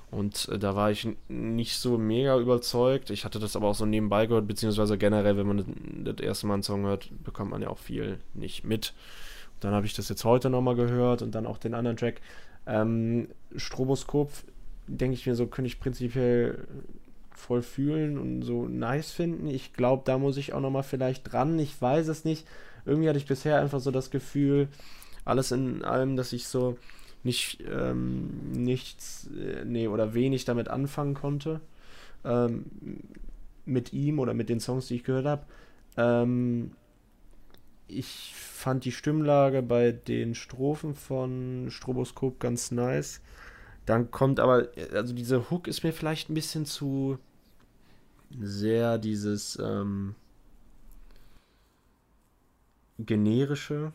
Und 0.09 0.47
äh, 0.49 0.59
da 0.59 0.75
war 0.75 0.91
ich 0.91 1.07
nicht 1.27 1.77
so 1.77 1.97
mega 1.97 2.37
überzeugt. 2.37 3.09
Ich 3.09 3.25
hatte 3.25 3.39
das 3.39 3.55
aber 3.55 3.67
auch 3.67 3.75
so 3.75 3.85
nebenbei 3.85 4.25
gehört, 4.25 4.47
beziehungsweise 4.47 4.97
generell, 4.97 5.37
wenn 5.37 5.47
man 5.47 6.03
das 6.05 6.17
erste 6.19 6.47
Mal 6.47 6.55
einen 6.55 6.63
Song 6.63 6.83
hört, 6.85 7.09
bekommt 7.23 7.51
man 7.51 7.61
ja 7.61 7.69
auch 7.69 7.79
viel 7.79 8.19
nicht 8.33 8.63
mit. 8.63 8.93
Dann 9.59 9.73
habe 9.73 9.85
ich 9.85 9.93
das 9.93 10.09
jetzt 10.09 10.23
heute 10.23 10.49
nochmal 10.49 10.75
gehört 10.75 11.21
und 11.21 11.33
dann 11.33 11.45
auch 11.45 11.57
den 11.57 11.73
anderen 11.73 11.97
Track. 11.97 12.21
Ähm, 12.65 13.29
Stroboskop, 13.55 14.31
denke 14.87 15.15
ich 15.15 15.25
mir 15.25 15.35
so, 15.35 15.47
könnte 15.47 15.67
ich 15.67 15.79
prinzipiell 15.79 16.67
voll 17.31 17.61
fühlen 17.61 18.17
und 18.17 18.41
so 18.41 18.67
nice 18.67 19.11
finden. 19.11 19.47
Ich 19.47 19.73
glaube, 19.73 20.03
da 20.05 20.17
muss 20.17 20.37
ich 20.37 20.53
auch 20.53 20.59
nochmal 20.59 20.83
vielleicht 20.83 21.31
dran. 21.31 21.57
Ich 21.59 21.79
weiß 21.81 22.07
es 22.07 22.25
nicht. 22.25 22.47
Irgendwie 22.85 23.07
hatte 23.09 23.19
ich 23.19 23.25
bisher 23.25 23.59
einfach 23.59 23.79
so 23.79 23.91
das 23.91 24.11
Gefühl, 24.11 24.67
alles 25.25 25.51
in 25.51 25.83
allem, 25.83 26.15
dass 26.15 26.33
ich 26.33 26.47
so 26.47 26.77
nicht 27.23 27.63
ähm, 27.69 28.51
nichts, 28.53 29.29
äh, 29.37 29.65
nee, 29.65 29.87
oder 29.87 30.13
wenig 30.13 30.45
damit 30.45 30.69
anfangen 30.69 31.13
konnte. 31.13 31.61
Ähm, 32.23 32.65
mit 33.65 33.93
ihm 33.93 34.19
oder 34.19 34.33
mit 34.33 34.49
den 34.49 34.59
Songs, 34.59 34.87
die 34.87 34.95
ich 34.95 35.03
gehört 35.03 35.25
habe. 35.25 35.45
Ähm, 35.97 36.71
ich 37.87 38.33
fand 38.35 38.85
die 38.85 38.91
Stimmlage 38.91 39.61
bei 39.61 39.91
den 39.91 40.35
Strophen 40.35 40.95
von 40.95 41.67
Stroboskop 41.69 42.39
ganz 42.39 42.71
nice. 42.71 43.21
Dann 43.85 44.11
kommt 44.11 44.39
aber, 44.39 44.67
also 44.93 45.13
diese 45.13 45.49
Hook 45.49 45.67
ist 45.67 45.83
mir 45.83 45.93
vielleicht 45.93 46.29
ein 46.29 46.33
bisschen 46.33 46.65
zu 46.65 47.17
sehr 48.39 48.97
dieses 48.97 49.57
ähm, 49.61 50.15
generische. 52.99 53.93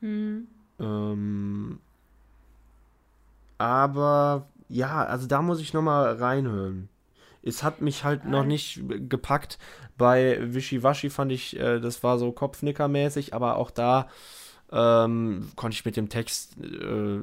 Hm. 0.00 0.46
Ähm, 0.78 1.80
aber 3.58 4.46
ja, 4.68 5.04
also 5.04 5.26
da 5.26 5.42
muss 5.42 5.60
ich 5.60 5.72
nochmal 5.72 6.14
reinhören. 6.14 6.88
Es 7.48 7.62
hat 7.62 7.80
mich 7.80 8.04
halt 8.04 8.24
noch 8.24 8.44
nicht 8.44 8.82
gepackt. 9.08 9.58
Bei 9.96 10.38
Wischiwaschi 10.40 11.10
fand 11.10 11.32
ich, 11.32 11.58
äh, 11.58 11.80
das 11.80 12.02
war 12.02 12.18
so 12.18 12.30
Kopfnicker-mäßig, 12.30 13.34
aber 13.34 13.56
auch 13.56 13.70
da 13.70 14.08
ähm, 14.70 15.50
konnte 15.56 15.74
ich 15.74 15.84
mit 15.84 15.96
dem 15.96 16.08
Text 16.08 16.58
äh, 16.60 17.20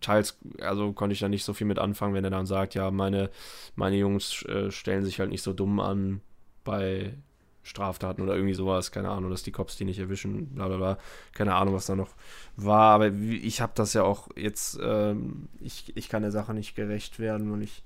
teils, 0.00 0.38
also 0.60 0.92
konnte 0.92 1.12
ich 1.12 1.20
da 1.20 1.28
nicht 1.28 1.44
so 1.44 1.52
viel 1.52 1.66
mit 1.66 1.78
anfangen, 1.78 2.14
wenn 2.14 2.24
er 2.24 2.30
dann 2.30 2.46
sagt, 2.46 2.74
ja, 2.74 2.90
meine, 2.90 3.30
meine 3.76 3.96
Jungs 3.96 4.42
äh, 4.46 4.70
stellen 4.70 5.04
sich 5.04 5.20
halt 5.20 5.30
nicht 5.30 5.42
so 5.42 5.52
dumm 5.52 5.78
an 5.78 6.20
bei 6.64 7.14
Straftaten 7.62 8.22
oder 8.22 8.34
irgendwie 8.34 8.54
sowas, 8.54 8.90
keine 8.90 9.08
Ahnung, 9.10 9.30
dass 9.30 9.42
die 9.42 9.52
Cops 9.52 9.76
die 9.76 9.84
nicht 9.84 9.98
erwischen, 10.00 10.48
bla 10.54 10.66
bla 10.66 10.76
bla, 10.76 10.98
keine 11.32 11.54
Ahnung, 11.54 11.74
was 11.74 11.86
da 11.86 11.94
noch 11.94 12.10
war, 12.56 12.94
aber 12.94 13.08
ich 13.12 13.60
habe 13.60 13.72
das 13.76 13.94
ja 13.94 14.02
auch 14.02 14.28
jetzt, 14.36 14.78
ähm, 14.82 15.48
ich, 15.60 15.96
ich 15.96 16.08
kann 16.08 16.22
der 16.22 16.32
Sache 16.32 16.54
nicht 16.54 16.74
gerecht 16.74 17.18
werden, 17.18 17.50
weil 17.52 17.62
ich 17.62 17.84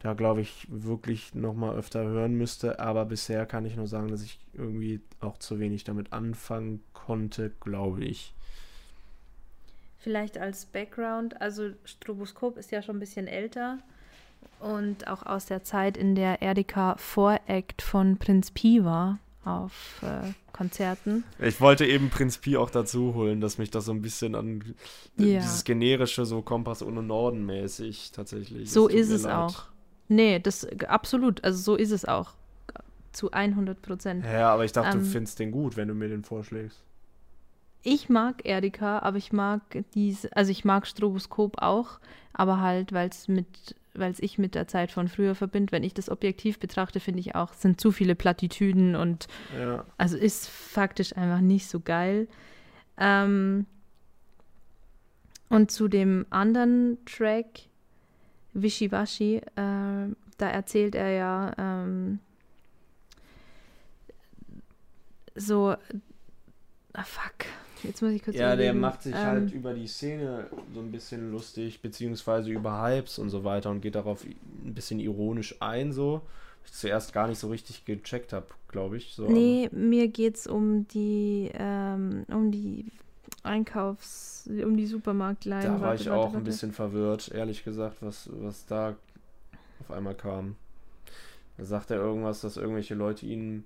da 0.00 0.14
glaube 0.14 0.40
ich 0.42 0.66
wirklich 0.70 1.34
nochmal 1.34 1.76
öfter 1.76 2.04
hören 2.04 2.34
müsste. 2.34 2.78
Aber 2.80 3.04
bisher 3.06 3.46
kann 3.46 3.64
ich 3.64 3.76
nur 3.76 3.86
sagen, 3.86 4.08
dass 4.08 4.22
ich 4.22 4.38
irgendwie 4.52 5.00
auch 5.20 5.38
zu 5.38 5.58
wenig 5.58 5.84
damit 5.84 6.12
anfangen 6.12 6.82
konnte, 6.92 7.50
glaube 7.60 8.04
ich. 8.04 8.32
Vielleicht 9.98 10.38
als 10.38 10.66
Background, 10.66 11.40
also 11.40 11.70
Stroboskop 11.84 12.56
ist 12.58 12.70
ja 12.70 12.80
schon 12.82 12.96
ein 12.96 13.00
bisschen 13.00 13.26
älter 13.26 13.78
und 14.60 15.08
auch 15.08 15.24
aus 15.26 15.46
der 15.46 15.64
Zeit, 15.64 15.96
in 15.96 16.14
der 16.14 16.42
Erdika 16.42 16.96
Voract 16.96 17.82
von 17.82 18.16
Prinz 18.16 18.50
Pi 18.52 18.84
war 18.84 19.18
auf 19.44 20.00
äh, 20.02 20.32
Konzerten. 20.52 21.24
Ich 21.40 21.60
wollte 21.60 21.86
eben 21.86 22.10
Prinz 22.10 22.38
Pi 22.38 22.56
auch 22.56 22.70
dazu 22.70 23.14
holen, 23.14 23.40
dass 23.40 23.58
mich 23.58 23.70
das 23.70 23.84
so 23.86 23.92
ein 23.92 24.02
bisschen 24.02 24.34
an 24.34 24.62
Ja. 25.16 25.40
dieses 25.40 25.64
generische, 25.64 26.24
so 26.24 26.40
Kompass 26.42 26.82
ohne 26.82 27.02
Norden 27.02 27.44
mäßig 27.44 28.12
tatsächlich. 28.12 28.70
So 28.70 28.88
ist 28.88 29.10
es 29.10 29.24
leid. 29.24 29.34
auch. 29.34 29.64
Nee, 30.08 30.38
das 30.38 30.66
absolut, 30.88 31.42
also 31.44 31.58
so 31.58 31.76
ist 31.76 31.90
es 31.90 32.04
auch. 32.04 32.34
Zu 33.12 33.30
100 33.30 33.80
Prozent. 33.80 34.24
Ja, 34.24 34.52
aber 34.52 34.64
ich 34.64 34.72
dachte, 34.72 34.98
Ähm, 34.98 35.04
du 35.04 35.08
findest 35.10 35.38
den 35.38 35.50
gut, 35.50 35.76
wenn 35.76 35.88
du 35.88 35.94
mir 35.94 36.08
den 36.08 36.22
vorschlägst. 36.22 36.82
Ich 37.82 38.08
mag 38.08 38.44
Erdika, 38.44 38.98
aber 38.98 39.16
ich 39.16 39.32
mag 39.32 39.62
diese, 39.94 40.34
also 40.36 40.50
ich 40.50 40.64
mag 40.64 40.86
Stroboskop 40.86 41.62
auch, 41.62 42.00
aber 42.32 42.60
halt, 42.60 42.92
weil 42.92 43.08
es 43.08 43.28
mit, 43.28 43.46
weil 43.94 44.10
es 44.10 44.18
ich 44.18 44.38
mit 44.38 44.54
der 44.54 44.66
Zeit 44.68 44.90
von 44.90 45.08
früher 45.08 45.34
verbinde. 45.34 45.72
Wenn 45.72 45.84
ich 45.84 45.94
das 45.94 46.10
objektiv 46.10 46.58
betrachte, 46.58 47.00
finde 47.00 47.20
ich 47.20 47.34
auch, 47.36 47.52
es 47.52 47.62
sind 47.62 47.80
zu 47.80 47.92
viele 47.92 48.14
Plattitüden 48.16 48.96
und 48.96 49.28
Ja. 49.58 49.84
also 49.98 50.16
ist 50.18 50.48
faktisch 50.48 51.16
einfach 51.16 51.40
nicht 51.40 51.68
so 51.68 51.80
geil. 51.80 52.28
Ähm, 52.98 53.66
und 55.48 55.70
zu 55.70 55.86
dem 55.88 56.26
anderen 56.30 56.98
Track, 57.06 57.46
Wischiwaschi, 58.62 59.36
äh, 59.36 59.42
da 59.56 60.48
erzählt 60.50 60.94
er 60.94 61.10
ja 61.10 61.52
ähm, 61.58 62.18
so, 65.34 65.74
ah 66.92 67.02
fuck, 67.04 67.46
jetzt 67.82 68.02
muss 68.02 68.12
ich 68.12 68.22
kurz 68.24 68.36
Ja, 68.36 68.48
der 68.56 68.66
überlegen. 68.66 68.80
macht 68.80 69.02
sich 69.02 69.14
Ähm, 69.14 69.22
halt 69.22 69.52
über 69.52 69.74
die 69.74 69.86
Szene 69.86 70.46
so 70.74 70.80
ein 70.80 70.90
bisschen 70.90 71.30
lustig, 71.30 71.80
beziehungsweise 71.82 72.50
über 72.50 72.82
Hypes 72.82 73.18
und 73.18 73.30
so 73.30 73.44
weiter 73.44 73.70
und 73.70 73.80
geht 73.80 73.94
darauf 73.94 74.24
ein 74.24 74.74
bisschen 74.74 74.98
ironisch 75.00 75.56
ein, 75.60 75.92
so. 75.92 76.22
Ich 76.64 76.72
zuerst 76.72 77.12
gar 77.12 77.28
nicht 77.28 77.38
so 77.38 77.48
richtig 77.48 77.84
gecheckt 77.84 78.32
habe, 78.32 78.46
glaube 78.68 78.96
ich. 78.96 79.12
So, 79.14 79.28
Nee, 79.30 79.68
mir 79.72 80.08
geht's 80.08 80.46
um 80.46 80.88
die, 80.88 81.50
ähm, 81.54 82.24
um 82.28 82.50
die 82.50 82.86
Einkaufs-, 83.46 84.48
um 84.62 84.76
die 84.76 84.86
Supermarktlein. 84.86 85.64
aber 85.66 85.74
da 85.76 85.80
war 85.80 85.88
Warte, 85.90 86.02
ich 86.02 86.08
warte, 86.08 86.20
auch 86.20 86.26
ein 86.28 86.32
warte. 86.34 86.44
bisschen 86.44 86.72
verwirrt, 86.72 87.30
ehrlich 87.32 87.64
gesagt, 87.64 87.96
was, 88.00 88.28
was 88.32 88.66
da 88.66 88.94
auf 89.80 89.90
einmal 89.90 90.14
kam. 90.14 90.56
Da 91.56 91.64
sagt 91.64 91.90
er 91.90 91.96
irgendwas, 91.98 92.42
dass 92.42 92.56
irgendwelche 92.58 92.94
Leute 92.94 93.24
ihn 93.26 93.64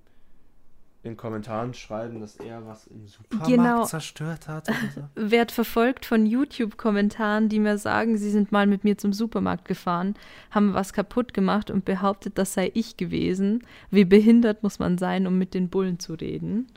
in 1.03 1.17
Kommentaren 1.17 1.73
schreiben, 1.73 2.19
dass 2.21 2.35
er 2.35 2.63
was 2.67 2.85
im 2.85 3.07
Supermarkt 3.07 3.49
Genau. 3.51 3.83
zerstört 3.85 4.47
hat. 4.47 4.67
So. 4.93 5.01
werd 5.15 5.51
verfolgt 5.51 6.05
von 6.05 6.27
YouTube-Kommentaren, 6.27 7.49
die 7.49 7.59
mir 7.59 7.79
sagen, 7.79 8.17
sie 8.17 8.29
sind 8.29 8.51
mal 8.51 8.67
mit 8.67 8.83
mir 8.83 8.97
zum 8.99 9.11
Supermarkt 9.11 9.67
gefahren, 9.67 10.13
haben 10.51 10.75
was 10.75 10.93
kaputt 10.93 11.33
gemacht 11.33 11.71
und 11.71 11.85
behauptet, 11.85 12.37
das 12.37 12.53
sei 12.53 12.69
ich 12.75 12.97
gewesen. 12.97 13.63
Wie 13.89 14.05
behindert 14.05 14.61
muss 14.61 14.77
man 14.77 14.99
sein, 14.99 15.25
um 15.25 15.39
mit 15.39 15.55
den 15.55 15.69
Bullen 15.69 15.97
zu 15.99 16.13
reden? 16.13 16.67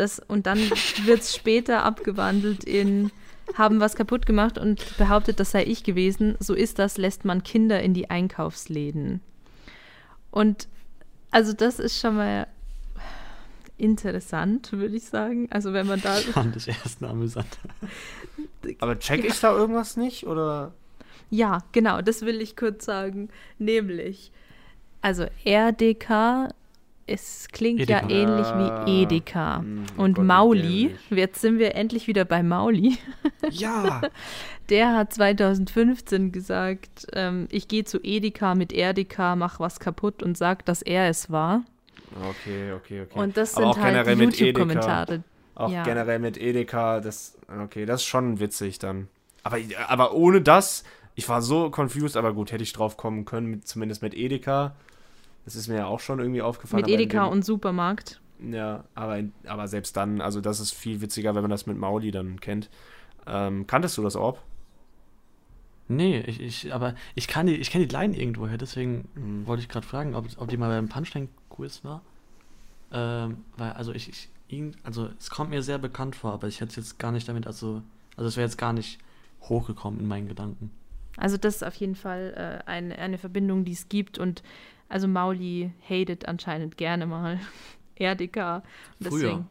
Das, 0.00 0.18
und 0.18 0.46
dann 0.46 0.58
wird 1.04 1.20
es 1.20 1.34
später 1.34 1.84
abgewandelt 1.84 2.64
in 2.64 3.10
haben 3.54 3.80
was 3.80 3.96
kaputt 3.96 4.26
gemacht 4.26 4.58
und 4.58 4.96
behauptet, 4.96 5.40
das 5.40 5.50
sei 5.50 5.64
ich 5.64 5.82
gewesen. 5.82 6.36
So 6.38 6.54
ist 6.54 6.78
das, 6.78 6.98
lässt 6.98 7.24
man 7.24 7.42
Kinder 7.42 7.82
in 7.82 7.94
die 7.94 8.08
Einkaufsläden. 8.08 9.20
Und 10.30 10.68
also 11.30 11.52
das 11.52 11.78
ist 11.78 12.00
schon 12.00 12.16
mal 12.16 12.46
interessant, 13.76 14.72
würde 14.72 14.96
ich 14.96 15.04
sagen. 15.04 15.48
Also 15.50 15.72
wenn 15.72 15.86
man 15.86 16.00
da 16.00 16.14
Fand 16.14 16.56
ich 16.56 16.68
erst 16.68 17.02
eine 17.02 17.10
amüsante. 17.10 17.58
Aber 18.78 18.98
check 18.98 19.24
ich 19.24 19.38
da 19.40 19.52
irgendwas 19.52 19.96
nicht? 19.96 20.26
Oder? 20.26 20.72
Ja, 21.30 21.64
genau, 21.72 22.02
das 22.02 22.22
will 22.22 22.40
ich 22.40 22.56
kurz 22.56 22.84
sagen. 22.84 23.30
Nämlich, 23.58 24.32
also 25.00 25.26
RDK, 25.44 26.52
es 27.10 27.48
klingt 27.52 27.88
ja 27.88 27.98
Edeka. 27.98 28.08
ähnlich 28.08 28.46
Ah, 28.46 28.84
wie 28.86 29.02
Edeka. 29.02 29.58
hm, 29.58 29.84
oh 29.96 30.02
Und 30.02 30.14
Gott, 30.14 30.24
Mauli, 30.24 30.94
jetzt 31.10 31.40
sind 31.40 31.58
wir 31.58 31.74
endlich 31.74 32.06
wieder 32.06 32.24
bei 32.24 32.42
Mauli. 32.42 32.98
Ja! 33.50 34.00
Der 34.68 34.94
hat 34.96 35.12
2015 35.12 36.30
gesagt, 36.30 37.06
ähm, 37.14 37.48
ich 37.50 37.66
gehe 37.68 37.84
zu 37.84 37.98
Edeka 38.02 38.54
mit 38.54 38.72
Erdeka, 38.72 39.34
mach 39.34 39.58
was 39.58 39.80
kaputt 39.80 40.22
und 40.22 40.38
sag, 40.38 40.64
dass 40.64 40.80
er 40.82 41.08
es 41.08 41.30
war. 41.30 41.64
Okay, 42.28 42.72
okay, 42.72 43.02
okay. 43.02 43.18
Und 43.18 43.36
das 43.36 43.54
Aber 43.56 43.64
sind 43.66 43.70
auch 43.72 43.78
halt 43.78 43.94
generell 43.94 44.16
die 44.16 44.26
mit 44.26 44.34
Edeka. 44.40 44.46
YouTube-Kommentare. 44.60 45.22
Auch 45.56 45.70
Ja. 45.72 45.82
generell 45.82 46.18
mit 46.20 46.38
Edeka, 46.40 47.00
das, 47.00 47.36
okay, 47.62 47.84
das 47.84 48.02
ist 48.02 48.06
schon 48.06 48.38
witzig 48.40 48.78
dann. 48.78 49.08
Aber, 49.42 49.58
aber 49.88 50.14
ohne 50.14 50.40
das, 50.40 50.84
ich 51.16 51.28
war 51.28 51.42
so 51.42 51.70
confused, 51.70 52.16
aber 52.16 52.32
gut, 52.32 52.52
hätte 52.52 52.62
ich 52.62 52.72
drauf 52.72 52.96
kommen 52.96 53.24
können, 53.24 53.46
mit, 53.48 53.66
zumindest 53.68 54.02
mit 54.02 54.14
Edeka. 54.14 54.74
Das 55.44 55.56
ist 55.56 55.68
mir 55.68 55.76
ja 55.76 55.86
auch 55.86 56.00
schon 56.00 56.18
irgendwie 56.18 56.42
aufgefallen. 56.42 56.82
Mit 56.84 56.90
Edeka 56.90 57.24
dem- 57.26 57.32
und 57.32 57.44
Supermarkt. 57.44 58.20
Ja, 58.42 58.84
aber, 58.94 59.18
in, 59.18 59.32
aber 59.46 59.68
selbst 59.68 59.96
dann, 59.96 60.20
also 60.20 60.40
das 60.40 60.60
ist 60.60 60.72
viel 60.72 61.00
witziger, 61.00 61.34
wenn 61.34 61.42
man 61.42 61.50
das 61.50 61.66
mit 61.66 61.76
Mauli 61.76 62.10
dann 62.10 62.40
kennt. 62.40 62.70
Ähm, 63.26 63.66
kanntest 63.66 63.98
du 63.98 64.02
das 64.02 64.16
Orb? 64.16 64.42
Nee, 65.88 66.20
ich, 66.20 66.40
ich, 66.40 66.72
aber 66.72 66.94
ich 67.14 67.26
kann 67.26 67.46
die, 67.46 67.56
ich 67.56 67.70
kenne 67.70 67.86
die 67.86 67.92
Line 67.92 68.16
irgendwoher, 68.16 68.56
deswegen 68.58 69.08
Mhm. 69.14 69.46
wollte 69.46 69.62
ich 69.62 69.68
gerade 69.68 69.86
fragen, 69.86 70.14
ob, 70.14 70.26
ob 70.36 70.48
die 70.48 70.56
mal 70.56 70.68
beim 70.68 70.88
Punchline-Quiz 70.88 71.84
war. 71.84 72.02
Ähm, 72.92 73.44
weil, 73.56 73.72
also 73.72 73.92
ich, 73.92 74.08
ich 74.08 74.28
ihn, 74.48 74.76
also 74.84 75.10
es 75.18 75.30
kommt 75.30 75.50
mir 75.50 75.62
sehr 75.62 75.78
bekannt 75.78 76.16
vor, 76.16 76.32
aber 76.32 76.46
ich 76.48 76.60
hätte 76.60 76.70
es 76.70 76.76
jetzt 76.76 76.98
gar 76.98 77.12
nicht 77.12 77.28
damit, 77.28 77.46
also, 77.46 77.82
also 78.16 78.28
es 78.28 78.36
wäre 78.36 78.46
jetzt 78.46 78.56
gar 78.58 78.72
nicht 78.72 78.98
hochgekommen 79.42 80.00
in 80.00 80.06
meinen 80.06 80.28
Gedanken. 80.28 80.70
Also 81.16 81.36
das 81.36 81.56
ist 81.56 81.62
auf 81.64 81.74
jeden 81.74 81.96
Fall 81.96 82.62
äh, 82.66 82.68
eine, 82.70 82.96
eine 82.98 83.18
Verbindung, 83.18 83.64
die 83.64 83.72
es 83.72 83.88
gibt. 83.88 84.18
Und 84.18 84.42
also 84.90 85.08
Mauli 85.08 85.72
hatet 85.88 86.26
anscheinend 86.26 86.76
gerne 86.76 87.06
mal 87.06 87.40
Erdika. 87.94 88.62
Deswegen 88.98 89.48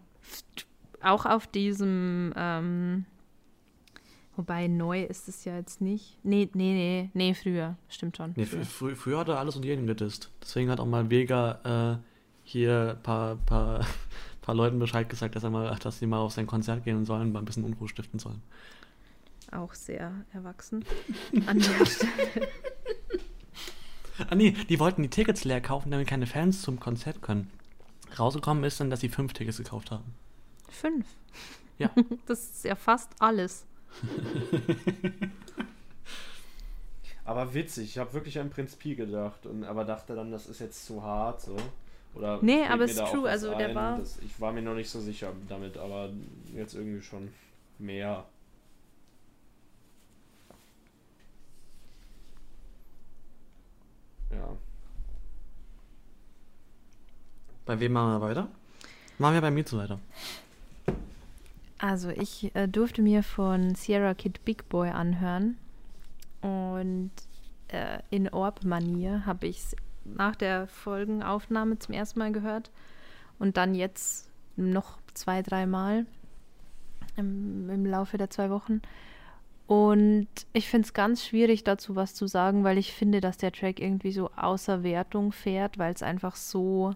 auch 1.02 1.26
auf 1.26 1.48
diesem, 1.48 2.34
ähm, 2.36 3.06
wobei 4.36 4.68
neu 4.68 5.04
ist 5.04 5.30
es 5.30 5.46
ja 5.46 5.56
jetzt 5.56 5.80
nicht. 5.80 6.18
Nee, 6.24 6.50
nee, 6.54 6.74
nee, 6.74 7.10
nee, 7.14 7.34
früher. 7.34 7.78
Stimmt 7.88 8.18
schon. 8.18 8.34
Nee, 8.36 8.46
früher. 8.46 8.66
fr 8.66 8.70
frü 8.70 8.96
früher 8.96 9.20
hat 9.20 9.30
er 9.30 9.40
alles 9.40 9.56
und 9.56 9.64
jeden 9.64 9.88
gedisst. 9.88 10.30
Deswegen 10.42 10.70
hat 10.70 10.80
auch 10.80 10.86
mal 10.86 11.10
Vega 11.10 11.98
äh, 11.98 12.06
hier 12.44 12.96
ein 12.98 13.04
paar, 13.04 13.38
paar, 13.38 13.86
paar 14.42 14.56
Leuten 14.56 14.78
Bescheid 14.78 15.08
gesagt, 15.08 15.36
dass 15.38 15.44
er 15.44 15.52
mal, 15.52 15.74
dass 15.78 16.00
sie 16.00 16.06
mal 16.06 16.20
auf 16.20 16.34
sein 16.34 16.48
Konzert 16.48 16.84
gehen 16.84 17.06
sollen, 17.06 17.32
mal 17.32 17.40
ein 17.40 17.46
bisschen 17.46 17.64
Unruhe 17.64 17.88
stiften 17.88 18.20
sollen. 18.20 18.42
Auch 19.52 19.74
sehr 19.74 20.12
erwachsen. 20.34 20.86
An 21.48 21.60
der 21.60 21.86
Stelle. 21.86 22.48
Ah 24.30 24.36
nee, 24.36 24.52
die 24.70 24.80
wollten 24.80 25.02
die 25.04 25.10
Tickets 25.10 25.44
leer 25.46 25.62
kaufen, 25.62 25.92
damit 25.92 26.08
keine 26.08 26.28
Fans 26.28 26.62
zum 26.62 26.80
Konzert 26.80 27.22
können. 27.22 27.50
Rausgekommen 28.18 28.64
ist 28.64 28.80
dann, 28.80 28.90
dass 28.90 29.00
sie 29.02 29.10
fünf 29.10 29.34
Tickets 29.34 29.58
gekauft 29.58 29.92
haben. 29.92 30.14
Fünf. 30.70 31.06
Ja. 31.78 31.92
Das 32.26 32.40
ist 32.50 32.64
ja 32.66 32.76
fast 32.76 33.12
alles. 33.20 33.66
Aber 37.26 37.54
witzig, 37.54 37.90
ich 37.90 37.98
habe 37.98 38.14
wirklich 38.14 38.40
an 38.40 38.50
Prinz 38.50 38.76
Pi 38.76 38.96
gedacht, 38.96 39.46
und, 39.46 39.64
aber 39.64 39.86
dachte 39.86 40.16
dann, 40.16 40.32
das 40.32 40.48
ist 40.48 40.60
jetzt 40.60 40.86
zu 40.86 41.04
hart, 41.04 41.42
so. 41.42 41.56
Oder 42.16 42.40
Nee, 42.42 42.64
aber 42.66 42.86
es 42.86 42.92
ist 42.92 43.06
true, 43.06 43.30
also 43.30 43.54
der 43.54 43.76
war- 43.76 44.00
Das, 44.00 44.18
ich 44.26 44.40
war 44.42 44.52
mir 44.52 44.64
noch 44.64 44.74
nicht 44.74 44.90
so 44.90 45.00
sicher 45.00 45.32
damit, 45.48 45.78
aber 45.78 46.10
jetzt 46.56 46.74
irgendwie 46.74 47.04
schon 47.04 47.30
mehr. 47.78 48.26
Ja. 54.32 54.58
Bei 57.66 57.80
wem 57.80 57.94
machen 57.94 58.12
wir 58.12 58.22
weiter? 58.22 58.48
Machen 59.18 59.34
wir 59.36 59.42
bei 59.42 59.52
mir 59.52 59.66
zu 59.66 59.78
weiter. 59.78 60.00
Also 61.78 62.10
ich 62.10 62.54
äh, 62.56 62.68
durfte 62.68 63.02
mir 63.02 63.24
von 63.24 63.76
Sierra 63.76 64.14
Kid 64.14 64.44
Big 64.44 64.68
Boy 64.70 64.90
anhören 64.90 65.58
und 66.42 67.12
äh, 67.70 68.00
in 68.10 68.30
Orb-Manier 68.30 69.26
habe 69.26 69.48
ich 69.48 69.60
es 69.60 69.76
nach 70.04 70.36
der 70.36 70.68
Folgenaufnahme 70.68 71.80
zum 71.80 71.94
ersten 71.94 72.20
Mal 72.20 72.32
gehört 72.32 72.72
und 73.38 73.58
dann 73.58 73.76
jetzt 73.76 74.30
noch 74.56 75.00
zwei, 75.14 75.42
dreimal 75.42 76.06
im, 77.16 77.70
im 77.70 77.86
Laufe 77.86 78.18
der 78.18 78.30
zwei 78.30 78.50
Wochen. 78.50 78.82
Und 79.70 80.28
ich 80.52 80.68
finde 80.68 80.88
es 80.88 80.96
ganz 80.96 81.24
schwierig 81.24 81.64
dazu 81.64 81.96
was 81.96 82.16
zu 82.16 82.26
sagen, 82.26 82.64
weil 82.64 82.80
ich 82.80 82.92
finde, 82.92 83.22
dass 83.22 83.38
der 83.38 83.52
Track 83.52 83.80
irgendwie 83.80 84.12
so 84.12 84.32
außer 84.36 84.82
Wertung 84.82 85.32
fährt, 85.32 85.78
weil 85.78 85.94
es 85.94 86.02
einfach 86.02 86.36
so 86.36 86.96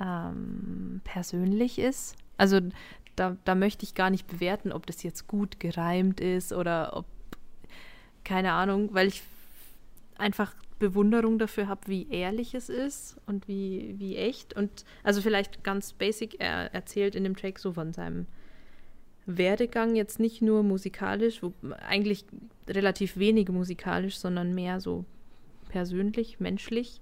ähm, 0.00 1.02
persönlich 1.04 1.78
ist. 1.78 2.16
Also 2.38 2.60
da, 3.16 3.36
da 3.44 3.54
möchte 3.54 3.84
ich 3.84 3.94
gar 3.94 4.08
nicht 4.08 4.26
bewerten, 4.26 4.72
ob 4.72 4.86
das 4.86 5.02
jetzt 5.02 5.26
gut 5.26 5.60
gereimt 5.60 6.22
ist 6.22 6.54
oder 6.54 6.96
ob, 6.96 7.04
keine 8.24 8.52
Ahnung, 8.52 8.88
weil 8.94 9.08
ich, 9.08 9.22
einfach 10.16 10.54
Bewunderung 10.78 11.38
dafür 11.38 11.68
habe, 11.68 11.82
wie 11.86 12.08
ehrlich 12.10 12.54
es 12.54 12.70
ist 12.70 13.18
und 13.26 13.46
wie, 13.46 13.94
wie 13.98 14.16
echt. 14.16 14.56
Und 14.56 14.86
also 15.02 15.20
vielleicht 15.20 15.62
ganz 15.64 15.92
basic, 15.92 16.40
er 16.40 16.72
erzählt 16.72 17.14
in 17.14 17.24
dem 17.24 17.36
Track 17.36 17.58
so 17.58 17.74
von 17.74 17.92
seinem 17.92 18.24
Werdegang, 19.26 19.96
jetzt 19.96 20.20
nicht 20.20 20.42
nur 20.42 20.62
musikalisch, 20.62 21.42
wo, 21.42 21.52
eigentlich 21.86 22.24
relativ 22.68 23.16
wenig 23.16 23.48
musikalisch, 23.48 24.18
sondern 24.18 24.54
mehr 24.54 24.80
so 24.80 25.04
persönlich, 25.68 26.40
menschlich, 26.40 27.00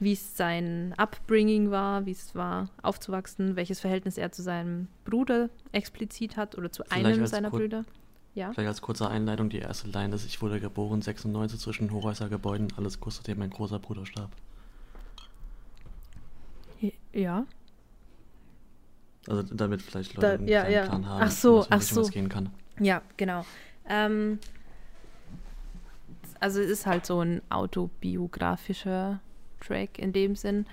wie 0.00 0.12
es 0.12 0.36
sein 0.36 0.94
Upbringing 0.96 1.70
war, 1.70 2.06
wie 2.06 2.12
es 2.12 2.34
war, 2.34 2.70
aufzuwachsen, 2.82 3.56
welches 3.56 3.80
Verhältnis 3.80 4.18
er 4.18 4.32
zu 4.32 4.42
seinem 4.42 4.88
Bruder 5.04 5.50
explizit 5.72 6.36
hat 6.36 6.56
oder 6.56 6.70
zu 6.70 6.84
Vielleicht 6.84 7.06
einem 7.06 7.26
seiner 7.26 7.50
Brüder. 7.50 7.84
Ja. 8.34 8.52
Vielleicht 8.52 8.68
als 8.68 8.82
kurze 8.82 9.08
Einleitung 9.08 9.48
die 9.48 9.58
erste 9.58 9.88
Line 9.88 10.14
ist, 10.14 10.24
ich 10.24 10.40
wurde 10.40 10.60
geboren 10.60 11.02
96 11.02 11.58
zwischen 11.58 11.90
Hochhäuser 11.90 12.28
Gebäuden, 12.28 12.68
alles 12.76 13.00
kurz 13.00 13.16
nachdem 13.16 13.38
mein 13.38 13.50
großer 13.50 13.78
Bruder 13.78 14.06
starb. 14.06 14.30
Ja. 17.12 17.46
Also 19.26 19.42
damit 19.42 19.82
vielleicht 19.82 20.16
Da- 20.16 20.32
Leute 20.32 20.38
einen 20.40 20.48
ja, 20.48 20.68
ja. 20.68 20.86
Plan 20.86 21.06
haben, 21.06 21.22
Ach 21.24 21.30
so, 21.30 21.66
ach 21.68 21.82
so. 21.82 22.02
gehen 22.04 22.28
kann. 22.28 22.50
Ja, 22.80 23.02
genau. 23.16 23.44
Ähm, 23.88 24.38
also 26.40 26.60
es 26.60 26.70
ist 26.70 26.86
halt 26.86 27.04
so 27.04 27.20
ein 27.20 27.42
autobiografischer 27.50 29.20
Track 29.60 29.98
in 29.98 30.12
dem 30.12 30.36
Sinn. 30.36 30.66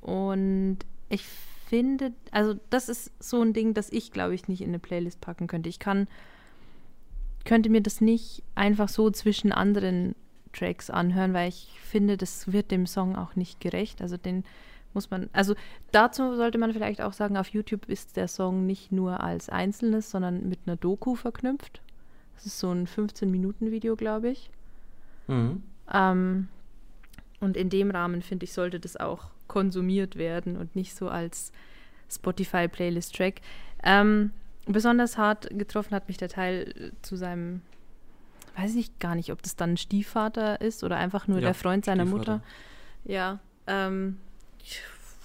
Und 0.00 0.78
ich 1.08 1.24
finde, 1.24 2.12
also 2.30 2.54
das 2.70 2.88
ist 2.88 3.10
so 3.18 3.40
ein 3.42 3.52
Ding, 3.52 3.74
das 3.74 3.90
ich, 3.90 4.12
glaube 4.12 4.34
ich, 4.34 4.48
nicht 4.48 4.60
in 4.60 4.68
eine 4.68 4.78
Playlist 4.78 5.20
packen 5.20 5.46
könnte. 5.46 5.68
Ich 5.68 5.78
kann, 5.78 6.08
könnte 7.44 7.70
mir 7.70 7.80
das 7.80 8.00
nicht 8.00 8.42
einfach 8.54 8.88
so 8.88 9.10
zwischen 9.10 9.52
anderen 9.52 10.14
Tracks 10.52 10.90
anhören, 10.90 11.32
weil 11.32 11.48
ich 11.48 11.68
finde, 11.82 12.16
das 12.18 12.52
wird 12.52 12.70
dem 12.70 12.86
Song 12.86 13.16
auch 13.16 13.34
nicht 13.36 13.60
gerecht. 13.60 14.02
Also 14.02 14.16
den 14.18 14.44
muss 14.94 15.10
man, 15.10 15.28
also 15.32 15.54
dazu 15.90 16.36
sollte 16.36 16.58
man 16.58 16.72
vielleicht 16.72 17.00
auch 17.00 17.12
sagen, 17.12 17.36
auf 17.36 17.48
YouTube 17.48 17.88
ist 17.88 18.16
der 18.16 18.28
Song 18.28 18.66
nicht 18.66 18.92
nur 18.92 19.20
als 19.20 19.48
Einzelnes, 19.48 20.10
sondern 20.10 20.48
mit 20.48 20.60
einer 20.66 20.76
Doku 20.76 21.14
verknüpft. 21.14 21.80
Das 22.34 22.46
ist 22.46 22.58
so 22.58 22.70
ein 22.70 22.86
15-Minuten-Video, 22.86 23.96
glaube 23.96 24.30
ich. 24.30 24.50
Mhm. 25.28 25.62
Ähm, 25.92 26.48
und 27.40 27.56
in 27.56 27.70
dem 27.70 27.90
Rahmen, 27.90 28.22
finde 28.22 28.44
ich, 28.44 28.52
sollte 28.52 28.80
das 28.80 28.96
auch 28.96 29.30
konsumiert 29.48 30.16
werden 30.16 30.56
und 30.56 30.74
nicht 30.76 30.94
so 30.94 31.08
als 31.08 31.52
Spotify-Playlist-Track. 32.10 33.40
Ähm, 33.82 34.30
besonders 34.66 35.18
hart 35.18 35.48
getroffen 35.50 35.94
hat 35.94 36.08
mich 36.08 36.16
der 36.16 36.28
Teil 36.28 36.72
äh, 36.76 36.90
zu 37.02 37.16
seinem, 37.16 37.62
weiß 38.56 38.74
ich 38.76 38.98
gar 38.98 39.14
nicht, 39.14 39.32
ob 39.32 39.42
das 39.42 39.56
dann 39.56 39.72
ein 39.72 39.76
Stiefvater 39.76 40.60
ist 40.60 40.84
oder 40.84 40.96
einfach 40.96 41.26
nur 41.28 41.38
Ja, 41.38 41.46
der 41.46 41.54
Freund 41.54 41.84
seiner. 41.84 42.04
Mutter. 42.04 42.42
Ja, 43.04 43.40
ähm, 43.66 44.18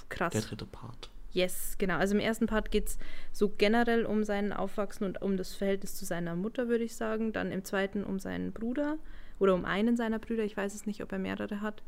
krass. 0.09 0.33
Der 0.33 0.41
dritte 0.41 0.65
Part. 0.65 1.09
Yes, 1.33 1.75
genau. 1.77 1.97
Also 1.97 2.15
im 2.15 2.19
ersten 2.19 2.47
Part 2.47 2.71
geht 2.71 2.88
es 2.88 2.97
so 3.31 3.49
generell 3.57 4.05
um 4.05 4.23
sein 4.23 4.53
Aufwachsen 4.53 5.05
und 5.05 5.21
um 5.21 5.38
das 5.38 5.53
Verhältnis 5.53 5.95
zu 5.95 6.05
seiner 6.05 6.35
Mutter, 6.35 6.67
würde 6.67 6.83
ich 6.83 6.95
sagen. 6.95 7.31
Dann 7.33 7.51
im 7.51 7.63
zweiten 7.63 8.03
um 8.03 8.19
seinen 8.19 8.51
Bruder 8.53 8.97
oder 9.38 9.53
um 9.53 9.65
einen 9.65 9.97
seiner 9.97 10.17
Brüder. 10.19 10.43
Ich 10.43 10.57
weiß 10.57 10.73
es 10.73 10.85
nicht, 10.85 11.03
ob 11.03 11.11
er 11.11 11.19
mehrere 11.19 11.61
hat. 11.61 11.83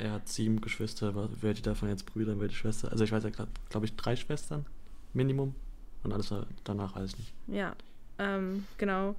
Er 0.00 0.12
hat 0.12 0.28
sieben 0.28 0.60
Geschwister, 0.60 1.14
wa- 1.14 1.28
welche 1.40 1.62
davon 1.62 1.88
jetzt 1.90 2.06
Brüder, 2.06 2.38
welche 2.40 2.56
Schwester. 2.56 2.90
Also 2.90 3.04
ich 3.04 3.12
weiß 3.12 3.24
ja, 3.24 3.30
glaube 3.68 3.86
ich, 3.86 3.94
drei 3.96 4.16
Schwestern, 4.16 4.64
Minimum. 5.12 5.54
Und 6.02 6.12
alles 6.12 6.32
danach 6.64 6.96
weiß 6.96 7.10
ich 7.10 7.18
nicht. 7.18 7.32
Ja, 7.48 7.74
ähm, 8.18 8.64
genau. 8.78 9.16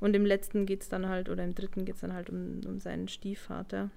Und 0.00 0.14
im 0.14 0.24
letzten 0.24 0.64
geht 0.66 0.82
es 0.82 0.88
dann 0.88 1.08
halt, 1.08 1.28
oder 1.28 1.44
im 1.44 1.54
dritten 1.54 1.84
geht 1.84 1.96
es 1.96 2.00
dann 2.00 2.14
halt 2.14 2.30
um, 2.30 2.60
um 2.66 2.80
seinen 2.80 3.08
Stiefvater. 3.08 3.90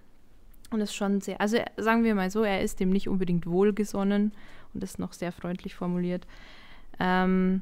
Und 0.74 0.80
das 0.80 0.90
ist 0.90 0.96
schon 0.96 1.22
sehr, 1.22 1.40
also 1.40 1.58
sagen 1.78 2.04
wir 2.04 2.16
mal 2.16 2.30
so, 2.32 2.44
er 2.44 2.62
ist 2.62 2.80
dem 2.80 2.90
nicht 2.90 3.08
unbedingt 3.08 3.46
wohlgesonnen 3.48 4.32
und 4.74 4.84
ist 4.84 5.00
noch 5.00 5.14
sehr 5.14 5.32
freundlich 5.32 5.76
formuliert. 5.76 6.26
Ähm, 7.00 7.62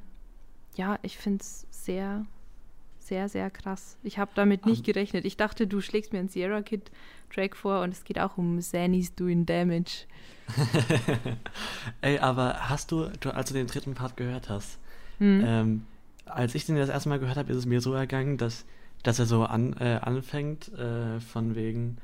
ja, 0.76 0.98
ich 1.02 1.18
finde 1.18 1.42
es 1.42 1.68
sehr, 1.70 2.26
sehr, 3.00 3.28
sehr 3.30 3.50
krass. 3.52 3.98
Ich 4.04 4.18
habe 4.18 4.32
damit 4.36 4.66
nicht 4.66 4.88
Ähm. 4.88 4.94
gerechnet. 4.94 5.26
Ich 5.26 5.36
dachte, 5.38 5.68
du 5.68 5.82
schlägst 5.82 6.14
mir 6.14 6.20
einen 6.20 6.30
Sierra 6.30 6.62
Kid 6.62 6.90
Track 7.34 7.56
vor 7.56 7.82
und 7.82 7.92
es 7.94 8.04
geht 8.04 8.20
auch 8.20 8.38
um 8.38 8.60
Zanny's 8.62 9.14
Doing 9.16 9.46
Damage. 9.46 10.06
Ey, 12.02 12.20
aber 12.20 12.70
hast 12.70 12.92
du, 12.92 13.10
du, 13.20 13.34
als 13.34 13.50
du 13.50 13.54
den 13.54 13.68
dritten 13.68 13.94
Part 13.94 14.18
gehört 14.18 14.50
hast, 14.50 14.80
Hm. 15.20 15.44
ähm, 15.46 15.86
als 16.26 16.56
ich 16.56 16.66
den 16.66 16.78
das 16.78 16.90
erste 16.90 17.10
Mal 17.10 17.20
gehört 17.20 17.38
habe, 17.38 17.52
ist 17.52 17.58
es 17.58 17.66
mir 17.66 17.80
so 17.82 17.94
ergangen, 17.94 18.38
dass, 18.38 18.66
dass 19.04 19.20
er 19.20 19.26
so 19.26 19.44
an, 19.44 19.74
äh, 19.80 20.00
anfängt, 20.02 20.70
äh, 20.78 21.20
von 21.20 21.56
wegen. 21.56 21.98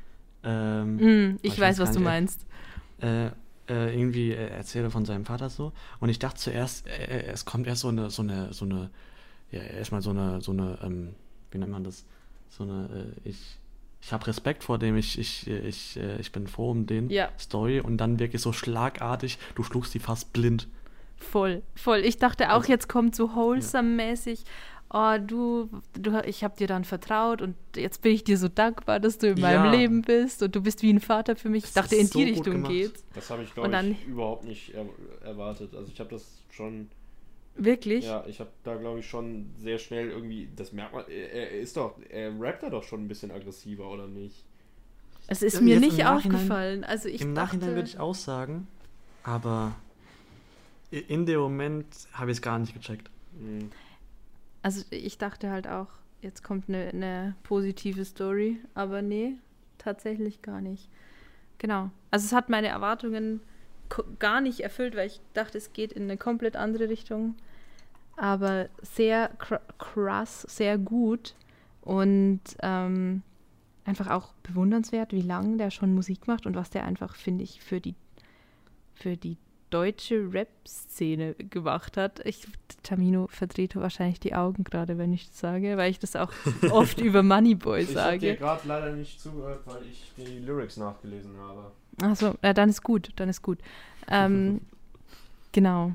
Ähm, 0.44 1.00
Hm, 1.00 1.40
ich 1.42 1.54
ich 1.54 1.60
weiß, 1.60 1.80
was 1.80 1.92
du 1.92 2.00
nicht, 2.00 2.06
meinst. 2.06 2.46
äh, 3.02 3.28
äh, 3.70 3.94
irgendwie 4.00 4.32
äh, 4.32 4.48
erzähle 4.50 4.90
von 4.90 5.04
seinem 5.06 5.26
Vater 5.26 5.50
so. 5.50 5.74
Und 6.00 6.10
ich 6.10 6.20
dachte 6.20 6.40
zuerst, 6.40 6.88
äh, 6.88 7.24
es 7.26 7.46
kommt 7.46 7.68
erst 7.68 7.82
so 7.82 7.90
eine, 7.90 8.10
so 8.10 8.22
eine, 8.22 8.54
so 8.54 8.66
eine, 8.66 8.90
ja, 9.52 9.62
erstmal 9.62 10.02
so 10.02 10.12
eine, 10.12 10.42
so 10.42 10.52
eine, 10.52 10.78
ähm, 10.84 11.16
wie 11.52 11.58
nennt 11.58 11.72
man 11.72 11.84
das? 11.84 12.06
So 12.50 12.64
eine, 12.64 13.14
äh, 13.26 13.30
ich, 13.30 13.58
ich 14.02 14.14
habe 14.14 14.26
Respekt 14.28 14.64
vor 14.64 14.78
dem, 14.80 14.96
ich, 14.96 15.20
ich, 15.20 15.48
äh, 15.48 15.60
ich, 15.68 15.98
äh, 15.98 16.18
ich 16.22 16.32
bin 16.32 16.48
froh 16.48 16.72
um 16.72 16.86
den 16.86 17.10
Ja. 17.10 17.30
Story 17.38 17.80
und 17.82 17.98
dann 17.98 18.20
wirklich 18.20 18.42
so 18.42 18.54
schlagartig, 18.54 19.38
du 19.56 19.64
schlugst 19.64 19.94
die 19.94 20.00
fast 20.00 20.32
blind. 20.34 20.68
Voll, 21.18 21.64
voll. 21.76 22.00
Ich 22.06 22.18
dachte 22.20 22.52
auch, 22.52 22.58
Also- 22.58 22.72
jetzt 22.72 22.88
kommt 22.88 23.16
so 23.16 23.36
wholesome-mäßig. 23.36 24.44
Oh, 24.90 25.16
du, 25.20 25.70
du, 26.00 26.22
ich 26.26 26.46
habe 26.46 26.56
dir 26.58 26.68
dann 26.68 26.86
vertraut 26.86 27.42
und 27.42 27.56
jetzt 27.76 28.02
bin 28.02 28.14
ich 28.14 28.24
dir 28.24 28.38
so 28.38 28.48
dankbar, 28.48 29.02
dass 29.02 29.18
du 29.18 29.28
in 29.32 29.42
meinem 29.42 29.66
Ja. 29.66 29.72
Leben 29.72 30.02
bist 30.02 30.42
und 30.42 30.56
du 30.56 30.62
bist 30.62 30.82
wie 30.82 30.92
ein 30.94 31.02
Vater 31.02 31.36
für 31.36 31.50
mich. 31.50 31.66
Ich 31.66 31.74
Das 31.74 31.84
dachte, 31.86 31.96
ist 31.96 32.02
in 32.02 32.08
so 32.08 32.20
die 32.20 32.26
Richtung 32.26 32.54
gemacht. 32.54 32.72
geht's. 32.72 33.04
Das 33.14 33.30
habe 33.30 33.44
ich, 33.44 33.54
glaube 33.54 33.76
ich, 34.02 34.08
überhaupt 34.08 34.46
nicht 34.46 34.74
er 34.74 34.86
erwartet. 35.26 35.76
Also 35.76 35.92
ich 35.94 36.00
habe 36.00 36.10
das 36.12 36.24
schon, 36.52 36.88
Wirklich? 37.56 38.06
ja, 38.06 38.24
ich 38.28 38.40
habe 38.40 38.50
da, 38.64 38.76
glaube 38.76 39.00
ich, 39.02 39.10
schon 39.10 39.48
sehr 39.60 39.78
schnell 39.78 40.10
irgendwie, 40.10 40.48
das 40.56 40.72
merkt 40.72 40.94
man, 40.94 41.04
er, 41.10 41.34
er 41.34 41.52
ist 41.60 41.76
doch, 41.76 41.96
er 42.10 42.32
rappt 42.40 42.64
da 42.64 42.70
doch 42.70 42.84
schon 42.84 43.04
ein 43.04 43.08
bisschen 43.10 43.30
aggressiver, 43.32 43.92
oder 43.92 44.08
nicht? 44.08 44.46
Es 45.28 45.42
ist 45.42 45.60
mir 45.62 45.82
nicht 45.82 45.98
Nachhinein- 45.98 46.16
aufgefallen. 46.16 46.84
Also 46.86 47.10
ich 47.10 47.20
Im 47.20 47.34
Nachhinein 47.34 47.60
dachte, 47.68 47.76
würde 47.76 47.90
ich 47.90 48.00
auch 48.00 48.16
sagen, 48.16 48.68
aber 49.24 49.76
in 50.92 51.26
dem 51.26 51.42
Moment 51.42 51.86
habe 52.14 52.32
ich 52.32 52.38
es 52.38 52.42
gar 52.42 52.58
nicht 52.58 52.74
gecheckt. 52.74 53.10
Mhm. 53.38 53.70
Also 54.68 54.84
ich 54.90 55.18
dachte 55.18 55.50
halt 55.50 55.66
auch, 55.66 55.88
jetzt 56.22 56.44
kommt 56.44 56.68
eine, 56.68 56.90
eine 56.90 57.36
positive 57.44 58.04
Story, 58.04 58.60
aber 58.74 59.02
nee, 59.02 59.36
tatsächlich 59.78 60.42
gar 60.42 60.60
nicht. 60.60 60.90
Genau. 61.58 61.90
Also 62.12 62.26
es 62.26 62.34
hat 62.34 62.50
meine 62.50 62.68
Erwartungen 62.68 63.40
gar 64.20 64.42
nicht 64.42 64.60
erfüllt, 64.60 64.98
weil 64.98 65.08
ich 65.08 65.22
dachte, 65.34 65.58
es 65.58 65.72
geht 65.72 65.94
in 65.94 66.04
eine 66.04 66.18
komplett 66.18 66.58
andere 66.58 66.90
Richtung. 66.90 67.36
Aber 68.18 68.68
sehr 68.82 69.30
kr 69.40 69.62
krass, 69.78 70.42
sehr 70.42 70.78
gut 70.78 71.34
und 71.80 72.42
ähm, 72.62 73.22
einfach 73.86 74.10
auch 74.10 74.34
bewundernswert, 74.44 75.14
wie 75.14 75.22
lange 75.22 75.56
der 75.56 75.72
schon 75.72 75.96
Musik 75.96 76.28
macht 76.28 76.46
und 76.46 76.58
was 76.58 76.72
der 76.72 76.84
einfach, 76.84 77.16
finde 77.16 77.46
ich, 77.46 77.62
für 77.62 77.80
die, 77.80 77.96
für 78.96 79.16
die 79.16 79.38
deutsche 79.70 80.32
Rap-Szene 80.32 81.34
gemacht 81.36 81.98
hat. 81.98 82.26
Ich, 82.26 82.48
Tamino 82.84 83.28
verdreht 83.28 83.76
wahrscheinlich 83.76 84.20
die 84.20 84.34
Augen 84.36 84.64
gerade, 84.64 84.98
wenn 84.98 85.12
ich 85.14 85.28
das 85.30 85.40
sage, 85.40 85.78
weil 85.78 85.92
ich 85.92 86.00
das 86.00 86.16
auch 86.16 86.32
oft 86.72 87.00
über 87.02 87.24
Moneyboy 87.24 87.82
Ich 87.82 87.96
habe 87.96 88.18
dir 88.18 88.30
sage. 88.30 88.36
gerade 88.38 88.68
leider 88.68 88.92
nicht 88.94 89.20
zugehört, 89.22 89.62
weil 89.66 89.84
ich 89.92 90.12
die 90.18 90.40
Lyrics 90.40 90.78
nachgelesen 90.78 91.32
habe. 91.38 91.72
Achso, 92.02 92.36
ja, 92.44 92.54
dann 92.54 92.70
ist 92.70 92.84
gut, 92.84 93.10
dann 93.18 93.28
ist 93.30 93.42
gut. 93.42 93.60
Ähm, 94.08 94.62
genau. 95.52 95.94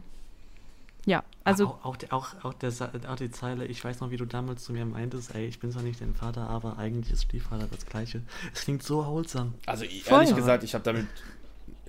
Ja, 1.05 1.25
also 1.43 1.67
auch, 1.67 1.85
auch, 1.85 1.97
der- 1.97 2.13
auch, 2.13 2.45
auch, 2.45 2.55
der, 2.55 2.73
auch 3.09 3.17
die 3.17 3.31
Zeile, 3.33 3.67
ich 3.67 3.83
weiß 3.85 4.01
noch, 4.01 4.11
wie 4.13 4.17
du 4.17 4.25
damals 4.25 4.63
zu 4.65 4.73
mir 4.73 4.85
meintest, 4.87 5.35
ey, 5.35 5.47
ich 5.47 5.59
bin 5.59 5.73
zwar 5.73 5.83
nicht 5.83 6.01
dein 6.01 6.15
Vater, 6.15 6.49
aber 6.49 6.79
eigentlich 6.79 7.13
ist 7.13 7.25
Stiefvater 7.25 7.67
das 7.67 7.87
Gleiche. 7.87 8.23
Es 8.55 8.61
klingt 8.63 8.85
so 8.85 9.05
wholesome. 9.05 9.53
Also 9.67 9.85
Voll. 10.05 10.21
ehrlich 10.21 10.37
gesagt, 10.37 10.63
ich 10.63 10.75
habe 10.75 10.85
damit, 10.85 11.07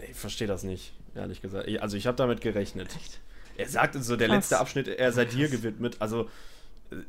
ich 0.09 0.15
verstehe 0.17 0.47
das 0.47 0.63
nicht, 0.63 0.93
ehrlich 1.15 1.41
gesagt. 1.41 1.67
Also 1.81 1.97
ich 1.97 2.07
habe 2.07 2.17
damit 2.17 2.41
gerechnet. 2.41 2.89
Er 3.57 3.69
sagt 3.69 3.93
so, 4.03 4.15
der 4.15 4.27
Krass. 4.27 4.37
letzte 4.37 4.59
Abschnitt, 4.59 4.87
er 4.87 5.11
sei 5.11 5.25
dir 5.25 5.47
gewidmet. 5.47 5.97
Also 5.99 6.27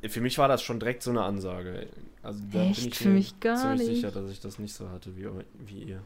äh, 0.02 0.08
für 0.08 0.20
mich 0.20 0.36
war 0.38 0.48
das 0.48 0.62
schon 0.62 0.78
direkt 0.78 1.02
so 1.02 1.10
eine 1.10 1.22
Ansage. 1.22 1.86
Also 2.22 2.40
da 2.52 2.62
Echt? 2.64 2.80
bin 2.80 2.88
ich 2.88 2.98
Für 2.98 3.08
mir 3.08 3.14
mich 3.14 3.40
gar 3.40 3.56
ziemlich 3.56 3.88
nicht. 3.88 3.96
sicher, 3.96 4.10
dass 4.10 4.30
ich 4.30 4.40
das 4.40 4.58
nicht 4.58 4.74
so 4.74 4.90
hatte 4.90 5.16
wie, 5.16 5.26
wie 5.66 5.82
ihr. 5.84 6.02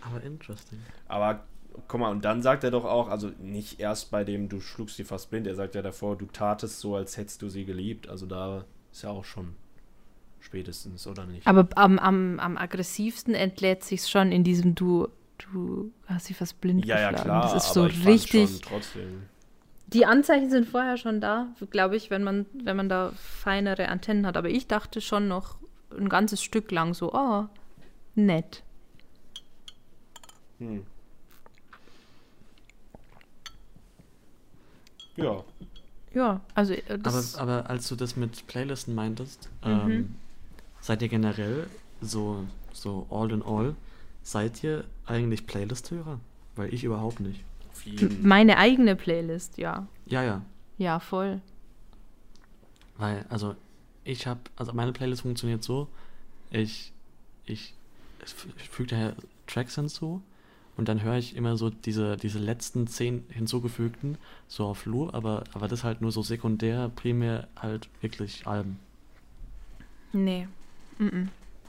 Aber 0.00 0.22
interesting. 0.22 0.80
Aber 1.06 1.44
guck 1.86 2.00
mal, 2.00 2.10
und 2.10 2.24
dann 2.24 2.42
sagt 2.42 2.64
er 2.64 2.70
doch 2.70 2.84
auch, 2.84 3.08
also 3.08 3.30
nicht 3.38 3.78
erst 3.80 4.10
bei 4.10 4.24
dem, 4.24 4.48
du 4.48 4.60
schlugst 4.60 4.96
sie 4.96 5.04
fast 5.04 5.30
blind, 5.30 5.46
er 5.46 5.54
sagt 5.54 5.74
ja 5.74 5.82
davor, 5.82 6.16
du 6.16 6.26
tatest 6.26 6.80
so, 6.80 6.96
als 6.96 7.16
hättest 7.16 7.42
du 7.42 7.48
sie 7.48 7.64
geliebt. 7.64 8.08
Also 8.08 8.26
da 8.26 8.64
ist 8.92 9.02
ja 9.02 9.10
auch 9.10 9.24
schon 9.24 9.54
spätestens, 10.40 11.06
oder 11.06 11.26
nicht? 11.26 11.46
aber 11.46 11.68
am, 11.76 11.98
am, 11.98 12.40
am 12.40 12.56
aggressivsten 12.56 13.34
entlädt 13.34 13.84
sich 13.84 14.08
schon 14.08 14.32
in 14.32 14.42
diesem 14.42 14.74
Du, 14.74 15.08
du 15.52 15.92
hast 16.06 16.26
sie 16.26 16.34
fast 16.34 16.60
blind 16.60 16.84
ja, 16.84 16.98
ja, 17.00 17.10
geschlagen. 17.10 17.24
klar. 17.30 17.52
Das 17.54 17.64
ist 17.64 17.76
aber 17.76 17.90
so 17.90 18.08
richtig. 18.08 18.50
Schon 18.50 18.60
trotzdem. 18.62 19.22
Die 19.88 20.06
Anzeichen 20.06 20.50
sind 20.50 20.68
vorher 20.68 20.96
schon 20.96 21.20
da, 21.20 21.48
glaube 21.70 21.96
ich, 21.96 22.10
wenn 22.10 22.22
man, 22.22 22.46
wenn 22.52 22.76
man 22.76 22.88
da 22.88 23.12
feinere 23.16 23.88
Antennen 23.88 24.24
hat. 24.26 24.36
Aber 24.36 24.48
ich 24.48 24.68
dachte 24.68 25.00
schon 25.00 25.26
noch 25.26 25.56
ein 25.98 26.08
ganzes 26.08 26.42
Stück 26.42 26.70
lang 26.70 26.94
so, 26.94 27.12
oh, 27.12 27.46
nett. 28.14 28.62
Hm. 30.58 30.86
Ja. 35.16 35.42
Ja, 36.12 36.40
also 36.54 36.74
äh, 36.74 36.82
Aber, 36.88 36.98
das, 36.98 37.36
aber 37.36 37.70
als 37.70 37.88
du 37.88 37.94
das 37.96 38.16
mit 38.16 38.46
Playlisten 38.46 38.94
meintest, 38.94 39.48
Mhm. 39.64 39.70
ähm, 39.90 40.14
seid 40.80 41.02
ihr 41.02 41.08
generell 41.08 41.66
so, 42.00 42.44
so 42.72 43.06
all 43.10 43.30
in 43.30 43.42
all, 43.42 43.76
seid 44.22 44.62
ihr 44.64 44.84
eigentlich 45.10 45.46
Playlist-Hörer? 45.46 46.20
Weil 46.56 46.72
ich 46.72 46.84
überhaupt 46.84 47.20
nicht. 47.20 47.44
Meine 48.22 48.56
eigene 48.56 48.96
Playlist, 48.96 49.58
ja. 49.58 49.86
Ja, 50.06 50.22
ja. 50.22 50.42
Ja, 50.78 51.00
voll. 51.00 51.40
Weil, 52.96 53.24
also, 53.28 53.54
ich 54.04 54.26
habe, 54.26 54.40
also 54.56 54.72
meine 54.72 54.92
Playlist 54.92 55.22
funktioniert 55.22 55.62
so, 55.62 55.88
ich, 56.50 56.92
ich, 57.46 57.74
ich 58.56 58.68
füge 58.68 58.90
daher 58.90 59.14
Tracks 59.46 59.74
hinzu 59.74 60.22
und 60.76 60.88
dann 60.88 61.02
höre 61.02 61.16
ich 61.16 61.36
immer 61.36 61.56
so 61.56 61.70
diese, 61.70 62.16
diese 62.16 62.38
letzten 62.38 62.86
zehn 62.86 63.24
hinzugefügten, 63.28 64.18
so 64.48 64.66
auf 64.66 64.86
Loop, 64.86 65.14
aber, 65.14 65.44
aber 65.52 65.68
das 65.68 65.84
halt 65.84 66.00
nur 66.00 66.12
so 66.12 66.22
sekundär, 66.22 66.90
primär 66.94 67.48
halt 67.56 67.88
wirklich 68.00 68.46
Alben. 68.46 68.78
Nee. 70.12 70.48
Mm-mm. 70.98 71.28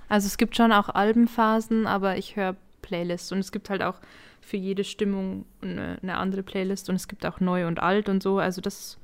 Also 0.09 0.27
es 0.27 0.37
gibt 0.37 0.57
schon 0.57 0.71
auch 0.71 0.89
Albenphasen, 0.89 1.87
aber 1.87 2.17
ich 2.17 2.35
höre 2.35 2.55
Playlists 2.81 3.31
und 3.31 3.39
es 3.39 3.51
gibt 3.51 3.69
halt 3.69 3.81
auch 3.83 3.99
für 4.41 4.57
jede 4.57 4.83
Stimmung 4.83 5.45
eine, 5.61 5.99
eine 6.01 6.17
andere 6.17 6.43
Playlist 6.43 6.89
und 6.89 6.95
es 6.95 7.07
gibt 7.07 7.25
auch 7.25 7.39
neu 7.39 7.67
und 7.67 7.79
alt 7.79 8.09
und 8.09 8.21
so. 8.23 8.39
Also 8.39 8.59
das 8.61 8.97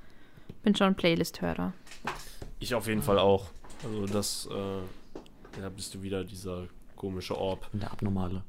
bin 0.63 0.75
schon 0.75 0.95
Playlist-Hörer. 0.95 1.73
Ich 2.59 2.73
auf 2.75 2.88
jeden 2.88 3.01
Fall 3.01 3.19
auch. 3.19 3.51
Also 3.84 4.05
das, 4.07 4.47
äh, 4.47 4.82
da 5.61 5.69
bist 5.69 5.93
du 5.93 6.01
wieder 6.01 6.23
dieser 6.23 6.65
komische 6.95 7.38
Orb. 7.38 7.69
Der 7.73 7.91
Abnormale. 7.91 8.43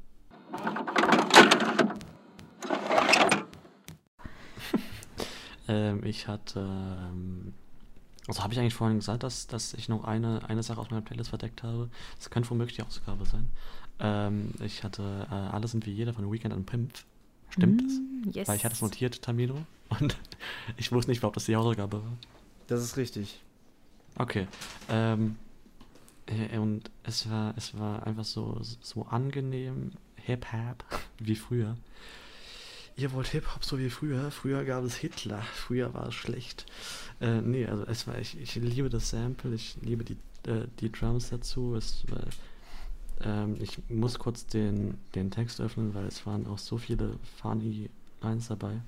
ähm, 5.67 6.03
ich 6.03 6.27
hatte, 6.27 6.59
ähm, 6.59 7.53
also 8.27 8.43
habe 8.43 8.53
ich 8.53 8.59
eigentlich 8.59 8.73
vorhin 8.73 8.97
gesagt, 8.97 9.21
dass, 9.23 9.45
dass 9.47 9.73
ich 9.75 9.87
noch 9.89 10.03
eine, 10.03 10.41
eine 10.49 10.63
Sache 10.63 10.81
aus 10.81 10.89
meiner 10.89 11.03
Playlist 11.03 11.29
verdeckt 11.29 11.61
habe. 11.63 11.89
Das 12.17 12.31
könnte 12.31 12.49
womöglich 12.49 12.77
die 12.77 12.83
Ausgabe 12.83 13.25
sein. 13.25 13.51
Ähm, 13.99 14.51
ich 14.63 14.83
hatte 14.83 15.27
äh, 15.29 15.33
Alle 15.33 15.67
sind 15.67 15.85
wie 15.85 15.91
jeder 15.91 16.13
von 16.13 16.31
Weekend 16.31 16.53
und 16.53 16.65
Pimp. 16.65 16.93
Stimmt 17.49 17.81
es? 17.81 17.93
Mm, 17.99 18.29
Yes. 18.31 18.47
Weil 18.47 18.57
ich 18.57 18.65
hatte 18.65 18.75
es 18.75 18.81
notiert, 18.81 19.21
Tamino. 19.21 19.65
Und 19.99 20.17
ich 20.77 20.91
wusste 20.91 21.11
nicht, 21.11 21.23
ob 21.23 21.33
das 21.33 21.45
die 21.45 21.55
Hausaufgabe 21.55 22.03
war. 22.03 22.17
Das 22.67 22.81
ist 22.83 22.97
richtig. 22.97 23.41
Okay. 24.17 24.47
Ähm, 24.89 25.37
äh, 26.27 26.57
und 26.57 26.91
es 27.03 27.29
war, 27.29 27.53
es 27.57 27.77
war 27.77 28.05
einfach 28.05 28.25
so, 28.25 28.59
so 28.81 29.03
angenehm 29.05 29.91
Hip-Hop 30.17 30.83
wie 31.19 31.35
früher. 31.35 31.75
Ihr 32.97 33.13
wollt 33.13 33.27
Hip-Hop 33.27 33.63
so 33.63 33.79
wie 33.79 33.89
früher. 33.89 34.29
Früher 34.31 34.65
gab 34.65 34.83
es 34.83 34.95
Hitler. 34.97 35.41
Früher 35.53 35.93
war 35.93 36.09
es 36.09 36.15
schlecht. 36.15 36.65
Äh, 37.21 37.41
nee, 37.41 37.65
also 37.65 37.85
es 37.87 38.05
war, 38.07 38.19
ich, 38.19 38.37
ich 38.39 38.55
liebe 38.55 38.89
das 38.89 39.09
Sample, 39.09 39.53
ich 39.55 39.77
liebe 39.81 40.03
die, 40.03 40.17
äh, 40.49 40.67
die 40.81 40.91
Drums 40.91 41.29
dazu. 41.29 41.75
Es 41.75 42.03
war, 42.09 42.25
ähm, 43.23 43.57
ich 43.59 43.89
muss 43.89 44.19
kurz 44.19 44.45
den, 44.47 44.97
den 45.15 45.31
Text 45.31 45.59
öffnen, 45.61 45.93
weil 45.93 46.05
es 46.05 46.25
waren 46.25 46.47
auch 46.47 46.57
so 46.57 46.77
viele 46.77 47.17
funny 47.41 47.89
Lines 48.21 48.47
dabei. 48.47 48.81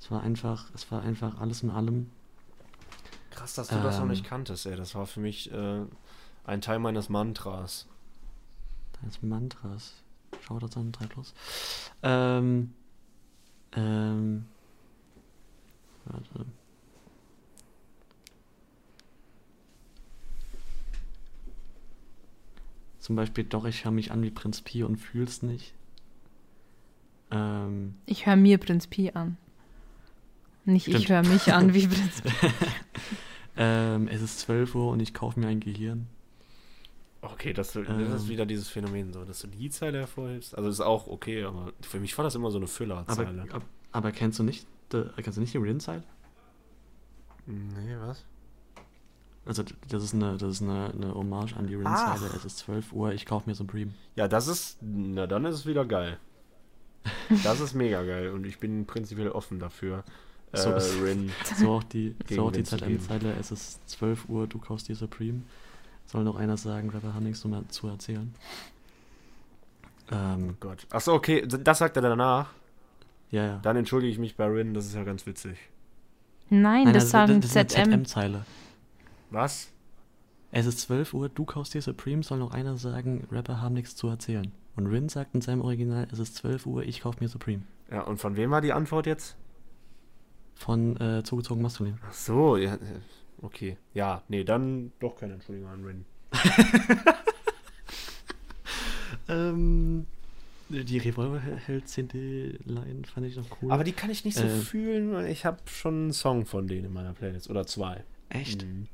Es 0.00 0.10
war 0.10 0.22
einfach, 0.22 0.70
es 0.74 0.90
war 0.90 1.02
einfach 1.02 1.40
alles 1.40 1.62
in 1.62 1.70
allem 1.70 2.10
Krass, 3.30 3.54
dass 3.54 3.68
du 3.68 3.76
das 3.76 3.96
noch 3.96 4.02
Ähm. 4.02 4.08
nicht 4.08 4.24
kanntest, 4.24 4.66
ey. 4.66 4.76
Das 4.76 4.94
war 4.94 5.06
für 5.06 5.20
mich 5.20 5.52
äh, 5.52 5.82
ein 6.44 6.60
Teil 6.60 6.78
meines 6.80 7.08
Mantras. 7.08 7.86
Deines 9.00 9.22
Mantras. 9.22 9.94
Schau 10.40 10.58
das 10.58 10.76
an, 10.76 10.90
3 10.92 11.06
plus. 11.06 11.34
Ähm. 12.02 12.74
Ähm. 13.72 14.46
Warte. 16.06 16.46
Zum 23.10 23.16
Beispiel, 23.16 23.42
doch, 23.42 23.64
ich 23.64 23.84
höre 23.84 23.90
mich 23.90 24.12
an 24.12 24.22
wie 24.22 24.30
Prinz 24.30 24.60
Pi 24.60 24.84
und 24.84 24.94
fühl's 24.94 25.42
nicht. 25.42 25.74
Ähm. 27.32 27.96
Ich 28.06 28.24
höre 28.24 28.36
mir 28.36 28.56
Prinz 28.56 28.86
Pi 28.86 29.10
an. 29.12 29.36
Nicht 30.64 30.86
ich 30.86 30.94
Stimmt. 31.06 31.08
höre 31.08 31.22
mich 31.28 31.52
an 31.52 31.74
wie 31.74 31.86
Prinz 31.88 32.22
Pi. 32.22 32.30
ähm, 33.56 34.06
es 34.06 34.22
ist 34.22 34.38
12 34.38 34.76
Uhr 34.76 34.92
und 34.92 35.00
ich 35.00 35.12
kaufe 35.12 35.40
mir 35.40 35.48
ein 35.48 35.58
Gehirn. 35.58 36.06
Okay, 37.20 37.52
das, 37.52 37.72
das 37.72 37.88
Ähm. 37.88 38.14
ist 38.14 38.28
wieder 38.28 38.46
dieses 38.46 38.68
Phänomen, 38.68 39.12
so, 39.12 39.24
dass 39.24 39.40
du 39.40 39.48
die 39.48 39.70
Zeile 39.70 39.98
hervorhebst. 39.98 40.56
Also 40.56 40.68
ist 40.70 40.80
auch 40.80 41.08
okay, 41.08 41.42
aber 41.42 41.72
für 41.80 41.98
mich 41.98 42.16
war 42.16 42.22
das 42.22 42.36
immer 42.36 42.52
so 42.52 42.58
eine 42.58 42.66
Aber, 42.66 42.72
Füllerzeile. 42.72 43.46
ab- 43.52 43.64
aber 43.90 44.12
kennst 44.12 44.38
du 44.38 44.44
nicht, 44.44 44.68
äh, 44.94 45.02
kennst 45.20 45.36
du 45.36 45.40
nicht 45.40 45.52
die 45.52 45.58
Rin-Zeile? 45.58 46.04
Nee, 47.46 47.96
was? 47.98 48.24
Also 49.46 49.62
d- 49.62 49.74
das 49.88 50.02
ist 50.04 50.14
eine, 50.14 50.36
das 50.36 50.50
ist 50.56 50.62
eine, 50.62 50.92
eine 50.92 51.14
Hommage 51.14 51.54
an 51.56 51.66
die 51.66 51.74
Rin-Zeile. 51.74 52.28
Ach. 52.30 52.36
Es 52.36 52.44
ist 52.44 52.58
12 52.58 52.92
Uhr, 52.92 53.12
ich 53.12 53.24
kaufe 53.26 53.48
mir 53.48 53.54
Supreme. 53.54 53.92
Ja, 54.16 54.28
das 54.28 54.48
ist, 54.48 54.78
na 54.82 55.26
dann 55.26 55.44
ist 55.46 55.54
es 55.56 55.66
wieder 55.66 55.84
geil. 55.84 56.18
Das 57.44 57.60
ist 57.60 57.74
mega 57.74 58.02
geil 58.02 58.30
und 58.30 58.44
ich 58.44 58.58
bin 58.58 58.84
prinzipiell 58.86 59.30
offen 59.30 59.58
dafür. 59.58 60.04
So 60.52 60.70
äh, 60.72 60.76
ist- 60.78 61.00
Rin. 61.02 61.30
So 61.56 61.70
auch 61.74 61.84
die, 61.84 62.14
Gegen 62.26 62.34
so 62.40 62.46
auch 62.48 62.52
die. 62.52 62.64
ZM-Zeile, 62.64 63.34
es 63.38 63.50
ist 63.52 63.88
12 63.88 64.28
Uhr, 64.28 64.46
du 64.48 64.58
kaufst 64.58 64.88
dir 64.88 64.96
Supreme. 64.96 65.42
Soll 66.06 66.24
noch 66.24 66.34
einer 66.36 66.56
sagen, 66.56 66.90
Rapper 66.90 67.14
haben 67.14 67.22
nichts 67.24 67.44
mehr 67.44 67.62
zu 67.68 67.86
erzählen. 67.86 68.34
Oh 70.10 70.14
Ähm, 70.16 70.56
Gott. 70.58 70.86
Achso, 70.90 71.14
okay, 71.14 71.46
das 71.46 71.78
sagt 71.78 71.96
er 71.96 72.02
danach. 72.02 72.50
ja, 73.30 73.44
ja. 73.46 73.58
Dann 73.62 73.76
entschuldige 73.76 74.12
ich 74.12 74.18
mich 74.18 74.36
bei 74.36 74.46
Rin, 74.46 74.74
das 74.74 74.86
ist 74.86 74.94
ja 74.96 75.04
ganz 75.04 75.24
witzig. 75.24 75.56
Nein, 76.48 76.82
Nein, 76.84 76.94
das 76.94 77.04
also, 77.04 77.10
sagen 77.12 77.40
das 77.40 77.50
ist 77.50 77.56
eine 77.56 77.66
ZM. 77.68 77.90
ZM-Zeile. 77.92 78.44
Was? 79.30 79.72
Es 80.52 80.66
ist 80.66 80.80
12 80.80 81.14
Uhr, 81.14 81.28
du 81.28 81.44
kaufst 81.44 81.74
dir 81.74 81.82
Supreme, 81.82 82.22
soll 82.22 82.38
noch 82.38 82.52
einer 82.52 82.76
sagen, 82.76 83.26
Rapper 83.30 83.60
haben 83.60 83.74
nichts 83.74 83.94
zu 83.94 84.08
erzählen. 84.08 84.50
Und 84.76 84.86
Rin 84.88 85.08
sagt 85.08 85.34
in 85.34 85.40
seinem 85.40 85.60
Original, 85.60 86.08
es 86.10 86.18
ist 86.18 86.34
12 86.36 86.66
Uhr, 86.66 86.82
ich 86.82 87.00
kauf 87.02 87.20
mir 87.20 87.28
Supreme. 87.28 87.62
Ja, 87.90 88.02
und 88.02 88.18
von 88.18 88.36
wem 88.36 88.50
war 88.50 88.60
die 88.60 88.72
Antwort 88.72 89.06
jetzt? 89.06 89.36
Von 90.54 91.00
äh, 91.00 91.22
zugezogen 91.22 91.62
maskulin. 91.62 91.98
Ach 92.06 92.12
so, 92.12 92.56
ja, 92.56 92.74
äh, 92.74 92.78
okay. 93.42 93.76
Ja, 93.94 94.22
nee, 94.28 94.44
dann 94.44 94.92
doch 95.00 95.16
keine 95.16 95.34
Entschuldigung 95.34 95.70
an 95.70 95.84
Rin. 95.84 96.04
Ähm, 99.28 100.06
die 100.68 100.98
Revolverheld-CD-Line 100.98 103.02
fand 103.12 103.26
ich 103.26 103.36
noch 103.36 103.46
cool. 103.62 103.72
Aber 103.72 103.84
die 103.84 103.92
kann 103.92 104.10
ich 104.10 104.24
nicht 104.24 104.36
so 104.36 104.44
Ähm. 104.44 104.60
fühlen, 104.60 105.12
weil 105.12 105.26
ich 105.26 105.44
habe 105.44 105.58
schon 105.66 105.94
einen 105.94 106.12
Song 106.12 106.46
von 106.46 106.66
denen 106.66 106.86
in 106.86 106.92
meiner 106.92 107.12
Playlist. 107.12 107.50
Oder 107.50 107.66
zwei. 107.66 108.04
Echt? 108.28 108.64
Mhm. 108.64 108.86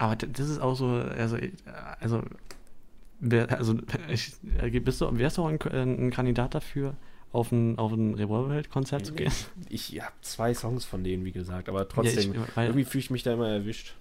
Aber 0.00 0.16
das 0.16 0.48
ist 0.48 0.58
auch 0.60 0.74
so, 0.74 0.86
also, 0.88 1.36
ich- 1.36 1.52
also, 2.00 2.22
wer, 3.20 3.50
also, 3.56 3.76
ich, 4.08 4.32
äh, 4.58 4.80
bist 4.80 5.00
du, 5.02 5.18
wärst 5.18 5.36
du 5.36 5.42
auch 5.42 5.48
ein, 5.48 5.60
äh, 5.60 5.82
ein 5.82 6.10
Kandidat 6.10 6.54
dafür, 6.54 6.94
auf 7.32 7.52
ein, 7.52 7.78
auf 7.78 7.92
ein 7.92 8.14
Revolverheld-Konzert 8.14 9.04
zu 9.04 9.12
gehen? 9.14 9.30
Ich 9.68 10.00
habe 10.00 10.14
zwei 10.22 10.54
Songs 10.54 10.86
von 10.86 11.04
denen, 11.04 11.24
wie 11.26 11.32
gesagt, 11.32 11.68
aber 11.68 11.86
trotzdem, 11.86 12.32
Ja, 12.32 12.42
ich, 12.48 12.56
weil, 12.56 12.66
irgendwie 12.68 12.84
fühle 12.84 13.00
ich 13.00 13.10
mich 13.10 13.22
da 13.22 13.34
immer 13.34 13.48
erwischt. 13.50 13.94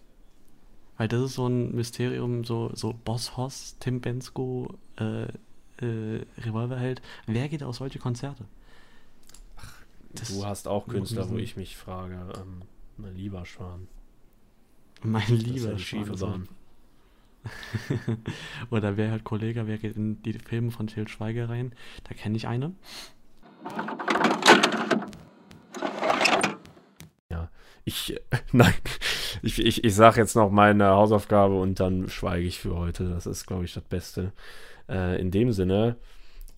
weil 0.98 1.10
das 1.10 1.22
ist 1.22 1.34
so 1.36 1.48
ein 1.48 1.76
Mysterium, 1.76 2.46
so, 2.46 2.72
so 2.74 2.94
Boss 3.06 3.36
Hoss, 3.36 3.76
Tim 3.82 4.00
Bensko, 4.00 4.74
äh, 4.98 5.24
äh, 5.86 6.26
Revolverheld. 6.40 7.02
Wer 7.28 7.50
geht 7.50 7.62
auf 7.62 7.76
solche 7.76 8.00
Konzerte? 8.00 8.46
Das- 10.14 10.30
du 10.30 10.46
hast 10.46 10.68
auch 10.70 10.88
Künstler, 10.88 11.30
wo 11.30 11.38
ich 11.38 11.56
mich 11.58 11.76
frage, 11.78 12.16
ähm, 12.38 12.62
mein 12.98 13.16
lieber 13.16 13.46
Schwan. 13.46 13.88
Mein 15.04 15.28
lieber 15.28 15.76
ja. 15.76 16.16
Bahn. 16.16 16.48
Oder 18.70 18.98
wer 18.98 19.12
halt 19.12 19.24
Kollege, 19.24 19.66
wer 19.66 19.78
geht 19.78 19.96
in 19.96 20.22
die 20.24 20.34
Filme 20.34 20.72
von 20.72 20.88
Til 20.88 21.08
Schweiger 21.08 21.50
rein? 21.50 21.74
Da 22.04 22.14
kenne 22.14 22.36
ich 22.36 22.48
eine. 22.48 22.74
Ich, 27.90 28.14
äh, 28.14 28.38
nein, 28.52 28.74
ich, 29.42 29.58
ich, 29.58 29.84
ich 29.84 29.96
sage 29.96 30.20
jetzt 30.20 30.36
noch 30.36 30.52
meine 30.52 30.90
Hausaufgabe 30.90 31.60
und 31.60 31.80
dann 31.80 32.08
schweige 32.08 32.46
ich 32.46 32.60
für 32.60 32.76
heute. 32.76 33.10
Das 33.10 33.26
ist, 33.26 33.48
glaube 33.48 33.66
ich, 33.66 33.74
das 33.74 33.84
Beste. 33.84 34.32
Äh, 34.88 35.20
in 35.20 35.32
dem 35.32 35.52
Sinne, 35.52 35.96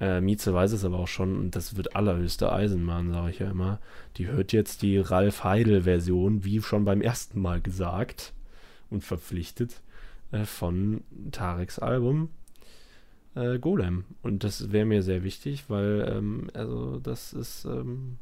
äh, 0.02 0.20
Mieze 0.20 0.52
weiß 0.52 0.72
es 0.72 0.84
aber 0.84 0.98
auch 1.00 1.08
schon 1.08 1.38
und 1.38 1.56
das 1.56 1.78
wird 1.78 1.96
allerhöchste 1.96 2.52
Eisenbahn, 2.52 3.12
sage 3.12 3.30
ich 3.30 3.40
ja 3.40 3.52
immer. 3.52 3.80
Die 4.18 4.28
hört 4.28 4.52
jetzt 4.52 4.82
die 4.82 4.98
Ralf 4.98 5.44
Heidel-Version, 5.44 6.44
wie 6.44 6.62
schon 6.62 6.86
beim 6.86 7.02
ersten 7.02 7.40
Mal 7.40 7.62
gesagt 7.62 8.34
und 8.90 9.04
verpflichtet, 9.04 9.82
äh, 10.32 10.44
von 10.44 11.02
Tareks 11.32 11.78
Album 11.78 12.30
äh, 13.36 13.60
Golem. 13.60 14.06
Und 14.24 14.44
das 14.44 14.72
wäre 14.72 14.86
mir 14.86 15.04
sehr 15.04 15.24
wichtig, 15.24 15.66
weil, 15.68 16.12
ähm, 16.12 16.50
also, 16.56 17.00
das 17.00 17.34
ist 17.34 17.66
ähm, 17.66 18.18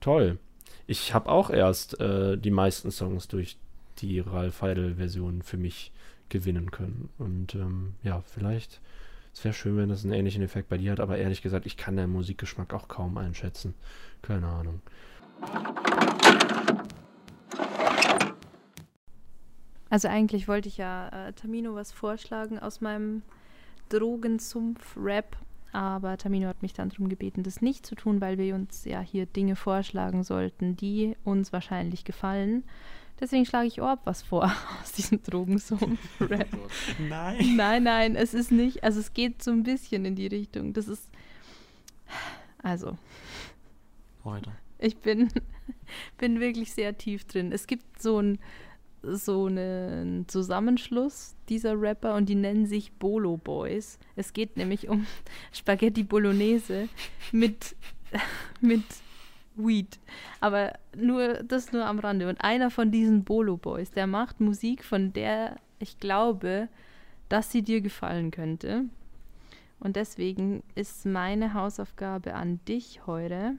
toll. 0.00 0.38
Ich 0.86 1.12
habe 1.12 1.28
auch 1.28 1.50
erst 1.50 2.00
äh, 2.00 2.38
die 2.38 2.50
meisten 2.50 2.90
Songs 2.90 3.28
durch 3.28 3.58
die 3.98 4.20
Ralf 4.20 4.62
Heidel-Version 4.62 5.42
für 5.42 5.58
mich 5.58 5.92
gewinnen 6.30 6.70
können. 6.70 7.10
Und 7.18 7.54
ähm, 7.54 7.94
ja, 8.02 8.22
vielleicht 8.22 8.80
Es 9.38 9.44
wäre 9.44 9.54
schön, 9.54 9.76
wenn 9.76 9.88
das 9.88 10.02
einen 10.02 10.14
ähnlichen 10.14 10.42
Effekt 10.42 10.68
bei 10.68 10.78
dir 10.78 10.90
hat, 10.90 10.98
aber 10.98 11.16
ehrlich 11.16 11.42
gesagt, 11.42 11.64
ich 11.64 11.76
kann 11.76 11.96
deinen 11.96 12.10
Musikgeschmack 12.10 12.74
auch 12.74 12.88
kaum 12.88 13.16
einschätzen. 13.16 13.72
Keine 14.20 14.48
Ahnung. 14.48 14.80
Also 19.90 20.08
eigentlich 20.08 20.48
wollte 20.48 20.66
ich 20.66 20.76
ja 20.76 21.28
äh, 21.28 21.32
Tamino 21.34 21.76
was 21.76 21.92
vorschlagen 21.92 22.58
aus 22.58 22.80
meinem 22.80 23.22
Drogensumpf-Rap, 23.90 25.36
aber 25.70 26.16
Tamino 26.16 26.48
hat 26.48 26.62
mich 26.62 26.72
dann 26.72 26.88
darum 26.88 27.08
gebeten, 27.08 27.44
das 27.44 27.62
nicht 27.62 27.86
zu 27.86 27.94
tun, 27.94 28.20
weil 28.20 28.38
wir 28.38 28.56
uns 28.56 28.86
ja 28.86 29.00
hier 29.00 29.26
Dinge 29.26 29.54
vorschlagen 29.54 30.24
sollten, 30.24 30.74
die 30.74 31.16
uns 31.22 31.52
wahrscheinlich 31.52 32.04
gefallen. 32.04 32.64
Deswegen 33.20 33.44
schlage 33.44 33.66
ich 33.66 33.80
Orb 33.80 34.00
was 34.04 34.22
vor 34.22 34.44
aus 34.80 34.92
diesem 34.92 35.22
Drogensumpf-Rap. 35.22 36.48
Nein. 36.98 37.56
nein, 37.56 37.82
nein, 37.82 38.16
es 38.16 38.34
ist 38.34 38.52
nicht, 38.52 38.84
also 38.84 39.00
es 39.00 39.12
geht 39.12 39.42
so 39.42 39.50
ein 39.50 39.62
bisschen 39.62 40.04
in 40.04 40.14
die 40.14 40.28
Richtung. 40.28 40.72
Das 40.72 40.88
ist, 40.88 41.10
also, 42.62 42.96
Heute. 44.24 44.52
ich 44.78 44.96
bin, 44.98 45.28
bin 46.18 46.40
wirklich 46.40 46.72
sehr 46.72 46.96
tief 46.96 47.24
drin. 47.24 47.52
Es 47.52 47.66
gibt 47.66 48.00
so 48.00 48.20
ein 48.20 48.38
so 49.02 49.46
einen 49.46 50.26
Zusammenschluss 50.28 51.36
dieser 51.48 51.80
Rapper 51.80 52.14
und 52.14 52.28
die 52.28 52.34
nennen 52.34 52.66
sich 52.66 52.92
Bolo 52.92 53.36
Boys. 53.36 53.98
Es 54.16 54.32
geht 54.32 54.56
nämlich 54.56 54.88
um 54.88 55.06
Spaghetti 55.52 56.02
Bolognese 56.02 56.88
mit, 57.32 57.76
mit 58.60 58.82
Weed. 59.58 59.98
Aber 60.40 60.72
nur 60.96 61.42
das 61.42 61.72
nur 61.72 61.84
am 61.84 61.98
Rande. 61.98 62.28
Und 62.28 62.42
einer 62.42 62.70
von 62.70 62.90
diesen 62.90 63.24
Bolo 63.24 63.56
Boys, 63.56 63.90
der 63.90 64.06
macht 64.06 64.40
Musik, 64.40 64.84
von 64.84 65.12
der 65.12 65.56
ich 65.78 65.98
glaube, 65.98 66.68
dass 67.28 67.52
sie 67.52 67.62
dir 67.62 67.80
gefallen 67.80 68.30
könnte. 68.30 68.84
Und 69.80 69.96
deswegen 69.96 70.62
ist 70.74 71.06
meine 71.06 71.54
Hausaufgabe 71.54 72.34
an 72.34 72.60
dich 72.66 73.06
heute 73.06 73.54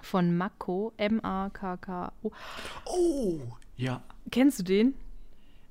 von 0.00 0.36
Mako, 0.36 0.92
M-A-K-K-O. 0.96 2.30
Oh! 2.86 3.40
Ja. 3.76 4.02
Kennst 4.30 4.60
du 4.60 4.62
den? 4.62 4.94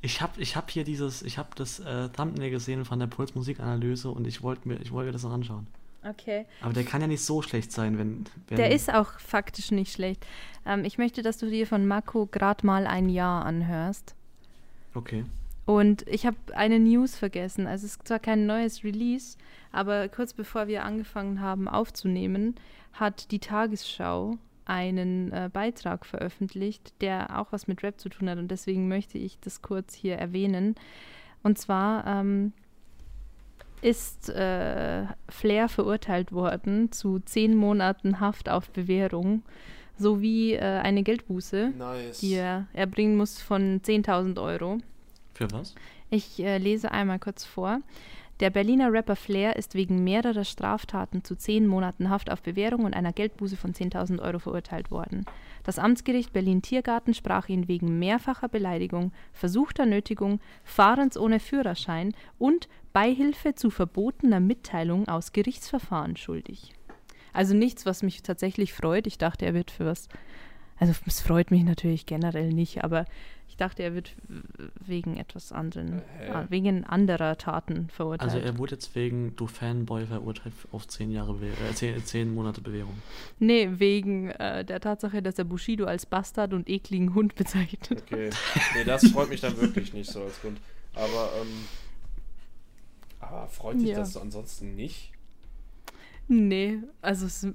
Ich 0.02 0.22
habe 0.22 0.42
ich 0.42 0.58
hab 0.58 0.70
hier 0.70 0.84
dieses, 0.84 1.22
ich 1.22 1.38
habe 1.38 1.50
das 1.56 1.80
äh, 1.80 2.10
Thumbnail 2.10 2.50
gesehen 2.50 2.84
von 2.84 3.00
der 3.00 3.08
Puls-Musikanalyse 3.08 4.10
und 4.10 4.28
ich 4.28 4.44
wollte 4.44 4.68
mir, 4.68 4.82
ich 4.82 4.92
wollte 4.92 5.08
mir 5.08 5.12
das 5.14 5.24
noch 5.24 5.32
anschauen. 5.32 5.68
Okay. 6.08 6.46
Aber 6.62 6.74
der 6.74 6.84
kann 6.84 7.02
ja 7.02 7.08
nicht 7.08 7.24
so 7.24 7.42
schlecht 7.42 7.72
sein, 7.72 7.98
wenn. 7.98 8.26
wenn 8.48 8.58
Der 8.58 8.72
ist 8.72 8.94
auch 8.94 9.20
faktisch 9.20 9.72
nicht 9.72 9.94
schlecht. 9.94 10.26
Ähm, 10.66 10.86
ich 10.86 10.98
möchte, 10.98 11.22
dass 11.22 11.38
du 11.38 11.50
dir 11.50 11.68
von 11.68 11.88
Mako 11.88 12.28
gerade 12.28 12.66
mal 12.66 12.88
ein 12.88 13.10
Jahr 13.10 13.46
anhörst. 13.46 14.16
Okay. 14.94 15.26
Und 15.66 16.06
ich 16.08 16.26
habe 16.26 16.38
eine 16.54 16.80
News 16.80 17.16
vergessen. 17.16 17.68
Also 17.68 17.86
es 17.86 17.94
ist 17.94 18.08
zwar 18.08 18.20
kein 18.20 18.46
neues 18.46 18.84
Release, 18.84 19.38
aber 19.72 20.10
kurz 20.10 20.34
bevor 20.34 20.68
wir 20.68 20.84
angefangen 20.84 21.40
haben 21.40 21.68
aufzunehmen, 21.68 22.56
hat 22.92 23.32
die 23.32 23.40
Tagesschau 23.40 24.38
einen 24.66 25.32
äh, 25.32 25.50
Beitrag 25.52 26.06
veröffentlicht, 26.06 26.94
der 27.02 27.40
auch 27.40 27.52
was 27.52 27.68
mit 27.68 27.84
Rap 27.84 28.00
zu 28.00 28.10
tun 28.10 28.30
hat. 28.30 28.38
Und 28.38 28.50
deswegen 28.50 28.88
möchte 28.88 29.18
ich 29.18 29.40
das 29.40 29.62
kurz 29.62 29.94
hier 29.94 30.16
erwähnen. 30.18 30.76
Und 31.44 31.58
zwar 31.58 32.06
ähm, 32.08 32.54
ist 33.84 34.30
äh, 34.30 35.04
Flair 35.30 35.68
verurteilt 35.68 36.32
worden 36.32 36.92
zu 36.92 37.20
zehn 37.20 37.56
Monaten 37.56 38.20
Haft 38.20 38.50
auf 38.50 38.70
Bewährung 38.70 39.44
sowie 39.98 40.54
äh, 40.54 40.60
eine 40.62 41.04
Geldbuße, 41.04 41.74
Nice. 41.78 42.20
die 42.20 42.34
er 42.36 42.68
erbringen 42.74 43.18
muss 43.18 43.42
von 43.42 43.82
10.000 43.82 44.42
Euro. 44.42 44.80
Für 45.34 45.52
was? 45.52 45.76
Ich 46.10 46.40
äh, 46.40 46.58
lese 46.58 46.92
einmal 46.92 47.20
kurz 47.20 47.46
vor. 47.46 47.82
Der 48.44 48.50
Berliner 48.50 48.92
Rapper 48.92 49.16
Flair 49.16 49.56
ist 49.56 49.74
wegen 49.74 50.04
mehrerer 50.04 50.44
Straftaten 50.44 51.24
zu 51.24 51.38
zehn 51.38 51.66
Monaten 51.66 52.10
Haft 52.10 52.30
auf 52.30 52.42
Bewährung 52.42 52.84
und 52.84 52.94
einer 52.94 53.14
Geldbuße 53.14 53.56
von 53.56 53.72
10.000 53.72 54.22
Euro 54.22 54.38
verurteilt 54.38 54.92
worden. 54.92 55.24
Das 55.64 55.80
Amtsgericht 55.80 56.34
Berlin-Tiergarten 56.34 57.14
sprach 57.14 57.48
ihn 57.48 57.70
wegen 57.70 58.00
mehrfacher 58.00 58.50
Beleidigung, 58.50 59.14
versuchter 59.32 59.86
Nötigung, 59.86 60.42
Fahrens 60.66 61.18
ohne 61.18 61.40
Führerschein 61.40 62.14
und 62.38 62.68
Beihilfe 62.92 63.56
zu 63.56 63.70
verbotener 63.70 64.42
Mitteilung 64.42 65.08
aus 65.08 65.32
Gerichtsverfahren 65.32 66.18
schuldig. 66.18 66.74
Also 67.32 67.56
nichts, 67.56 67.86
was 67.86 68.04
mich 68.04 68.24
tatsächlich 68.24 68.74
freut. 68.74 69.08
Ich 69.08 69.18
dachte, 69.18 69.46
er 69.46 69.54
wird 69.54 69.72
für 69.72 69.86
was. 69.86 70.10
Also 70.78 70.92
es 71.06 71.22
freut 71.22 71.50
mich 71.50 71.64
natürlich 71.64 72.06
generell 72.06 72.52
nicht, 72.52 72.84
aber 72.84 73.06
ich 73.54 73.58
dachte, 73.58 73.84
er 73.84 73.94
wird 73.94 74.16
wegen 74.84 75.16
etwas 75.16 75.52
anderen, 75.52 76.02
Äh, 76.20 76.30
ah, 76.32 76.48
wegen 76.50 76.86
anderer 76.86 77.38
Taten 77.38 77.88
verurteilt. 77.90 78.32
Also 78.32 78.44
er 78.44 78.58
wurde 78.58 78.74
jetzt 78.74 78.96
wegen 78.96 79.36
Du 79.36 79.46
Fanboy 79.46 80.08
verurteilt 80.08 80.56
auf 80.72 80.88
zehn 80.88 81.12
Jahre 81.12 81.36
Bewehr, 81.36 81.52
äh, 81.70 81.74
zehn, 81.76 82.04
zehn 82.04 82.34
Monate 82.34 82.62
Bewährung. 82.62 82.96
nee, 83.38 83.70
wegen 83.74 84.32
äh, 84.32 84.66
der 84.66 84.80
Tatsache, 84.80 85.22
dass 85.22 85.38
er 85.38 85.44
Bushido 85.46 85.86
als 85.86 86.08
Bastard 86.08 86.52
und 86.56 86.68
ekligen 86.68 87.14
Hund 87.14 87.36
bezeichnet. 87.42 88.02
Okay. 88.08 88.32
Nee, 88.76 88.84
das 88.86 89.08
freut 89.10 89.30
mich 89.30 89.42
dann 89.42 89.56
wirklich 89.62 89.94
nicht 89.94 90.10
so 90.10 90.24
als 90.24 90.42
Grund. 90.42 90.58
Aber, 90.96 91.30
ähm. 91.40 91.48
Aber 93.20 93.48
freut 93.50 93.80
dich 93.80 93.90
Ja. 93.90 94.00
das 94.00 94.18
ansonsten 94.18 94.76
nicht? 94.76 95.12
Nee, 96.28 96.80
also 97.04 97.28
es, 97.28 97.44
äh, 97.44 97.54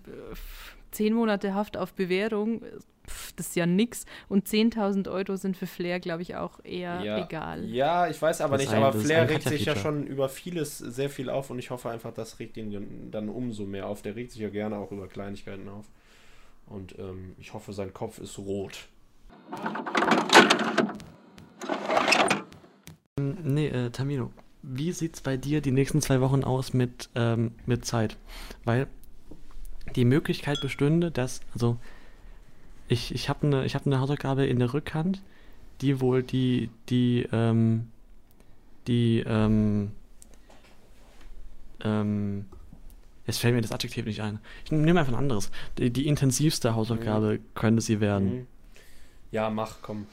zehn 0.92 1.12
Monate 1.12 1.54
Haft 1.54 1.76
auf 1.76 1.92
Bewährung, 1.94 2.62
pff, 3.08 3.32
das 3.32 3.48
ist 3.48 3.56
ja 3.56 3.66
nix. 3.66 4.04
Und 4.28 4.46
10.000 4.46 5.08
Euro 5.10 5.36
sind 5.36 5.56
für 5.56 5.66
Flair, 5.66 5.98
glaube 6.00 6.22
ich, 6.22 6.36
auch 6.36 6.62
eher 6.64 7.02
egal. 7.24 7.64
Ja, 7.64 8.08
ich 8.08 8.20
weiß 8.20 8.40
aber 8.40 8.56
Das 8.56 8.66
nicht, 8.66 8.74
ein- 8.74 8.82
aber 8.82 8.98
Flair 8.98 9.28
regt 9.28 9.48
sich 9.48 9.64
ja 9.64 9.74
schon 9.76 10.06
über 10.06 10.28
vieles 10.28 10.78
sehr 10.78 11.10
viel 11.10 11.30
auf 11.30 11.50
und 11.50 11.58
ich 11.58 11.70
hoffe 11.70 11.90
einfach, 11.90 12.12
das 12.12 12.38
regt 12.38 12.56
ihn 12.56 13.10
dann 13.10 13.28
umso 13.28 13.64
mehr 13.64 13.86
auf. 13.88 14.02
Der 14.02 14.14
regt 14.16 14.32
sich 14.32 14.40
ja 14.40 14.48
gerne 14.50 14.76
auch 14.78 14.92
über 14.92 15.08
Kleinigkeiten 15.08 15.68
auf. 15.68 15.86
Und 16.66 16.98
ähm, 16.98 17.34
ich 17.38 17.54
hoffe, 17.54 17.72
sein 17.72 17.94
Kopf 17.94 18.18
ist 18.18 18.38
rot. 18.38 18.86
Nee, 23.16 23.68
äh, 23.68 23.90
Tamino, 23.90 24.30
wie 24.62 24.92
sieht's 24.92 25.20
bei 25.20 25.36
dir 25.36 25.60
die 25.60 25.70
nächsten 25.72 26.00
zwei 26.00 26.20
Wochen 26.20 26.44
aus 26.44 26.72
mit, 26.72 27.08
ähm, 27.14 27.52
mit 27.66 27.84
Zeit? 27.84 28.16
Weil 28.64 28.86
die 29.96 30.04
Möglichkeit 30.04 30.60
bestünde, 30.60 31.10
dass, 31.10 31.40
also 31.54 31.78
ich, 32.88 33.14
ich 33.14 33.28
habe 33.28 33.46
eine 33.46 33.68
hab 33.68 33.86
ne 33.86 34.00
Hausaufgabe 34.00 34.46
in 34.46 34.58
der 34.58 34.72
Rückhand, 34.72 35.22
die 35.80 36.00
wohl 36.00 36.22
die, 36.22 36.70
die, 36.88 37.28
ähm, 37.32 37.88
die, 38.86 39.22
ähm, 39.26 39.92
ähm, 41.84 42.46
jetzt 43.26 43.38
fällt 43.38 43.54
mir 43.54 43.60
das 43.60 43.72
Adjektiv 43.72 44.06
nicht 44.06 44.22
ein. 44.22 44.40
Ich 44.64 44.72
nehme 44.72 44.98
einfach 44.98 45.12
ein 45.12 45.18
anderes. 45.18 45.50
Die, 45.76 45.90
die 45.90 46.06
intensivste 46.08 46.74
Hausaufgabe 46.74 47.40
könnte 47.54 47.82
sie 47.82 48.00
werden. 48.00 48.30
Mhm. 48.30 48.46
Ja, 49.30 49.50
mach, 49.50 49.82
komm. 49.82 50.06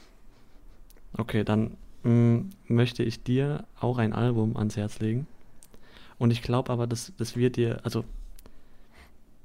Okay, 1.18 1.46
dann 1.46 1.78
mh, 2.04 2.44
möchte 2.68 3.04
ich 3.04 3.24
dir 3.24 3.66
auch 3.80 3.98
ein 3.98 4.14
Album 4.14 4.58
ans 4.58 4.76
Herz 4.76 5.00
legen. 5.00 5.28
Und 6.18 6.32
ich 6.32 6.42
glaube 6.42 6.72
aber, 6.72 6.88
dass 6.88 7.14
das 7.18 7.38
wird 7.38 7.56
dir, 7.56 7.80
also 7.84 8.04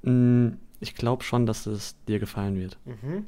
mh, 0.03 0.57
ich 0.81 0.95
glaube 0.95 1.23
schon, 1.25 1.47
dass 1.47 1.67
es 1.67 1.95
dir 2.09 2.19
gefallen 2.19 2.59
wird. 2.59 2.79
Mhm. 2.85 3.27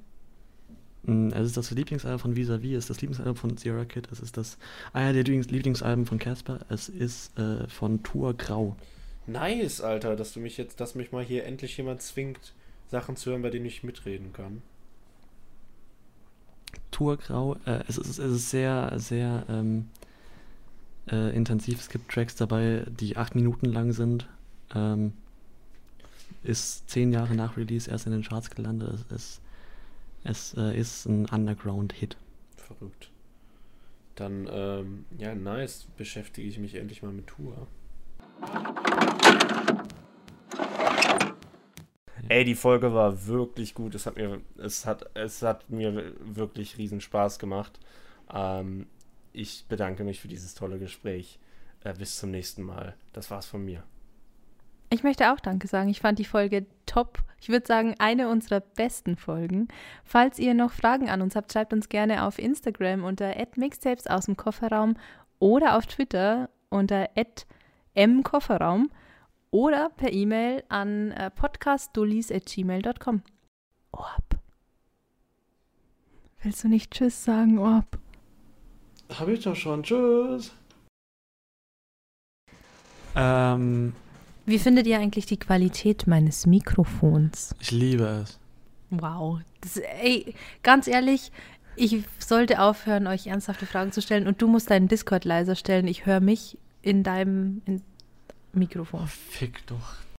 Mh, 1.04 1.36
Es 1.36 1.46
ist 1.46 1.56
das 1.56 1.70
Lieblingsalbum 1.70 2.18
von 2.18 2.36
Vis-a-Vis, 2.36 2.72
es 2.72 2.84
ist 2.84 2.90
das 2.90 3.00
Lieblingsalbum 3.00 3.36
von 3.36 3.56
Sierra 3.56 3.84
Kid, 3.84 4.08
es 4.12 4.20
ist 4.20 4.36
das 4.36 4.58
Lieblings 4.94 5.50
Lieblingsalben 5.50 6.06
von 6.06 6.18
Casper, 6.18 6.60
es 6.68 6.88
ist 6.88 7.36
äh, 7.38 7.66
von 7.68 8.02
Tour 8.02 8.34
Grau. 8.34 8.76
Nice, 9.26 9.80
Alter, 9.80 10.16
dass 10.16 10.32
du 10.32 10.40
mich 10.40 10.56
jetzt, 10.56 10.80
dass 10.80 10.94
mich 10.94 11.12
mal 11.12 11.24
hier 11.24 11.44
endlich 11.44 11.76
jemand 11.76 12.02
zwingt, 12.02 12.54
Sachen 12.90 13.16
zu 13.16 13.30
hören, 13.30 13.42
bei 13.42 13.50
denen 13.50 13.66
ich 13.66 13.82
mitreden 13.82 14.32
kann. 14.32 14.62
Tour 16.90 17.16
Grau, 17.16 17.56
äh, 17.64 17.82
es, 17.88 17.98
ist, 17.98 18.18
es 18.18 18.32
ist 18.32 18.50
sehr, 18.50 18.92
sehr 18.96 19.44
ähm, 19.48 19.88
äh, 21.10 21.34
intensiv. 21.34 21.80
Es 21.80 21.88
gibt 21.88 22.10
Tracks 22.10 22.36
dabei, 22.36 22.84
die 22.88 23.16
acht 23.16 23.34
Minuten 23.34 23.66
lang 23.66 23.92
sind. 23.92 24.28
Ähm, 24.74 25.12
ist 26.42 26.88
zehn 26.90 27.12
Jahre 27.12 27.34
nach 27.34 27.56
Release 27.56 27.90
erst 27.90 28.06
in 28.06 28.12
den 28.12 28.22
Charts 28.22 28.50
gelandet. 28.50 29.04
Es, 29.10 29.40
es, 30.24 30.54
es 30.54 30.54
äh, 30.56 30.78
ist 30.78 31.06
ein 31.06 31.26
Underground-Hit. 31.26 32.16
Verrückt. 32.56 33.10
Dann, 34.14 34.48
ähm, 34.50 35.04
ja, 35.18 35.34
nice, 35.34 35.86
beschäftige 35.96 36.46
ich 36.46 36.58
mich 36.58 36.74
endlich 36.74 37.02
mal 37.02 37.12
mit 37.12 37.26
Tour. 37.26 37.66
Ey, 42.28 42.44
die 42.44 42.54
Folge 42.54 42.94
war 42.94 43.26
wirklich 43.26 43.74
gut. 43.74 43.94
Es 43.94 44.06
hat 44.06 44.16
mir, 44.16 44.40
es 44.58 44.86
hat, 44.86 45.10
es 45.14 45.42
hat 45.42 45.68
mir 45.70 46.14
wirklich 46.20 46.78
riesen 46.78 47.00
Spaß 47.00 47.38
gemacht. 47.38 47.80
Ähm, 48.32 48.86
ich 49.32 49.66
bedanke 49.68 50.04
mich 50.04 50.20
für 50.20 50.28
dieses 50.28 50.54
tolle 50.54 50.78
Gespräch. 50.78 51.38
Äh, 51.84 51.94
bis 51.94 52.18
zum 52.18 52.30
nächsten 52.30 52.62
Mal. 52.62 52.94
Das 53.12 53.30
war's 53.30 53.46
von 53.46 53.64
mir. 53.64 53.82
Ich 54.92 55.02
möchte 55.02 55.32
auch 55.32 55.40
Danke 55.40 55.68
sagen. 55.68 55.88
Ich 55.88 56.00
fand 56.00 56.18
die 56.18 56.26
Folge 56.26 56.66
top. 56.84 57.18
Ich 57.40 57.48
würde 57.48 57.66
sagen, 57.66 57.94
eine 57.98 58.28
unserer 58.28 58.60
besten 58.60 59.16
Folgen. 59.16 59.68
Falls 60.04 60.38
ihr 60.38 60.52
noch 60.52 60.70
Fragen 60.70 61.08
an 61.08 61.22
uns 61.22 61.34
habt, 61.34 61.50
schreibt 61.50 61.72
uns 61.72 61.88
gerne 61.88 62.24
auf 62.24 62.38
Instagram 62.38 63.02
unter 63.02 63.34
@mixtapes 63.56 64.06
aus 64.06 64.26
dem 64.26 64.36
Kofferraum 64.36 64.98
oder 65.38 65.78
auf 65.78 65.86
Twitter 65.86 66.50
unter 66.68 67.08
M 67.94 68.22
Kofferraum 68.22 68.90
oder 69.50 69.88
per 69.88 70.12
E-Mail 70.12 70.62
an 70.68 71.12
äh, 71.12 71.30
podcastdullis.gmail.com. 71.30 73.22
Orb. 73.92 74.38
Willst 76.42 76.64
du 76.64 76.68
nicht 76.68 76.90
Tschüss 76.90 77.24
sagen, 77.24 77.58
Orb? 77.58 77.98
Habe 79.18 79.32
ich 79.32 79.42
doch 79.42 79.56
schon. 79.56 79.82
Tschüss. 79.82 80.52
Ähm, 83.16 83.94
Wie 84.44 84.58
findet 84.58 84.86
ihr 84.86 84.98
eigentlich 84.98 85.26
die 85.26 85.38
Qualität 85.38 86.06
meines 86.06 86.46
Mikrofons? 86.46 87.54
ich 87.60 87.70
liebe 87.70 88.04
es. 88.04 88.38
Wow. 88.90 89.40
Das, 89.60 89.76
ey, 89.76 90.34
ganz 90.62 90.86
ehrlich, 90.86 91.32
ich 91.76 92.04
sollte 92.18 92.60
aufhören, 92.60 93.06
euch 93.06 93.26
ernsthafte 93.26 93.66
Fragen 93.66 93.92
zu 93.92 94.02
stellen 94.02 94.26
und 94.26 94.42
du 94.42 94.48
musst 94.48 94.70
deinen 94.70 94.88
Discord 94.88 95.24
leiser 95.24 95.54
stellen. 95.54 95.86
Ich 95.86 96.04
höre 96.06 96.20
mich 96.20 96.58
in 96.82 97.02
deinem 97.02 97.62
in 97.64 97.82
Mikrofon. 98.52 99.06
Fick 99.06 99.66
doch. 99.66 99.94